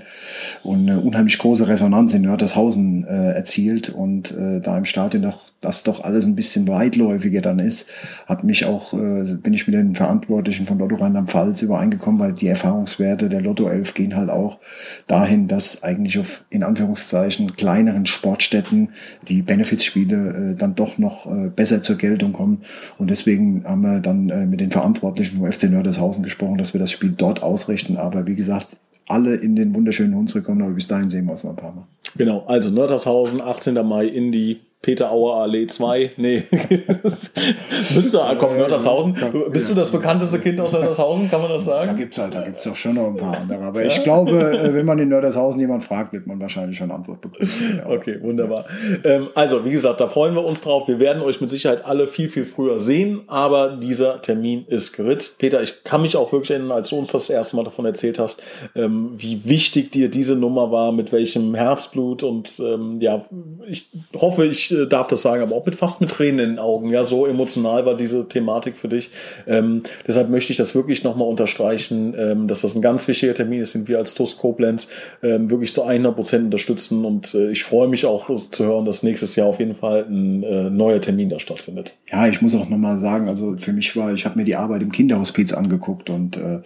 und 0.63 0.89
eine 0.89 1.01
unheimlich 1.01 1.37
große 1.37 1.67
Resonanz 1.67 2.13
in 2.13 2.23
Nördershausen 2.23 3.05
äh, 3.05 3.31
erzielt. 3.33 3.49
Erzielt 3.49 3.89
und 3.89 4.31
äh, 4.31 4.61
da 4.61 4.77
im 4.77 4.85
Stadion 4.85 5.23
doch 5.23 5.48
das 5.61 5.83
doch 5.83 6.03
alles 6.03 6.25
ein 6.25 6.35
bisschen 6.35 6.67
weitläufiger 6.67 7.41
dann 7.41 7.59
ist, 7.59 7.85
hat 8.27 8.43
mich 8.43 8.65
auch, 8.65 8.93
äh, 8.93 9.35
bin 9.35 9.53
ich 9.53 9.67
mit 9.67 9.75
den 9.75 9.95
Verantwortlichen 9.95 10.65
von 10.65 10.79
Lotto 10.79 10.95
Rheinland-Pfalz 10.95 11.61
übereingekommen, 11.61 12.19
weil 12.19 12.33
die 12.33 12.47
Erfahrungswerte 12.47 13.29
der 13.29 13.41
Lotto 13.41 13.67
11 13.67 13.93
gehen 13.93 14.15
halt 14.15 14.29
auch 14.29 14.59
dahin, 15.07 15.47
dass 15.47 15.83
eigentlich 15.83 16.17
auf 16.17 16.43
in 16.49 16.63
Anführungszeichen 16.63 17.55
kleineren 17.55 18.05
Sportstätten 18.05 18.89
die 19.27 19.41
Benefizspiele 19.41 20.53
äh, 20.53 20.55
dann 20.55 20.75
doch 20.75 20.97
noch 20.97 21.25
äh, 21.25 21.49
besser 21.49 21.83
zur 21.83 21.97
Geltung 21.97 22.31
kommen 22.31 22.61
und 22.97 23.09
deswegen 23.09 23.65
haben 23.65 23.81
wir 23.81 23.99
dann 23.99 24.29
äh, 24.29 24.45
mit 24.45 24.61
den 24.61 24.71
Verantwortlichen 24.71 25.39
vom 25.39 25.51
FC 25.51 25.63
Nördershausen 25.63 26.23
gesprochen, 26.23 26.57
dass 26.57 26.73
wir 26.73 26.79
das 26.79 26.91
Spiel 26.91 27.13
dort 27.15 27.43
ausrichten, 27.43 27.97
aber 27.97 28.27
wie 28.27 28.35
gesagt, 28.35 28.77
alle 29.09 29.35
in 29.35 29.55
den 29.55 29.73
wunderschönen 29.73 30.15
Hunsrück 30.15 30.45
kommen, 30.45 30.61
aber 30.61 30.73
bis 30.73 30.87
dahin 30.87 31.09
sehen 31.09 31.25
wir 31.25 31.31
uns 31.31 31.43
noch 31.43 31.51
ein 31.51 31.55
paar 31.57 31.73
Mal. 31.73 31.83
Genau, 32.15 32.45
also 32.45 32.69
Nördershausen, 32.69 33.41
18. 33.41 33.73
Mai 33.85 34.05
in 34.05 34.31
die 34.31 34.61
Peter 34.81 35.11
Auer 35.11 35.41
Allee 35.41 35.67
2. 35.67 36.11
Nee. 36.15 36.43
Bist 36.51 38.13
du, 38.13 38.19
komm, 38.37 38.55
Nördershausen. 38.55 39.13
Bist 39.51 39.69
du 39.69 39.75
das 39.75 39.91
bekannteste 39.91 40.39
Kind 40.39 40.57
aus 40.61 40.71
Nördershausen, 40.71 41.29
kann 41.29 41.41
man 41.41 41.51
das 41.51 41.65
sagen? 41.65 41.87
Da 41.87 41.93
gibt's 41.93 42.17
halt, 42.17 42.33
da 42.33 42.41
gibt's 42.41 42.65
auch 42.65 42.77
schon 42.77 42.95
noch 42.95 43.07
ein 43.07 43.17
paar 43.17 43.37
andere. 43.37 43.59
Aber 43.59 43.83
ich 43.83 44.01
glaube, 44.05 44.31
äh, 44.31 44.73
wenn 44.73 44.85
man 44.85 44.97
in 44.99 45.09
Nördershausen 45.09 45.59
jemand 45.59 45.83
fragt, 45.83 46.13
wird 46.13 46.27
man 46.27 46.39
wahrscheinlich 46.39 46.77
schon 46.77 46.91
Antwort 46.91 47.19
bekommen. 47.19 47.49
Okay, 47.87 48.21
wunderbar. 48.21 48.65
Ähm, 49.03 49.27
also, 49.35 49.65
wie 49.65 49.71
gesagt, 49.71 49.99
da 49.99 50.07
freuen 50.07 50.33
wir 50.33 50.45
uns 50.45 50.61
drauf. 50.61 50.87
Wir 50.87 51.01
werden 51.01 51.23
euch 51.23 51.41
mit 51.41 51.49
Sicherheit 51.49 51.83
alle 51.83 52.07
viel, 52.07 52.29
viel 52.29 52.45
früher 52.45 52.79
sehen, 52.79 53.23
aber 53.27 53.75
dieser 53.75 54.21
Termin 54.21 54.65
ist 54.67 54.93
geritzt. 54.93 55.39
Peter, 55.39 55.61
ich 55.61 55.83
kann 55.83 56.01
mich 56.03 56.15
auch 56.15 56.31
wirklich 56.31 56.51
erinnern, 56.51 56.71
als 56.71 56.89
du 56.89 56.95
uns 56.95 57.11
das 57.11 57.29
erste 57.29 57.57
Mal 57.57 57.65
davon 57.65 57.85
erzählt 57.85 58.17
hast, 58.17 58.41
ähm, 58.75 59.11
wie 59.17 59.43
wichtig 59.43 59.91
dir 59.91 60.09
diese 60.09 60.37
Nummer 60.37 60.71
war, 60.71 60.93
mit 60.93 61.11
welchem 61.11 61.53
Herzblut 61.53 62.23
und 62.23 62.59
ähm, 62.59 63.01
ja, 63.01 63.25
ich 63.67 63.89
hoffe, 64.15 64.45
ich 64.45 64.68
äh, 64.71 64.88
darf 64.88 65.08
das 65.08 65.21
sagen, 65.21 65.41
aber 65.41 65.55
auch 65.55 65.65
mit 65.65 65.75
fast 65.75 66.01
mit 66.01 66.12
Tränen 66.12 66.39
in 66.39 66.49
den 66.51 66.60
Augen. 66.60 66.89
Ja, 66.89 67.03
so 67.03 67.25
emotional 67.25 67.86
war 67.86 67.95
diese 67.95 68.27
Thematik 68.27 68.77
für 68.77 68.88
dich. 68.88 69.10
Ähm, 69.47 69.82
deshalb 70.08 70.29
möchte 70.29 70.51
ich 70.51 70.58
das 70.58 70.75
wirklich 70.75 71.03
nochmal 71.03 71.27
unterstreichen, 71.27 72.15
ähm, 72.17 72.47
dass 72.47 72.62
das 72.62 72.75
ein 72.75 72.82
ganz 72.82 73.08
wichtiger 73.08 73.34
Termin 73.34 73.62
ist, 73.62 73.75
den 73.75 73.88
wir 73.88 73.97
als 73.97 74.13
TUS 74.13 74.38
Koblenz 74.38 74.88
ähm, 75.23 75.49
wirklich 75.49 75.73
zu 75.73 75.84
100 75.84 76.15
Prozent 76.15 76.45
unterstützen. 76.45 77.05
Und 77.05 77.34
äh, 77.34 77.51
ich 77.51 77.63
freue 77.63 77.88
mich 77.88 78.05
auch 78.05 78.29
zu 78.34 78.65
hören, 78.65 78.86
dass 78.86 79.03
nächstes 79.03 79.36
Jahr 79.36 79.47
auf 79.47 79.60
jeden 79.60 79.75
Fall 79.75 80.05
ein 80.10 80.43
äh, 80.43 80.69
neuer 80.69 81.01
Termin 81.01 81.29
da 81.29 81.39
stattfindet. 81.39 81.95
Ja, 82.12 82.27
ich 82.27 82.41
muss 82.41 82.55
auch 82.55 82.69
nochmal 82.69 82.99
sagen, 82.99 83.29
also 83.29 83.55
für 83.58 83.73
mich 83.73 83.95
war, 83.95 84.13
ich 84.13 84.25
habe 84.25 84.38
mir 84.38 84.45
die 84.45 84.55
Arbeit 84.55 84.82
im 84.82 84.91
Kinderhospiz 84.91 85.53
angeguckt 85.53 86.10
und 86.10 86.38
äh, 86.38 86.60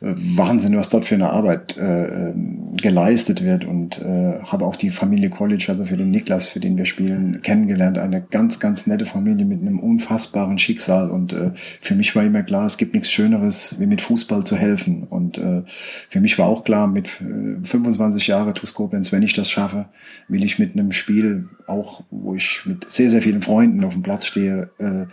Wahnsinn, 0.00 0.76
was 0.76 0.90
dort 0.90 1.04
für 1.04 1.14
eine 1.14 1.30
Arbeit 1.30 1.76
äh, 1.76 2.30
ähm, 2.30 2.74
geleistet 2.80 3.42
wird 3.42 3.64
und 3.64 4.00
äh, 4.00 4.40
habe 4.42 4.64
auch 4.64 4.76
die 4.76 4.90
Familie 4.90 5.30
College, 5.30 5.66
also 5.68 5.86
für 5.86 5.96
den 5.96 6.10
Niklas, 6.10 6.46
für 6.46 6.60
den 6.60 6.76
wir 6.76 6.84
spielen, 6.84 7.05
kennengelernt. 7.42 7.98
Eine 7.98 8.22
ganz, 8.22 8.58
ganz 8.58 8.86
nette 8.86 9.04
Familie 9.04 9.44
mit 9.44 9.60
einem 9.60 9.78
unfassbaren 9.78 10.58
Schicksal 10.58 11.10
und 11.10 11.32
äh, 11.32 11.52
für 11.54 11.94
mich 11.94 12.14
war 12.16 12.24
immer 12.24 12.42
klar, 12.42 12.66
es 12.66 12.76
gibt 12.76 12.94
nichts 12.94 13.10
Schöneres, 13.10 13.76
wie 13.78 13.86
mit 13.86 14.00
Fußball 14.00 14.44
zu 14.44 14.56
helfen 14.56 15.04
und 15.04 15.38
äh, 15.38 15.62
für 15.66 16.20
mich 16.20 16.38
war 16.38 16.46
auch 16.46 16.64
klar, 16.64 16.86
mit 16.86 17.08
äh, 17.20 17.64
25 17.64 18.26
Jahre 18.26 18.54
TuS 18.54 18.74
Koblenz, 18.74 19.12
wenn 19.12 19.22
ich 19.22 19.34
das 19.34 19.50
schaffe, 19.50 19.86
will 20.28 20.44
ich 20.44 20.58
mit 20.58 20.72
einem 20.72 20.92
Spiel, 20.92 21.48
auch 21.66 22.02
wo 22.10 22.34
ich 22.34 22.64
mit 22.66 22.90
sehr, 22.90 23.10
sehr 23.10 23.22
vielen 23.22 23.42
Freunden 23.42 23.84
auf 23.84 23.94
dem 23.94 24.02
Platz 24.02 24.26
stehe, 24.26 24.70
äh, 24.78 25.06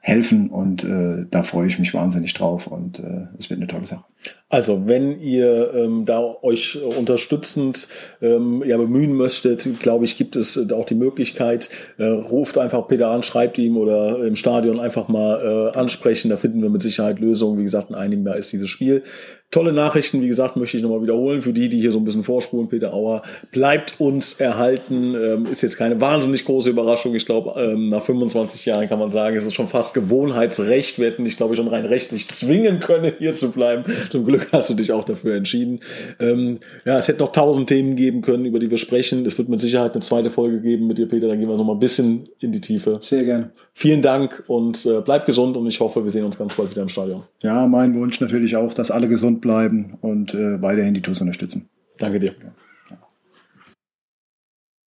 helfen 0.00 0.48
und 0.48 0.84
äh, 0.84 1.26
da 1.30 1.42
freue 1.42 1.66
ich 1.66 1.78
mich 1.78 1.92
wahnsinnig 1.94 2.32
drauf 2.34 2.66
und 2.66 2.98
äh, 2.98 3.26
es 3.38 3.50
wird 3.50 3.60
eine 3.60 3.66
tolle 3.66 3.86
Sache. 3.86 4.04
Also 4.48 4.88
wenn 4.88 5.20
ihr 5.20 5.72
ähm, 5.74 6.04
da 6.04 6.20
euch 6.42 6.76
unterstützend 6.82 7.86
ähm, 8.20 8.64
ja, 8.66 8.76
bemühen 8.76 9.14
möchtet, 9.14 9.80
glaube 9.80 10.04
ich, 10.04 10.16
gibt 10.16 10.34
es 10.34 10.72
auch 10.72 10.86
die 10.86 10.96
Möglichkeit, 10.96 11.70
äh, 11.98 12.04
ruft 12.04 12.58
einfach 12.58 12.88
Peter 12.88 13.08
an, 13.10 13.22
schreibt 13.22 13.58
ihm 13.58 13.76
oder 13.76 14.24
im 14.24 14.34
Stadion 14.34 14.80
einfach 14.80 15.08
mal 15.08 15.72
äh, 15.72 15.78
ansprechen, 15.78 16.30
da 16.30 16.36
finden 16.36 16.62
wir 16.62 16.70
mit 16.70 16.82
Sicherheit 16.82 17.20
Lösungen. 17.20 17.58
Wie 17.58 17.62
gesagt, 17.62 17.90
in 17.90 17.96
einem 17.96 18.26
Jahr 18.26 18.36
ist 18.36 18.52
dieses 18.52 18.68
Spiel. 18.68 19.04
Tolle 19.50 19.72
Nachrichten, 19.72 20.22
wie 20.22 20.28
gesagt, 20.28 20.56
möchte 20.56 20.76
ich 20.76 20.82
nochmal 20.84 21.02
wiederholen. 21.02 21.42
Für 21.42 21.52
die, 21.52 21.68
die 21.68 21.80
hier 21.80 21.90
so 21.90 21.98
ein 21.98 22.04
bisschen 22.04 22.22
vorspulen, 22.22 22.68
Peter 22.68 22.94
Auer 22.94 23.22
bleibt 23.50 23.98
uns 23.98 24.34
erhalten. 24.34 25.16
Ähm, 25.16 25.46
ist 25.46 25.62
jetzt 25.62 25.76
keine 25.76 26.00
wahnsinnig 26.00 26.44
große 26.44 26.70
Überraschung. 26.70 27.16
Ich 27.16 27.26
glaube, 27.26 27.60
ähm, 27.60 27.88
nach 27.88 28.04
25 28.04 28.64
Jahren 28.66 28.88
kann 28.88 29.00
man 29.00 29.10
sagen, 29.10 29.34
es 29.34 29.42
ist 29.42 29.54
schon 29.54 29.66
fast 29.66 29.92
Gewohnheitsrecht. 29.92 31.00
Wir 31.00 31.10
hätten 31.10 31.24
dich, 31.24 31.36
glaube 31.36 31.54
ich, 31.54 31.58
schon 31.58 31.66
rein 31.66 31.84
rechtlich 31.84 32.28
zwingen 32.28 32.78
können, 32.78 33.14
hier 33.18 33.34
zu 33.34 33.50
bleiben. 33.50 33.82
Zum 34.10 34.24
Glück 34.24 34.50
hast 34.52 34.70
du 34.70 34.74
dich 34.74 34.92
auch 34.92 35.02
dafür 35.02 35.34
entschieden. 35.34 35.80
Ähm, 36.20 36.60
ja, 36.84 36.98
es 36.98 37.08
hätte 37.08 37.18
noch 37.18 37.32
tausend 37.32 37.68
Themen 37.68 37.96
geben 37.96 38.22
können, 38.22 38.44
über 38.44 38.60
die 38.60 38.70
wir 38.70 38.78
sprechen. 38.78 39.26
Es 39.26 39.36
wird 39.36 39.48
mit 39.48 39.60
Sicherheit 39.60 39.94
eine 39.94 40.02
zweite 40.02 40.30
Folge 40.30 40.60
geben 40.60 40.86
mit 40.86 40.98
dir, 40.98 41.08
Peter. 41.08 41.26
Dann 41.26 41.38
gehen 41.38 41.48
wir 41.48 41.56
nochmal 41.56 41.74
ein 41.74 41.80
bisschen 41.80 42.28
in 42.38 42.52
die 42.52 42.60
Tiefe. 42.60 42.98
Sehr 43.00 43.24
gerne. 43.24 43.50
Vielen 43.72 44.02
Dank 44.02 44.44
und 44.46 44.84
äh, 44.86 45.00
bleib 45.04 45.26
gesund 45.26 45.56
und 45.56 45.66
ich 45.66 45.80
hoffe, 45.80 46.04
wir 46.04 46.10
sehen 46.10 46.24
uns 46.24 46.38
ganz 46.38 46.54
bald 46.54 46.70
wieder 46.70 46.82
im 46.82 46.88
Stadion. 46.88 47.22
Ja, 47.42 47.66
mein 47.66 47.98
Wunsch 47.98 48.20
natürlich 48.20 48.54
auch, 48.54 48.74
dass 48.74 48.90
alle 48.90 49.08
gesund 49.08 49.39
bleiben 49.40 49.98
und 50.00 50.34
äh, 50.34 50.60
weiterhin 50.62 50.94
die 50.94 51.02
TUS 51.02 51.20
unterstützen. 51.20 51.68
Danke 51.98 52.20
dir. 52.20 52.34